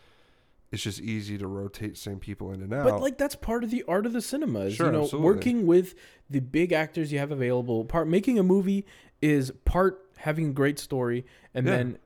it's 0.71 0.83
just 0.83 0.99
easy 0.99 1.37
to 1.37 1.47
rotate 1.47 1.97
same 1.97 2.19
people 2.19 2.51
in 2.51 2.61
and 2.61 2.73
out. 2.73 2.83
But 2.83 2.99
like 3.01 3.17
that's 3.17 3.35
part 3.35 3.63
of 3.63 3.71
the 3.71 3.83
art 3.87 4.05
of 4.05 4.11
the 4.11 4.21
cinema. 4.21 4.61
Is, 4.61 4.75
Sure, 4.75 4.87
you 4.87 4.91
know, 4.91 5.03
absolutely. 5.03 5.25
working 5.25 5.65
with 5.67 5.95
the 6.29 6.41
big 6.41 6.73
actors 6.73 7.13
you 7.13 7.19
have 7.19 7.31
available. 7.31 7.85
Part 7.85 8.09
making 8.09 8.37
a 8.37 8.43
movie 8.43 8.85
is 9.21 9.51
part 9.63 10.01
having 10.17 10.49
a 10.49 10.53
great 10.53 10.77
story, 10.79 11.25
and 11.53 11.65
Yeah. 11.65 11.77
then 11.77 11.97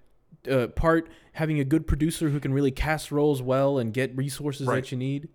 uh, 0.49 0.67
part 0.67 1.09
having 1.33 1.59
a 1.59 1.63
good 1.63 1.87
producer 1.87 2.29
who 2.29 2.39
can 2.39 2.53
really 2.53 2.71
cast 2.71 3.11
roles 3.11 3.41
well 3.41 3.77
and 3.77 3.93
get 3.93 4.15
resources 4.15 4.67
Right. 4.67 4.75
that 4.83 4.91
you 4.91 4.97
need. 4.97 5.29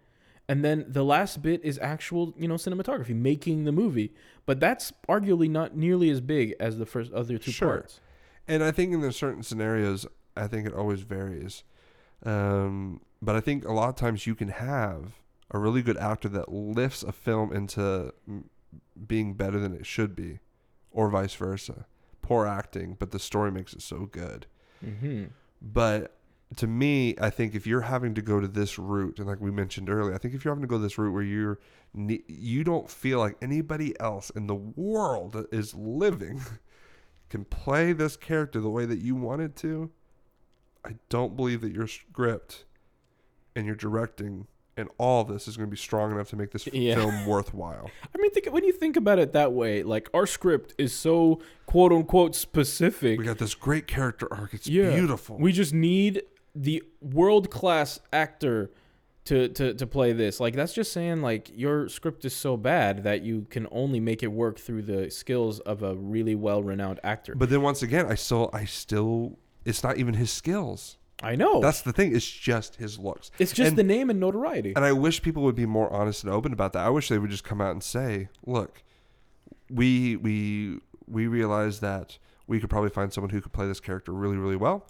And 0.48 0.62
then 0.64 0.84
the 0.88 1.02
last 1.04 1.40
bit 1.42 1.64
is 1.64 1.78
actual, 1.80 2.34
you 2.38 2.46
know, 2.46 2.54
cinematography, 2.56 3.14
making 3.16 3.64
the 3.64 3.72
movie. 3.72 4.12
But 4.44 4.60
that's 4.60 4.92
arguably 5.08 5.48
not 5.48 5.74
nearly 5.76 6.10
as 6.10 6.20
big 6.20 6.54
as 6.60 6.76
the 6.78 6.84
first 6.86 7.12
other 7.12 7.38
two 7.38 7.50
Sure. 7.50 7.68
parts. 7.78 8.00
And 8.46 8.62
I 8.62 8.70
think 8.70 8.92
in 8.92 9.00
the 9.00 9.10
certain 9.12 9.42
scenarios, 9.42 10.06
I 10.36 10.46
think 10.48 10.66
it 10.66 10.74
always 10.74 11.00
varies. 11.00 11.64
Um, 12.24 13.00
but 13.22 13.34
I 13.36 13.40
think 13.40 13.64
a 13.64 13.72
lot 13.72 13.88
of 13.88 13.96
times 13.96 14.26
you 14.26 14.34
can 14.34 14.48
have 14.48 15.14
a 15.50 15.58
really 15.58 15.80
good 15.82 15.96
actor 15.96 16.28
that 16.30 16.52
lifts 16.52 17.02
a 17.02 17.12
film 17.12 17.52
into 17.52 18.12
being 19.06 19.34
better 19.34 19.58
than 19.58 19.72
it 19.74 19.86
should 19.86 20.14
be, 20.14 20.40
or 20.90 21.08
vice 21.08 21.34
versa. 21.34 21.86
Poor 22.20 22.46
acting, 22.46 22.96
but 22.98 23.10
the 23.12 23.18
story 23.18 23.50
makes 23.50 23.72
it 23.72 23.82
so 23.82 24.06
good. 24.06 24.46
Mm-hmm. 24.84 25.24
But 25.62 26.16
to 26.56 26.66
me, 26.66 27.14
I 27.20 27.30
think 27.30 27.54
if 27.54 27.66
you're 27.66 27.80
having 27.80 28.14
to 28.14 28.22
go 28.22 28.40
to 28.40 28.48
this 28.48 28.78
route, 28.78 29.18
and 29.18 29.26
like 29.26 29.40
we 29.40 29.50
mentioned 29.50 29.88
earlier, 29.88 30.14
I 30.14 30.18
think 30.18 30.34
if 30.34 30.44
you're 30.44 30.54
having 30.54 30.62
to 30.62 30.68
go 30.68 30.78
this 30.78 30.98
route 30.98 31.12
where 31.12 31.22
you're 31.22 31.58
you 31.96 32.64
don't 32.64 32.90
feel 32.90 33.20
like 33.20 33.36
anybody 33.40 33.98
else 34.00 34.30
in 34.30 34.48
the 34.48 34.54
world 34.54 35.46
is 35.52 35.74
living 35.74 36.42
can 37.30 37.44
play 37.44 37.92
this 37.92 38.16
character 38.16 38.60
the 38.60 38.70
way 38.70 38.84
that 38.84 38.98
you 38.98 39.14
wanted 39.14 39.56
to, 39.56 39.90
I 40.84 40.96
don't 41.08 41.36
believe 41.36 41.60
that 41.62 41.72
your 41.72 41.86
script 41.86 42.64
and 43.56 43.66
your 43.66 43.76
directing 43.76 44.46
and 44.76 44.88
all 44.98 45.22
of 45.22 45.28
this 45.28 45.46
is 45.48 45.56
going 45.56 45.68
to 45.68 45.70
be 45.70 45.76
strong 45.76 46.10
enough 46.12 46.28
to 46.30 46.36
make 46.36 46.50
this 46.50 46.66
Yeah. 46.72 46.94
film 46.96 47.26
worthwhile. 47.26 47.90
I 48.14 48.18
mean, 48.20 48.30
think 48.32 48.46
when 48.52 48.64
you 48.64 48.72
think 48.72 48.96
about 48.96 49.18
it 49.18 49.32
that 49.32 49.52
way, 49.52 49.82
like 49.82 50.08
our 50.14 50.26
script 50.26 50.74
is 50.78 50.92
so 50.92 51.40
quote 51.66 51.92
unquote 51.92 52.34
specific. 52.34 53.18
We 53.18 53.24
got 53.24 53.38
this 53.38 53.54
great 53.54 53.86
character 53.86 54.26
arc. 54.32 54.54
It's 54.54 54.66
Yeah. 54.66 54.94
beautiful. 54.94 55.38
We 55.38 55.52
just 55.52 55.72
need 55.74 56.22
the 56.54 56.82
world 57.00 57.50
class 57.50 58.00
actor 58.12 58.70
to, 59.26 59.48
to 59.48 59.72
to 59.72 59.86
play 59.86 60.12
this. 60.12 60.38
Like 60.38 60.54
that's 60.54 60.74
just 60.74 60.92
saying 60.92 61.22
like 61.22 61.50
your 61.54 61.88
script 61.88 62.24
is 62.26 62.36
so 62.36 62.56
bad 62.58 63.04
that 63.04 63.22
you 63.22 63.46
can 63.48 63.66
only 63.70 63.98
make 63.98 64.22
it 64.22 64.26
work 64.28 64.58
through 64.58 64.82
the 64.82 65.10
skills 65.10 65.60
of 65.60 65.82
a 65.82 65.94
really 65.96 66.34
well 66.34 66.62
renowned 66.62 67.00
actor. 67.02 67.34
but 67.34 67.48
then 67.48 67.62
once 67.62 67.82
again, 67.82 68.04
I 68.06 68.16
still, 68.16 68.50
I 68.52 68.66
still, 68.66 69.38
it's 69.64 69.82
not 69.82 69.96
even 69.96 70.12
his 70.14 70.30
skills. 70.30 70.98
I 71.22 71.36
know. 71.36 71.60
That's 71.60 71.82
the 71.82 71.92
thing. 71.92 72.14
It's 72.14 72.28
just 72.28 72.76
his 72.76 72.98
looks. 72.98 73.30
it's 73.38 73.52
just 73.52 73.68
and- 73.68 73.78
the 73.78 73.84
name 73.84 74.10
and 74.10 74.18
notoriety. 74.20 74.72
And 74.74 74.84
I 74.84 74.92
wish 74.92 75.22
people 75.22 75.42
would 75.44 75.54
be 75.54 75.66
more 75.66 75.90
honest 75.92 76.24
and 76.24 76.32
open 76.32 76.52
about 76.52 76.72
that. 76.74 76.84
I 76.84 76.90
wish 76.90 77.08
they 77.08 77.18
would 77.18 77.30
just 77.30 77.44
come 77.44 77.60
out 77.60 77.70
and 77.72 77.82
say, 77.82 78.28
"Look, 78.44 78.82
we 79.70 80.16
we 80.16 80.80
we 81.06 81.26
realize 81.26 81.80
that 81.80 82.18
we 82.46 82.60
could 82.60 82.70
probably 82.70 82.90
find 82.90 83.12
someone 83.12 83.30
who 83.30 83.40
could 83.40 83.52
play 83.52 83.66
this 83.66 83.80
character 83.80 84.12
really 84.12 84.36
really 84.36 84.56
well, 84.56 84.86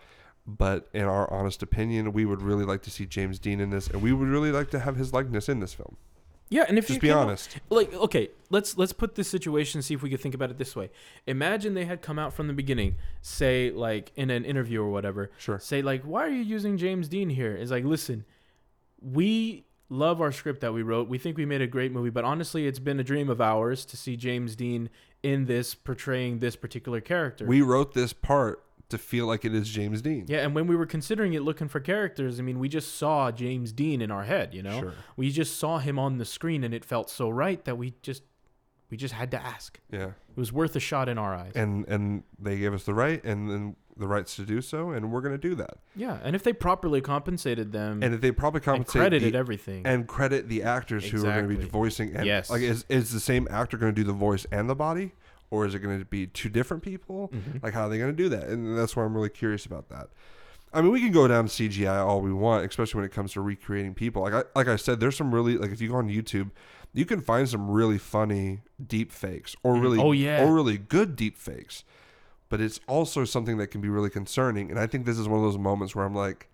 but 0.47 0.89
in 0.93 1.05
our 1.05 1.31
honest 1.33 1.63
opinion, 1.63 2.13
we 2.13 2.25
would 2.25 2.43
really 2.43 2.65
like 2.65 2.83
to 2.83 2.91
see 2.91 3.07
James 3.07 3.39
Dean 3.39 3.61
in 3.61 3.71
this, 3.71 3.87
and 3.89 4.03
we 4.03 4.13
would 4.13 4.29
really 4.29 4.51
like 4.51 4.71
to 4.71 4.81
have 4.81 4.97
his 4.97 5.13
likeness 5.13 5.49
in 5.49 5.61
this 5.61 5.75
film." 5.75 5.97
Yeah, 6.50 6.64
and 6.68 6.78
if 6.78 6.88
you 6.88 6.94
Just 6.94 6.96
you 6.96 7.00
be 7.00 7.09
came 7.09 7.16
honest. 7.16 7.57
like 7.70 7.92
okay 7.94 8.30
let's 8.50 8.76
let's 8.76 8.92
put 8.92 9.14
this 9.14 9.28
situation 9.28 9.83
see 9.83 9.94
if 9.94 10.02
we 10.02 10.11
could 10.11 10.20
think 10.20 10.35
about 10.35 10.50
it 10.50 10.59
this 10.59 10.76
way. 10.76 10.90
Imagine 11.26 11.74
they 11.74 11.87
had 11.87 12.02
come 12.02 12.18
out 12.18 12.33
from 12.33 12.46
the 12.46 12.52
beginning 12.52 12.96
say 13.22 13.70
like 13.70 14.12
in 14.16 14.30
an 14.30 14.44
interview 14.44 14.83
or 14.83 14.90
whatever. 14.90 15.30
Sure. 15.38 15.59
say 15.59 15.83
like 15.83 16.02
why 16.02 16.24
are 16.24 16.30
you 16.30 16.42
using 16.42 16.76
james 16.76 17.09
dean 17.09 17.30
here? 17.30 17.54
It's 17.54 17.70
like 17.70 17.85
listen 17.85 18.24
we 19.00 19.64
love 19.88 20.20
our 20.20 20.33
script 20.33 20.61
that 20.61 20.72
we 20.72 20.83
wrote. 20.83 21.09
We 21.09 21.18
think 21.18 21.37
we 21.37 21.44
made 21.44 21.62
a 21.62 21.66
great 21.66 21.92
movie 21.92 22.11
but 22.11 22.24
honestly 22.24 22.66
it's 22.66 22.78
been 22.78 23.00
a 23.00 23.04
dream 23.04 23.28
of 23.30 23.40
ours 23.40 23.85
to 23.87 23.96
see 23.96 24.16
james 24.16 24.54
dean 24.54 24.90
in 25.22 25.46
this 25.46 25.74
portraying 25.74 26.38
this 26.40 26.54
particular 26.57 27.00
character. 27.00 27.46
We 27.46 27.62
wrote 27.62 27.94
this 27.94 28.12
part 28.12 28.62
to 28.90 28.99
feel 28.99 29.27
like 29.27 29.44
it 29.44 29.55
is 29.55 29.68
James 29.68 30.03
Dean. 30.03 30.27
yeah 30.29 30.38
and 30.38 30.55
when 30.55 30.66
we 30.66 30.77
were 30.77 30.87
considering 30.87 31.33
it 31.33 31.42
looking 31.42 31.68
for 31.68 31.81
characters 31.81 32.38
i 32.38 32.42
mean 32.42 32.59
we 32.59 32.68
just 32.68 32.97
saw 32.97 33.31
james 33.33 33.73
dean 33.73 34.01
in 34.03 34.11
our 34.11 34.25
head 34.25 34.53
you 34.55 34.62
know 34.62 34.81
Sure. 34.81 34.92
we 35.16 35.31
just 35.31 35.59
saw 35.59 35.79
him 35.79 35.99
on 35.99 36.18
the 36.18 36.25
screen 36.25 36.62
and 36.64 36.75
it 36.75 36.85
felt 36.85 37.09
so 37.11 37.29
right 37.31 37.64
that 37.64 37.77
we 37.79 37.94
just 38.03 38.23
we 38.90 38.97
just 38.97 39.14
had 39.14 39.31
to 39.31 39.42
ask 39.42 39.81
Yeah. 39.90 40.09
it 40.09 40.37
was 40.37 40.53
worth 40.53 40.77
a 40.77 40.81
shot 40.81 41.09
in 41.09 41.18
our 41.18 41.35
eyes. 41.35 41.53
And 41.55 41.87
and 41.88 42.23
they 42.38 42.59
gave 42.59 42.75
us 42.75 42.85
the 42.85 42.94
right 42.94 43.25
and 43.25 43.51
then 43.51 43.77
the 43.97 44.09
rights 44.09 44.35
to 44.37 44.42
do 44.42 44.61
so, 44.61 44.90
and 44.90 45.12
we're 45.12 45.20
gonna 45.20 45.38
do 45.38 45.55
that. 45.55 45.79
yeah, 45.94 46.18
and 46.25 46.35
if 46.37 46.42
they 46.42 46.53
properly 46.53 47.01
compensated 47.01 47.70
them 47.73 48.03
And 48.03 48.12
if 48.14 48.20
they 48.20 48.33
properly 48.33 48.61
compensated 48.61 49.01
credited 49.01 49.35
the, 49.35 49.38
everything, 49.38 49.87
and 49.87 50.07
credit 50.07 50.49
the 50.49 50.64
actors 50.64 51.09
who 51.09 51.18
are 51.27 51.40
going 51.42 51.49
to 51.49 51.57
be 51.57 51.64
voicing. 51.64 52.14
And 52.16 52.27
Yes. 52.27 52.51
Like, 52.51 52.62
is, 52.62 52.85
is 52.88 53.12
the 53.12 53.20
same 53.20 53.47
actor 53.51 53.77
going 53.79 53.94
to 53.94 54.01
do 54.01 54.05
the 54.05 54.12
voice 54.12 54.47
and 54.53 54.68
the 54.68 54.75
body, 54.75 55.12
or 55.55 55.64
is 55.67 55.75
it 55.75 55.79
going 55.79 55.99
to 55.99 56.05
be 56.05 56.27
two 56.27 56.49
different 56.49 56.83
people? 56.83 57.31
Mhm. 57.33 57.62
Like, 57.62 57.73
how 57.75 57.83
are 57.87 57.88
they 57.88 57.99
going 57.99 58.11
to 58.11 58.17
do 58.17 58.29
that? 58.31 58.49
And 58.49 58.77
that's 58.77 58.97
why 58.97 59.05
I'm 59.05 59.14
really 59.14 59.29
curious 59.31 59.64
about 59.67 59.88
that. 59.90 60.09
I 60.73 60.83
mean, 60.83 60.90
we 60.90 61.01
can 61.01 61.12
go 61.12 61.29
down 61.29 61.47
CGI 61.47 61.99
all 62.05 62.21
we 62.21 62.33
want, 62.33 62.67
especially 62.69 62.99
when 62.99 63.05
it 63.07 63.12
comes 63.12 63.33
to 63.35 63.40
recreating 63.40 63.95
people. 63.95 64.23
Like 64.23 64.35
I 64.35 64.43
like 64.57 64.67
I 64.69 64.75
said, 64.77 64.99
there's 64.99 65.17
some 65.17 65.33
really 65.33 65.57
like 65.57 65.71
if 65.71 65.81
you 65.81 65.88
go 65.90 65.95
on 65.97 66.09
YouTube, 66.09 66.51
you 66.93 67.05
can 67.07 67.21
find 67.21 67.49
some 67.49 67.71
really 67.71 67.99
funny 67.99 68.61
deep 68.85 69.12
fakes 69.12 69.55
or 69.62 69.75
Mhm. 69.77 69.83
really 69.83 69.99
Oh, 70.01 70.11
yeah. 70.12 70.43
or 70.45 70.53
really 70.53 70.77
good 70.79 71.14
deep 71.14 71.37
fakes. 71.38 71.85
But 72.49 72.61
it's 72.61 72.81
also 72.88 73.25
something 73.25 73.57
that 73.59 73.69
can 73.69 73.81
be 73.81 73.88
really 73.88 74.11
concerning. 74.11 74.69
And 74.71 74.79
I 74.79 74.87
think 74.88 75.07
this 75.07 75.19
is 75.19 75.29
one 75.29 75.38
of 75.38 75.45
those 75.45 75.59
moments 75.59 75.95
where 75.95 76.05
I'm 76.05 76.14
like, 76.14 76.49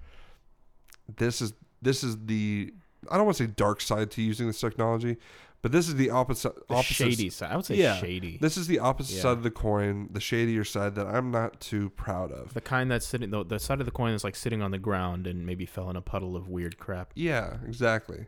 this 1.16 1.40
is 1.40 1.52
this 1.82 2.04
is 2.04 2.16
the 2.26 2.72
I 3.10 3.16
don't 3.16 3.24
want 3.24 3.38
to 3.38 3.44
say 3.44 3.52
dark 3.56 3.80
side 3.80 4.10
to 4.12 4.22
using 4.22 4.46
this 4.46 4.60
technology, 4.60 5.16
but 5.62 5.72
this 5.72 5.88
is 5.88 5.96
the 5.96 6.10
opposite 6.10 6.54
the 6.68 6.74
opposite 6.74 6.94
shady 6.94 7.30
side. 7.30 7.52
I 7.52 7.56
would 7.56 7.64
say 7.64 7.76
Yeah. 7.76 7.96
shady. 7.98 8.38
This 8.40 8.56
is 8.56 8.66
the 8.66 8.78
opposite 8.78 9.16
Yeah. 9.16 9.22
side 9.22 9.32
of 9.38 9.42
the 9.42 9.50
coin, 9.50 10.08
the 10.12 10.20
shadier 10.20 10.64
side 10.64 10.94
that 10.94 11.06
I'm 11.06 11.30
not 11.30 11.60
too 11.60 11.90
proud 11.90 12.32
of. 12.32 12.54
the 12.54 12.60
kind 12.60 12.90
that's 12.90 13.06
sitting, 13.06 13.30
the, 13.30 13.44
the 13.44 13.58
side 13.58 13.80
of 13.80 13.86
the 13.86 13.92
coin 13.92 14.12
that's 14.12 14.24
like 14.24 14.36
sitting 14.36 14.62
on 14.62 14.70
the 14.70 14.78
ground 14.78 15.26
and 15.26 15.44
maybe 15.44 15.66
fell 15.66 15.90
in 15.90 15.96
a 15.96 16.00
puddle 16.02 16.36
of 16.36 16.48
weird 16.48 16.78
crap. 16.78 17.12
Yeah, 17.14 17.58
exactly. 17.66 18.26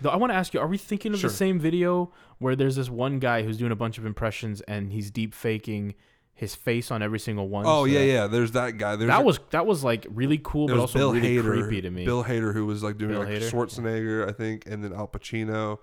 Though 0.00 0.10
I 0.10 0.16
want 0.16 0.32
to 0.32 0.36
ask 0.36 0.52
you, 0.52 0.58
are 0.60 0.66
we 0.66 0.78
thinking 0.78 1.12
of 1.14 1.20
Sure. 1.20 1.30
the 1.30 1.36
same 1.36 1.60
video 1.60 2.12
where 2.38 2.56
there's 2.56 2.74
this 2.74 2.90
one 2.90 3.20
guy 3.20 3.44
who's 3.44 3.56
doing 3.56 3.70
a 3.70 3.76
bunch 3.76 3.98
of 3.98 4.04
impressions 4.06 4.60
and 4.62 4.90
he's 4.90 5.10
deep 5.12 5.32
faking 5.32 5.94
his 6.34 6.54
face 6.54 6.90
on 6.90 7.02
every 7.02 7.18
single 7.20 7.48
one? 7.48 7.64
Oh 7.66 7.82
so 7.82 7.84
yeah, 7.84 8.00
yeah. 8.00 8.26
There's 8.26 8.52
that 8.52 8.78
guy. 8.78 8.96
There's 8.96 9.08
that 9.10 9.20
a- 9.20 9.24
was 9.24 9.38
that 9.50 9.66
was 9.66 9.84
like 9.84 10.06
really 10.10 10.40
cool, 10.42 10.66
but 10.68 10.78
also 10.78 10.98
Bill 10.98 11.12
really 11.12 11.36
Hader, 11.36 11.62
creepy 11.62 11.80
to 11.82 11.90
me. 11.90 12.04
Bill 12.04 12.24
Hader, 12.24 12.52
who 12.52 12.66
was 12.66 12.82
like 12.82 12.98
doing 12.98 13.12
Bill 13.12 13.20
like 13.20 13.28
Hader? 13.28 13.50
Schwarzenegger, 13.50 14.28
I 14.28 14.32
think, 14.32 14.66
and 14.66 14.82
then 14.82 14.92
Al 14.92 15.08
Pacino. 15.08 15.78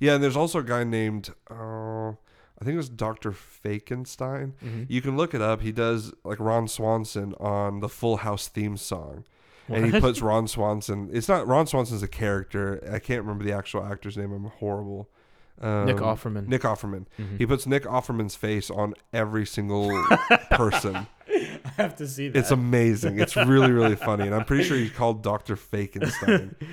Yeah, 0.00 0.14
and 0.14 0.22
there's 0.24 0.36
also 0.36 0.58
a 0.60 0.64
guy 0.64 0.84
named 0.84 1.30
uh, 1.50 2.08
I 2.10 2.64
think 2.64 2.74
it 2.74 2.76
was 2.76 2.88
Doctor 2.88 3.32
Fakenstein. 3.32 4.52
Mhm. 4.64 4.86
You 4.88 5.00
can 5.02 5.16
look 5.16 5.34
it 5.34 5.40
up. 5.42 5.60
He 5.60 5.72
does 5.72 6.12
like 6.24 6.38
Ron 6.40 6.68
Swanson 6.68 7.34
on 7.40 7.80
the 7.80 7.88
Full 7.88 8.18
House 8.18 8.48
theme 8.48 8.76
song. 8.76 9.24
and 9.68 9.86
he 9.92 9.98
puts 9.98 10.20
Ron 10.20 10.46
Swanson. 10.46 11.08
It's 11.12 11.26
not 11.28 11.46
Ron 11.46 11.66
Swanson's 11.66 12.02
a 12.02 12.08
character. 12.08 12.86
I 12.92 12.98
can't 12.98 13.22
remember 13.22 13.44
the 13.44 13.52
actual 13.52 13.82
actor's 13.84 14.16
name. 14.16 14.30
I'm 14.32 14.44
horrible. 14.44 15.08
Um, 15.60 15.86
Nick 15.86 15.96
Offerman. 15.96 16.48
Nick 16.48 16.62
Offerman. 16.62 17.06
Mhm. 17.18 17.38
He 17.38 17.46
puts 17.46 17.66
Nick 17.66 17.84
Offerman's 17.84 18.34
face 18.34 18.70
on 18.70 18.94
every 19.12 19.46
single 19.46 19.88
person. 20.50 21.06
I 21.28 21.70
have 21.76 21.96
to 21.96 22.06
see 22.08 22.28
that. 22.28 22.38
It's 22.38 22.50
amazing. 22.50 23.18
It's 23.20 23.36
really 23.36 23.70
really 23.72 23.96
funny, 23.96 24.24
and 24.26 24.34
I'm 24.34 24.44
pretty 24.44 24.64
sure 24.64 24.76
he's 24.76 24.90
called 24.90 25.22
Doctor 25.22 25.56
Fakenstein. 25.56 26.54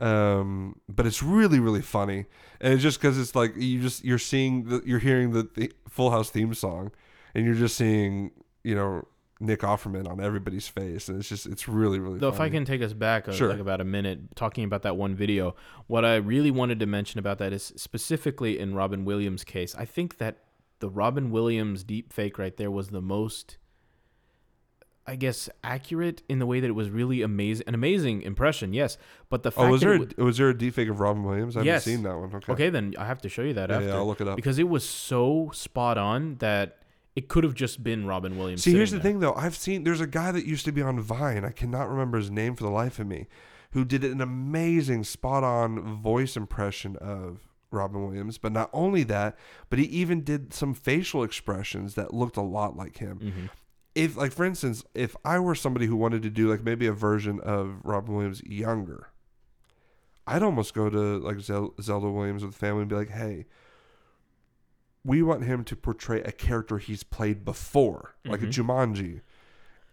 Um, 0.00 0.76
but 0.88 1.06
it's 1.06 1.24
really 1.24 1.58
really 1.58 1.82
funny, 1.82 2.26
and 2.60 2.72
it's 2.72 2.84
just 2.84 3.00
because 3.00 3.18
it's 3.18 3.34
like 3.34 3.56
you 3.56 3.80
just 3.80 4.04
you're 4.04 4.16
seeing 4.20 4.62
the, 4.68 4.80
you're 4.86 5.00
hearing 5.00 5.32
the, 5.32 5.48
the 5.56 5.72
Full 5.88 6.12
House 6.12 6.30
theme 6.30 6.54
song, 6.54 6.92
and 7.34 7.44
you're 7.44 7.56
just 7.56 7.74
seeing 7.76 8.30
you 8.62 8.76
know 8.76 9.08
Nick 9.40 9.60
Offerman 9.60 10.08
on 10.08 10.20
everybody's 10.20 10.66
face, 10.66 11.08
and 11.08 11.18
it's 11.20 11.28
just 11.28 11.46
it's 11.46 11.68
really 11.68 11.98
really. 12.00 12.18
Though, 12.18 12.28
if 12.28 12.40
I 12.40 12.48
can 12.48 12.64
take 12.64 12.82
us 12.82 12.92
back 12.92 13.28
uh, 13.28 13.32
Sure. 13.32 13.50
like 13.50 13.60
about 13.60 13.80
a 13.80 13.84
minute 13.84 14.34
talking 14.34 14.64
about 14.64 14.82
that 14.82 14.96
one 14.96 15.14
video, 15.14 15.54
what 15.86 16.04
I 16.04 16.16
really 16.16 16.50
wanted 16.50 16.80
to 16.80 16.86
mention 16.86 17.18
about 17.20 17.38
that 17.38 17.52
is 17.52 17.72
specifically 17.76 18.58
in 18.58 18.74
Robin 18.74 19.04
Williams' 19.04 19.44
case, 19.44 19.74
I 19.76 19.84
think 19.84 20.18
that 20.18 20.38
the 20.80 20.88
Robin 20.90 21.30
Williams 21.30 21.84
deep 21.84 22.12
fake 22.12 22.38
right 22.38 22.56
there 22.56 22.70
was 22.70 22.88
the 22.88 23.00
most, 23.00 23.58
I 25.06 25.16
guess, 25.16 25.48
accurate 25.64 26.22
in 26.28 26.38
the 26.40 26.46
way 26.46 26.60
that 26.60 26.66
it 26.66 26.72
was 26.74 26.90
really 26.90 27.22
amazing, 27.22 27.66
an 27.66 27.74
amazing 27.74 28.22
impression, 28.22 28.72
yes. 28.72 28.98
But 29.30 29.42
the 29.42 29.50
fact 29.50 29.66
Oh, 29.68 29.70
was 29.70 29.80
there 29.80 29.98
wa- 29.98 30.06
a, 30.18 30.24
was 30.24 30.36
there 30.38 30.50
a 30.50 30.54
deepfake 30.54 30.90
of 30.90 31.00
Robin 31.00 31.22
Williams? 31.24 31.56
I 31.56 31.62
Yes. 31.62 31.84
haven't 31.84 31.96
seen 31.96 32.02
that 32.04 32.18
one. 32.18 32.34
Okay. 32.34 32.52
okay, 32.52 32.70
then 32.70 32.94
I 32.98 33.06
have 33.06 33.20
to 33.22 33.28
show 33.28 33.42
you 33.42 33.54
that 33.54 33.70
Yeah, 33.70 33.76
after 33.76 33.88
yeah, 33.88 33.94
I'll 33.94 34.06
look 34.06 34.20
it 34.20 34.28
up. 34.28 34.36
because 34.36 34.58
it 34.58 34.68
was 34.68 34.88
so 34.88 35.50
spot 35.54 35.96
on 35.96 36.36
that 36.36 36.82
it 37.18 37.26
could 37.26 37.42
have 37.42 37.54
just 37.54 37.82
been 37.82 38.06
Robin 38.06 38.38
Williams. 38.38 38.62
See, 38.62 38.70
here's 38.72 38.92
the 38.92 38.98
there. 38.98 39.02
thing 39.02 39.18
though. 39.18 39.34
I've 39.34 39.56
seen 39.56 39.82
there's 39.82 40.00
a 40.00 40.06
guy 40.06 40.30
that 40.30 40.46
used 40.46 40.64
to 40.66 40.72
be 40.72 40.82
on 40.82 41.00
Vine. 41.00 41.44
I 41.44 41.50
cannot 41.50 41.90
remember 41.90 42.16
his 42.18 42.30
name 42.30 42.54
for 42.54 42.62
the 42.62 42.70
life 42.70 43.00
of 43.00 43.08
me, 43.08 43.26
who 43.72 43.84
did 43.84 44.04
an 44.04 44.20
amazing, 44.20 45.02
spot 45.02 45.42
on 45.42 45.80
voice 46.00 46.36
impression 46.36 46.94
of 46.96 47.40
Robin 47.72 48.06
Williams. 48.06 48.38
But 48.38 48.52
not 48.52 48.70
only 48.72 49.02
that, 49.04 49.36
but 49.68 49.80
he 49.80 49.86
even 49.86 50.22
did 50.22 50.54
some 50.54 50.74
facial 50.74 51.24
expressions 51.24 51.94
that 51.96 52.14
looked 52.14 52.36
a 52.36 52.42
lot 52.42 52.76
like 52.76 52.98
him. 52.98 53.18
Mhm. 53.20 53.50
If, 53.96 54.16
like, 54.16 54.30
for 54.32 54.44
instance, 54.44 54.84
if 54.94 55.16
I 55.24 55.40
were 55.40 55.56
somebody 55.56 55.86
who 55.86 55.96
wanted 55.96 56.22
to 56.22 56.30
do 56.30 56.48
like 56.48 56.62
maybe 56.62 56.86
a 56.86 56.92
version 56.92 57.40
of 57.40 57.80
Robin 57.82 58.14
Williams 58.14 58.44
younger, 58.44 59.08
I'd 60.24 60.42
almost 60.44 60.72
go 60.72 60.88
to 60.88 61.18
like 61.18 61.40
Zel- 61.40 61.74
Zelda 61.82 62.08
Williams 62.08 62.44
with 62.44 62.52
the 62.52 62.58
family 62.58 62.82
and 62.82 62.88
be 62.88 62.94
like, 62.96 63.10
hey. 63.10 63.46
We 65.04 65.22
want 65.22 65.44
him 65.44 65.64
to 65.64 65.76
portray 65.76 66.22
a 66.22 66.32
character 66.32 66.78
he's 66.78 67.02
played 67.02 67.44
before, 67.44 68.14
like 68.24 68.42
a 68.42 68.46
Mhm. 68.46 68.52
Jumanji, 68.52 69.20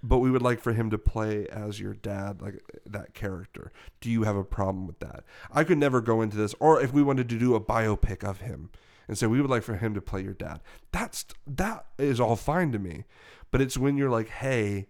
but 0.03 0.19
we 0.19 0.29
would 0.29 0.41
like 0.41 0.59
for 0.59 0.73
him 0.73 0.89
to 0.89 0.97
play 0.97 1.47
as 1.47 1.79
your 1.79 1.93
dad, 1.93 2.41
like 2.41 2.61
that 2.85 3.13
character. 3.13 3.71
Do 4.01 4.09
you 4.09 4.23
have 4.23 4.35
a 4.35 4.43
problem 4.43 4.87
with 4.87 4.99
that? 4.99 5.23
I 5.51 5.63
could 5.63 5.77
never 5.77 6.01
go 6.01 6.21
into 6.21 6.37
this, 6.37 6.53
or 6.59 6.81
if 6.81 6.91
we 6.91 7.01
wanted 7.03 7.29
to 7.29 7.39
do 7.39 7.55
a 7.55 7.61
biopic 7.61 8.23
of 8.23 8.41
him 8.41 8.69
and 9.07 9.17
say 9.17 9.27
we 9.27 9.39
would 9.41 9.49
like 9.49 9.63
for 9.63 9.75
him 9.77 9.93
to 9.93 10.01
play 10.01 10.21
your 10.21 10.33
dad, 10.33 10.61
that's 10.91 11.25
that 11.47 11.85
is 11.97 12.19
all 12.19 12.35
fine 12.35 12.71
to 12.71 12.79
me. 12.79 13.05
But 13.51 13.61
it's 13.61 13.77
when 13.77 13.95
you're 13.97 14.09
like, 14.09 14.27
hey, 14.29 14.87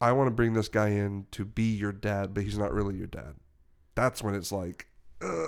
I 0.00 0.10
want 0.12 0.26
to 0.26 0.32
bring 0.34 0.54
this 0.54 0.68
guy 0.68 0.88
in 0.88 1.26
to 1.30 1.44
be 1.44 1.70
your 1.72 1.92
dad, 1.92 2.34
but 2.34 2.42
he's 2.42 2.58
not 2.58 2.72
really 2.72 2.96
your 2.96 3.06
dad. 3.06 3.36
That's 3.94 4.22
when 4.22 4.34
it's 4.34 4.50
like, 4.50 4.88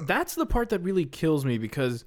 That's 0.03 0.37
the 0.37 0.47
part 0.47 0.69
that 0.69 0.79
really 0.81 1.07
kills 1.07 1.45
me 1.45 1.59
because 1.59 2.05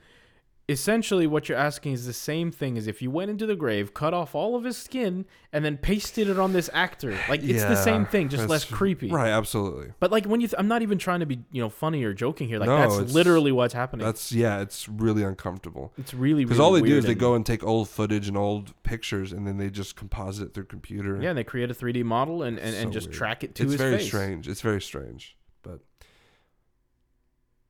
essentially 0.70 1.26
what 1.26 1.47
you're 1.47 1.57
asking 1.57 1.93
is 1.93 2.05
the 2.05 2.11
same 2.11 2.51
thing 2.51 2.78
as 2.78 2.88
if 2.88 3.01
you 3.01 3.09
went 3.09 3.32
into 3.32 3.45
the 3.45 3.55
grave, 3.55 3.93
cut 3.93 4.13
off 4.13 4.36
all 4.36 4.53
of 4.55 4.65
his 4.65 4.76
skin, 4.76 5.26
and 5.53 5.63
then 5.63 5.78
pasted 5.78 6.28
it 6.28 6.38
on 6.38 6.51
this 6.51 6.70
actor. 6.74 7.18
Like 7.30 7.41
it's 7.41 7.63
the 7.63 7.76
same 7.76 8.05
thing, 8.05 8.28
just 8.28 8.41
that's 8.41 8.49
less 8.51 8.65
creepy. 8.65 9.09
right? 9.09 9.30
Absolutely. 9.30 9.93
But 10.01 10.11
like 10.11 10.26
when 10.26 10.41
you, 10.41 10.47
th- 10.47 10.55
I'm 10.59 10.68
not 10.68 10.82
even 10.82 10.97
trying 10.97 11.22
to 11.22 11.26
be 11.26 11.39
you 11.53 11.61
know 11.61 11.70
funny 11.70 12.03
or 12.03 12.13
joking 12.13 12.49
here. 12.49 12.59
Like 12.59 12.68
No, 12.68 12.78
that's 12.80 12.95
it's- 12.95 13.13
literally 13.13 13.53
what's 13.53 13.74
happening. 13.74 14.05
That's 14.05 14.32
yeah, 14.34 14.59
it's 14.59 14.89
really 14.89 15.24
uncomfortable. 15.24 15.93
it's 15.97 16.13
really 16.13 16.43
Because 16.43 16.57
really 16.57 16.65
all 16.68 16.74
they 16.74 16.82
do 16.82 16.88
weird 16.88 16.97
is 16.99 17.05
they 17.05 17.11
and- 17.11 17.20
go 17.20 17.34
and 17.36 17.45
take 17.45 17.63
old 17.63 17.88
footage 17.88 18.28
and 18.28 18.36
old 18.38 18.74
pictures, 18.84 19.32
and 19.32 19.47
then 19.47 19.57
they 19.57 19.70
just 19.70 19.95
composite 19.95 20.47
it 20.49 20.53
through 20.53 20.65
computer. 20.65 21.18
Yeah, 21.22 21.30
and 21.30 21.38
they 21.38 21.45
create 21.45 21.72
a 21.72 21.74
3D 21.74 22.03
model 22.03 22.43
and, 22.43 22.57
and, 22.59 22.76
and 22.76 22.89
So 22.89 22.91
just 22.91 23.07
weird. 23.07 23.15
track 23.18 23.43
it 23.45 23.55
to 23.55 23.63
it's 23.63 23.72
his 23.72 23.80
very 23.82 23.97
face. 23.99 24.07
strange. 24.07 24.47
It's 24.49 24.61
very 24.61 24.82
strange. 24.82 25.38
But 25.63 25.80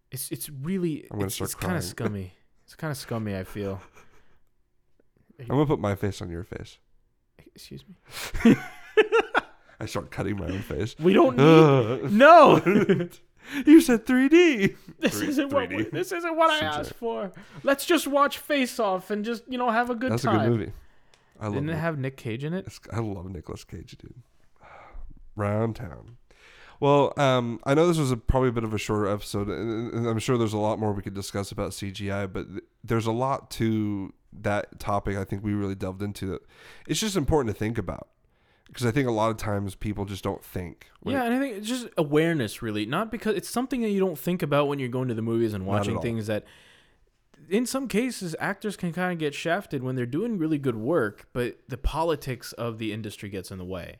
It's 0.09 0.31
it's 0.31 0.49
really 0.49 1.03
I'm 1.11 1.17
gonna 1.19 1.27
it's, 1.27 1.35
start 1.35 1.49
it's 1.49 1.55
kind 1.55 1.77
of 1.77 1.81
crying. 1.83 1.89
scummy. 1.91 2.33
It's 2.67 2.75
kind 2.75 2.91
of 2.91 2.97
scummy. 2.97 3.35
I 3.35 3.43
feel. 3.43 3.81
I'm 5.39 5.47
gonna 5.47 5.65
put 5.65 5.79
my 5.79 5.95
face 5.95 6.21
on 6.21 6.29
your 6.29 6.43
face. 6.43 6.77
Excuse 7.55 7.83
me. 8.43 8.55
I 9.79 9.85
start 9.85 10.11
cutting 10.11 10.37
my 10.37 10.47
own 10.47 10.61
face. 10.61 10.95
We 10.99 11.13
don't 11.13 11.37
need. 12.03 12.11
No. 12.11 12.57
you 13.65 13.81
said 13.81 14.05
3D. 14.05 14.75
This 14.99 15.17
Three- 15.19 15.27
isn't 15.29 15.53
what 15.53 15.69
we, 15.69 15.85
3D. 15.85 15.91
this 15.91 16.11
isn't 16.11 16.35
what 16.35 16.49
I 16.51 16.65
asked 16.65 16.95
for. 16.95 17.31
Let's 17.63 17.85
just 17.85 18.07
watch 18.07 18.39
Face 18.39 18.79
Off 18.79 19.11
and 19.11 19.23
just 19.23 19.43
you 19.47 19.57
know 19.57 19.69
have 19.69 19.89
a 19.89 19.95
good 19.95 20.11
That's 20.11 20.23
time. 20.23 20.35
a 20.39 20.43
good 20.43 20.49
movie. 20.59 20.71
I 21.39 21.45
love 21.45 21.53
Didn't 21.53 21.69
it 21.69 21.73
it. 21.73 21.77
have 21.77 21.97
Nick 21.99 22.17
Cage 22.17 22.43
in 22.43 22.53
it? 22.53 22.65
It's- 22.67 22.79
I 22.91 22.99
love 22.99 23.29
Nicolas 23.29 23.63
Cage, 23.63 23.95
dude. 23.99 24.15
Round 25.35 25.75
town. 25.75 26.17
Well, 26.79 27.13
um, 27.17 27.59
I 27.63 27.73
know 27.73 27.87
this 27.87 27.97
was 27.97 28.11
a, 28.11 28.17
probably 28.17 28.49
a 28.49 28.51
bit 28.51 28.63
of 28.63 28.73
a 28.73 28.77
shorter 28.77 29.07
episode, 29.07 29.49
and, 29.49 29.93
and 29.93 30.07
I'm 30.07 30.19
sure 30.19 30.37
there's 30.37 30.53
a 30.53 30.59
lot 30.59 30.79
more 30.79 30.93
we 30.93 31.01
could 31.01 31.15
discuss 31.15 31.51
about 31.51 31.71
CGI, 31.71 32.31
but 32.31 32.47
th- 32.49 32.63
there's 32.83 33.07
a 33.07 33.11
lot 33.11 33.49
to 33.51 34.13
that 34.41 34.79
topic. 34.79 35.17
I 35.17 35.23
think 35.23 35.43
we 35.43 35.53
really 35.53 35.75
delved 35.75 36.03
into 36.03 36.33
it. 36.33 36.43
It's 36.87 36.99
just 36.99 37.15
important 37.15 37.55
to 37.55 37.59
think 37.59 37.77
about 37.77 38.09
because 38.67 38.85
I 38.85 38.91
think 38.91 39.07
a 39.07 39.11
lot 39.11 39.31
of 39.31 39.37
times 39.37 39.75
people 39.75 40.05
just 40.05 40.23
don't 40.23 40.43
think. 40.43 40.87
Yeah, 41.03 41.23
and 41.23 41.33
I 41.33 41.39
think 41.39 41.57
it's 41.57 41.67
just 41.67 41.87
awareness, 41.97 42.61
really. 42.61 42.85
Not 42.85 43.11
because 43.11 43.35
it's 43.35 43.49
something 43.49 43.81
that 43.81 43.89
you 43.89 43.99
don't 43.99 44.17
think 44.17 44.43
about 44.43 44.67
when 44.67 44.77
you're 44.77 44.89
going 44.89 45.07
to 45.07 45.13
the 45.13 45.21
movies 45.21 45.53
and 45.53 45.65
watching 45.65 45.99
things 46.01 46.27
that, 46.27 46.43
in 47.49 47.65
some 47.65 47.87
cases, 47.87 48.35
actors 48.39 48.75
can 48.75 48.93
kind 48.93 49.13
of 49.13 49.17
get 49.17 49.33
shafted 49.33 49.83
when 49.83 49.95
they're 49.95 50.05
doing 50.05 50.37
really 50.37 50.57
good 50.57 50.75
work, 50.75 51.27
but 51.33 51.57
the 51.67 51.77
politics 51.77 52.51
of 52.53 52.77
the 52.77 52.93
industry 52.93 53.29
gets 53.29 53.49
in 53.51 53.57
the 53.57 53.65
way. 53.65 53.99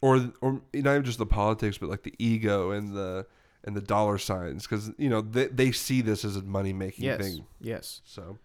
Or 0.00 0.32
or 0.40 0.60
not 0.74 0.92
even 0.92 1.04
just 1.04 1.18
the 1.18 1.26
politics, 1.26 1.78
but 1.78 1.88
like 1.88 2.02
the 2.02 2.14
ego 2.18 2.70
and 2.70 2.94
the 2.94 3.26
and 3.64 3.76
the 3.76 3.80
dollar 3.80 4.16
signs, 4.18 4.66
because 4.66 4.90
you 4.98 5.08
know 5.10 5.20
they 5.20 5.46
they 5.48 5.72
see 5.72 6.00
this 6.00 6.24
as 6.24 6.36
a 6.36 6.42
money 6.42 6.72
making 6.72 7.04
Yes, 7.04 7.20
thing. 7.20 7.44
yes, 7.60 8.00
So 8.04 8.38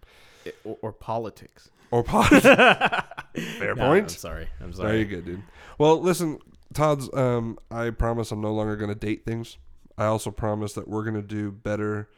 I- 0.46 0.52
or, 0.64 0.78
or 0.82 0.92
politics. 0.92 1.70
or 1.90 2.02
politics. 2.14 2.44
Fair 2.44 3.74
No, 3.74 3.86
point. 3.88 4.04
I'm 4.04 4.08
sorry. 4.08 4.48
I'm 4.60 4.72
sorry. 4.72 4.88
Very 4.88 5.02
sorry. 5.02 5.04
good, 5.04 5.24
dude. 5.24 5.42
Well, 5.78 6.00
listen, 6.00 6.38
Todd's. 6.74 7.08
Um, 7.14 7.58
I 7.70 7.90
promise 7.90 8.30
I'm 8.32 8.40
no 8.40 8.52
longer 8.52 8.76
going 8.76 8.88
to 8.90 8.94
date 8.98 9.24
things. 9.24 9.58
I 9.98 10.04
also 10.06 10.30
promise 10.30 10.74
that 10.74 10.88
we're 10.88 11.04
going 11.04 11.14
to 11.16 11.22
do 11.22 11.50
better 11.50 12.08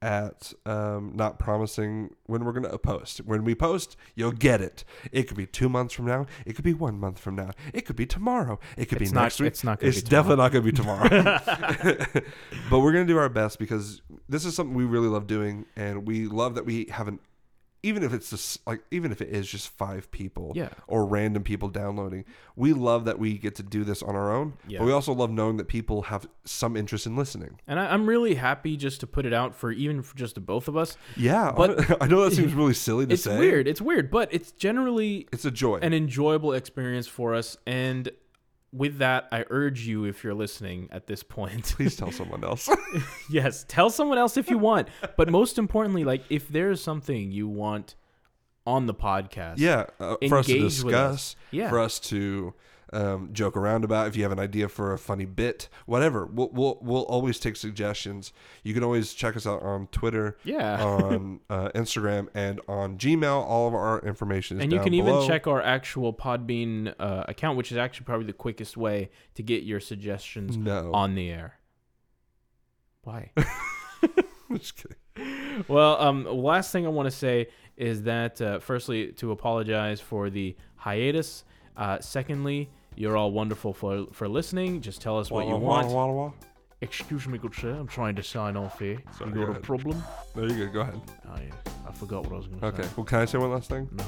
at 0.00 0.52
um, 0.66 1.12
not 1.14 1.38
promising 1.38 2.14
when 2.26 2.44
we're 2.44 2.52
going 2.52 2.70
to 2.70 2.78
post. 2.78 3.18
When 3.24 3.44
we 3.44 3.54
post, 3.54 3.96
you'll 4.14 4.32
get 4.32 4.60
it. 4.60 4.84
It 5.12 5.24
could 5.28 5.36
be 5.36 5.46
two 5.46 5.68
months 5.68 5.92
from 5.94 6.06
now. 6.06 6.26
It 6.46 6.54
could 6.54 6.64
be 6.64 6.74
one 6.74 6.98
month 7.00 7.18
from 7.18 7.34
now. 7.34 7.50
It 7.72 7.84
could 7.86 7.96
be 7.96 8.06
tomorrow. 8.06 8.58
It 8.76 8.86
could 8.88 9.02
It's 9.02 9.10
be 9.10 9.14
not- 9.14 9.22
next 9.24 9.40
week. 9.40 9.48
it's 9.48 9.64
not 9.64 9.80
gonna 9.80 9.88
It's 9.88 10.02
be 10.02 10.08
definitely 10.10 10.36
not 10.42 10.52
going 10.52 10.64
to 10.64 10.72
be 10.72 10.76
tomorrow. 10.76 11.08
but 12.70 12.80
we're 12.80 12.92
going 12.92 13.06
to 13.06 13.12
do 13.12 13.18
our 13.18 13.28
best 13.28 13.58
because 13.58 14.02
this 14.28 14.44
is 14.44 14.54
something 14.54 14.74
we 14.76 14.84
really 14.84 15.08
love 15.08 15.26
doing, 15.26 15.64
and 15.76 16.06
we 16.06 16.26
love 16.26 16.54
that 16.54 16.64
we 16.66 16.86
haven't. 16.90 17.20
Even 17.82 18.02
if 18.02 18.12
it's 18.12 18.30
just 18.30 18.66
like, 18.66 18.82
even 18.90 19.12
if 19.12 19.20
it 19.22 19.28
is 19.28 19.48
just 19.48 19.68
five 19.68 20.10
people, 20.10 20.52
Yeah. 20.56 20.70
or 20.88 21.06
random 21.06 21.44
people 21.44 21.68
downloading. 21.68 22.24
We 22.56 22.72
love 22.72 23.04
that 23.04 23.20
we 23.20 23.38
get 23.38 23.54
to 23.56 23.62
do 23.62 23.84
this 23.84 24.02
on 24.02 24.16
our 24.16 24.32
own, 24.32 24.54
Yeah. 24.66 24.80
but 24.80 24.86
we 24.86 24.92
also 24.92 25.12
love 25.12 25.30
knowing 25.30 25.58
that 25.58 25.68
people 25.68 26.02
have 26.02 26.26
some 26.44 26.76
interest 26.76 27.06
in 27.06 27.14
listening. 27.14 27.60
And 27.68 27.78
I, 27.78 27.86
I'm 27.94 28.08
really 28.08 28.34
happy 28.34 28.76
just 28.76 28.98
to 29.00 29.06
put 29.06 29.26
it 29.26 29.32
out 29.32 29.54
for 29.54 29.70
even 29.70 30.02
for 30.02 30.16
just 30.16 30.34
the 30.34 30.40
both 30.40 30.66
of 30.66 30.76
us. 30.76 30.96
Yeah, 31.16 31.52
But- 31.56 32.02
I 32.02 32.08
know 32.08 32.24
that 32.28 32.34
seems 32.34 32.52
really 32.62 32.74
silly 32.74 33.06
to 33.06 33.14
It's 33.14 33.22
say. 33.22 33.32
It's 33.34 33.38
weird. 33.38 33.68
It's 33.68 33.80
weird, 33.80 34.10
but 34.10 34.28
it's 34.34 34.50
generally 34.50 35.28
It's 35.32 35.44
a 35.44 35.50
joy. 35.52 35.76
an 35.80 35.94
enjoyable 35.94 36.52
experience 36.54 37.06
for 37.06 37.32
us. 37.34 37.56
And 37.64 38.10
with 38.72 38.98
that, 38.98 39.28
I 39.32 39.44
urge 39.50 39.86
you, 39.86 40.04
if 40.04 40.22
you're 40.22 40.34
listening 40.34 40.88
at 40.92 41.06
this 41.06 41.22
point, 41.22 41.64
Please 41.76 41.96
tell 41.96 42.12
someone 42.12 42.44
else. 42.44 42.68
yes, 43.30 43.64
tell 43.68 43.90
someone 43.90 44.18
else 44.18 44.36
if 44.36 44.50
you 44.50 44.58
want. 44.58 44.88
But 45.16 45.30
most 45.30 45.58
importantly, 45.58 46.04
like 46.04 46.22
if 46.28 46.48
there's 46.48 46.82
something 46.82 47.30
you 47.32 47.48
want 47.48 47.94
on 48.66 48.86
the 48.86 48.94
podcast, 48.94 49.54
yeah, 49.58 49.86
uh, 49.98 50.16
for 50.28 50.38
us 50.38 50.46
to 50.46 50.54
with 50.54 50.64
us. 50.64 50.74
discuss, 50.82 51.36
Yeah. 51.50 51.70
for 51.70 51.78
us 51.80 51.98
to 52.00 52.52
um, 52.92 53.30
joke 53.32 53.56
around 53.56 53.84
about. 53.84 54.08
If 54.08 54.16
you 54.16 54.22
have 54.22 54.32
an 54.32 54.38
idea 54.38 54.68
for 54.68 54.92
a 54.92 54.98
funny 54.98 55.24
bit, 55.24 55.68
whatever, 55.86 56.26
we'll 56.26 56.50
we'll, 56.52 56.78
we'll 56.80 57.02
always 57.02 57.38
take 57.38 57.56
suggestions. 57.56 58.32
You 58.62 58.74
can 58.74 58.82
always 58.82 59.14
check 59.14 59.36
us 59.36 59.46
out 59.46 59.62
on 59.62 59.88
Twitter. 59.88 60.36
yeah. 60.44 60.82
on 60.82 61.40
uh, 61.50 61.70
Instagram 61.74 62.28
and 62.34 62.60
on 62.68 62.98
Gmail, 62.98 63.44
all 63.44 63.68
of 63.68 63.74
our 63.74 64.00
information 64.00 64.58
is 64.58 64.64
and 64.64 64.72
you 64.72 64.80
can 64.80 64.94
even 64.94 65.26
check 65.26 65.46
our 65.46 65.62
actual 65.62 66.12
Podbean 66.12 66.94
uh, 66.98 67.24
account, 67.28 67.56
which 67.56 67.72
is 67.72 67.78
actually 67.78 68.04
probably 68.04 68.26
the 68.26 68.32
quickest 68.32 68.76
way 68.76 69.10
to 69.34 69.42
get 69.42 69.62
your 69.62 69.80
suggestions 69.80 70.56
No, 70.56 70.92
on 70.92 71.14
the 71.14 71.30
air. 71.30 71.58
Why? 73.02 73.32
just 74.52 74.76
kidding. 74.76 75.64
well, 75.68 76.00
um, 76.00 76.24
last 76.24 76.72
thing 76.72 76.86
I 76.86 76.90
want 76.90 77.06
to 77.06 77.16
say 77.16 77.48
is 77.76 78.02
that 78.02 78.40
uh, 78.40 78.58
firstly 78.58 79.12
to 79.12 79.30
apologize 79.32 80.00
for 80.00 80.30
the 80.30 80.56
hiatus. 80.76 81.44
Uh, 81.76 81.98
secondly, 82.00 82.68
you're 82.98 83.16
all 83.16 83.30
wonderful 83.30 83.72
for 83.72 84.06
for 84.12 84.28
listening. 84.28 84.80
Just 84.80 85.00
tell 85.00 85.18
us 85.18 85.30
what 85.30 85.46
you 85.46 85.56
want. 85.56 86.34
Excuse 86.80 87.26
me, 87.26 87.38
good 87.38 87.54
sir. 87.54 87.70
I'm 87.72 87.88
trying 87.88 88.14
to 88.16 88.22
sign 88.22 88.56
off 88.56 88.78
here. 88.78 88.98
Sorry, 89.16 89.30
you 89.30 89.34
go 89.34 89.40
got 89.40 89.48
a 89.48 89.50
ahead. 89.52 89.62
problem? 89.64 90.02
There 90.36 90.46
you 90.48 90.66
go. 90.66 90.72
Go 90.74 90.80
ahead. 90.82 91.00
Oh, 91.28 91.34
yes. 91.36 91.74
I 91.88 91.92
forgot 91.92 92.22
what 92.24 92.32
I 92.34 92.36
was 92.36 92.46
going 92.46 92.60
to 92.60 92.66
say. 92.66 92.72
Okay. 92.72 92.82
say. 92.84 92.88
Well, 92.96 93.04
can 93.04 93.18
I 93.18 93.24
say 93.24 93.38
one 93.38 93.50
last 93.50 93.68
thing, 93.68 93.88
No. 93.92 94.04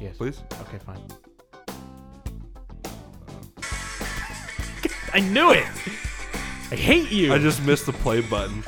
Yes. 0.00 0.16
please? 0.16 0.42
Okay, 0.60 0.78
fine. 0.78 1.00
I 5.12 5.20
knew 5.20 5.50
it. 5.52 5.64
I 6.70 6.76
hate 6.76 7.10
you. 7.10 7.32
I 7.34 7.38
just 7.38 7.62
missed 7.64 7.86
the 7.86 7.92
play 7.92 8.20
button. 8.20 8.62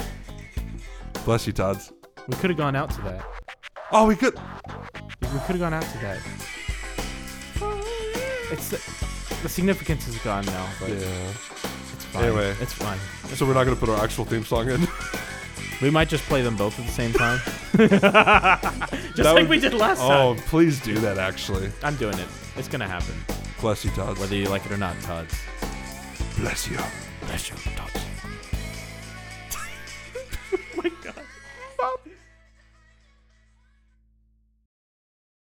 Bless 1.24 1.46
you, 1.46 1.52
Todd's. 1.52 1.92
we 2.28 2.34
could 2.36 2.50
have 2.50 2.56
gone 2.56 2.74
out 2.76 2.90
to 2.90 3.00
that. 3.02 3.24
Oh, 3.92 4.06
we 4.06 4.16
could. 4.16 4.34
We 5.22 5.28
could 5.46 5.56
have 5.56 5.58
gone 5.60 5.74
out 5.74 5.82
to 5.82 5.98
that. 5.98 6.18
It's 8.52 8.68
the, 8.70 8.76
the 9.46 9.52
significance 9.52 10.08
is 10.08 10.18
gone 10.18 10.44
now, 10.46 10.66
but 10.80 10.88
Yeah. 10.88 10.96
it's 11.94 12.04
fine. 12.06 12.24
Anyway. 12.24 12.54
it's 12.60 12.72
fine. 12.72 12.98
So 13.36 13.46
we're 13.46 13.54
not 13.54 13.62
gonna 13.64 13.76
put 13.76 13.88
our 13.88 14.02
actual 14.02 14.24
theme 14.24 14.44
song 14.44 14.68
in. 14.70 14.86
We 15.82 15.90
might 15.90 16.08
just 16.08 16.24
play 16.24 16.40
them 16.40 16.56
both 16.56 16.78
at 16.80 16.86
the 16.86 16.92
same 16.92 17.12
time. 17.12 17.38
just 17.76 18.00
That 18.00 19.34
like 19.34 19.34
would- 19.42 19.48
we 19.50 19.60
did 19.60 19.74
last 19.74 19.98
time. 19.98 20.10
oh, 20.10 20.34
time. 20.34 20.42
please 20.44 20.80
do 20.80 20.94
that. 21.00 21.18
Actually, 21.18 21.70
I'm 21.82 21.96
doing 21.96 22.18
it. 22.18 22.26
It's 22.56 22.66
gonna 22.66 22.88
happen, 22.88 23.14
bless 23.60 23.84
you, 23.84 23.90
Todd. 23.90 24.16
whether 24.18 24.34
you 24.34 24.48
like 24.48 24.64
it 24.64 24.72
or 24.72 24.78
not, 24.78 24.98
Todd. 25.02 25.26
Bless 26.38 26.66
you. 26.70 26.78
Bless 27.26 27.50
you, 27.50 27.56
Todd. 27.76 27.90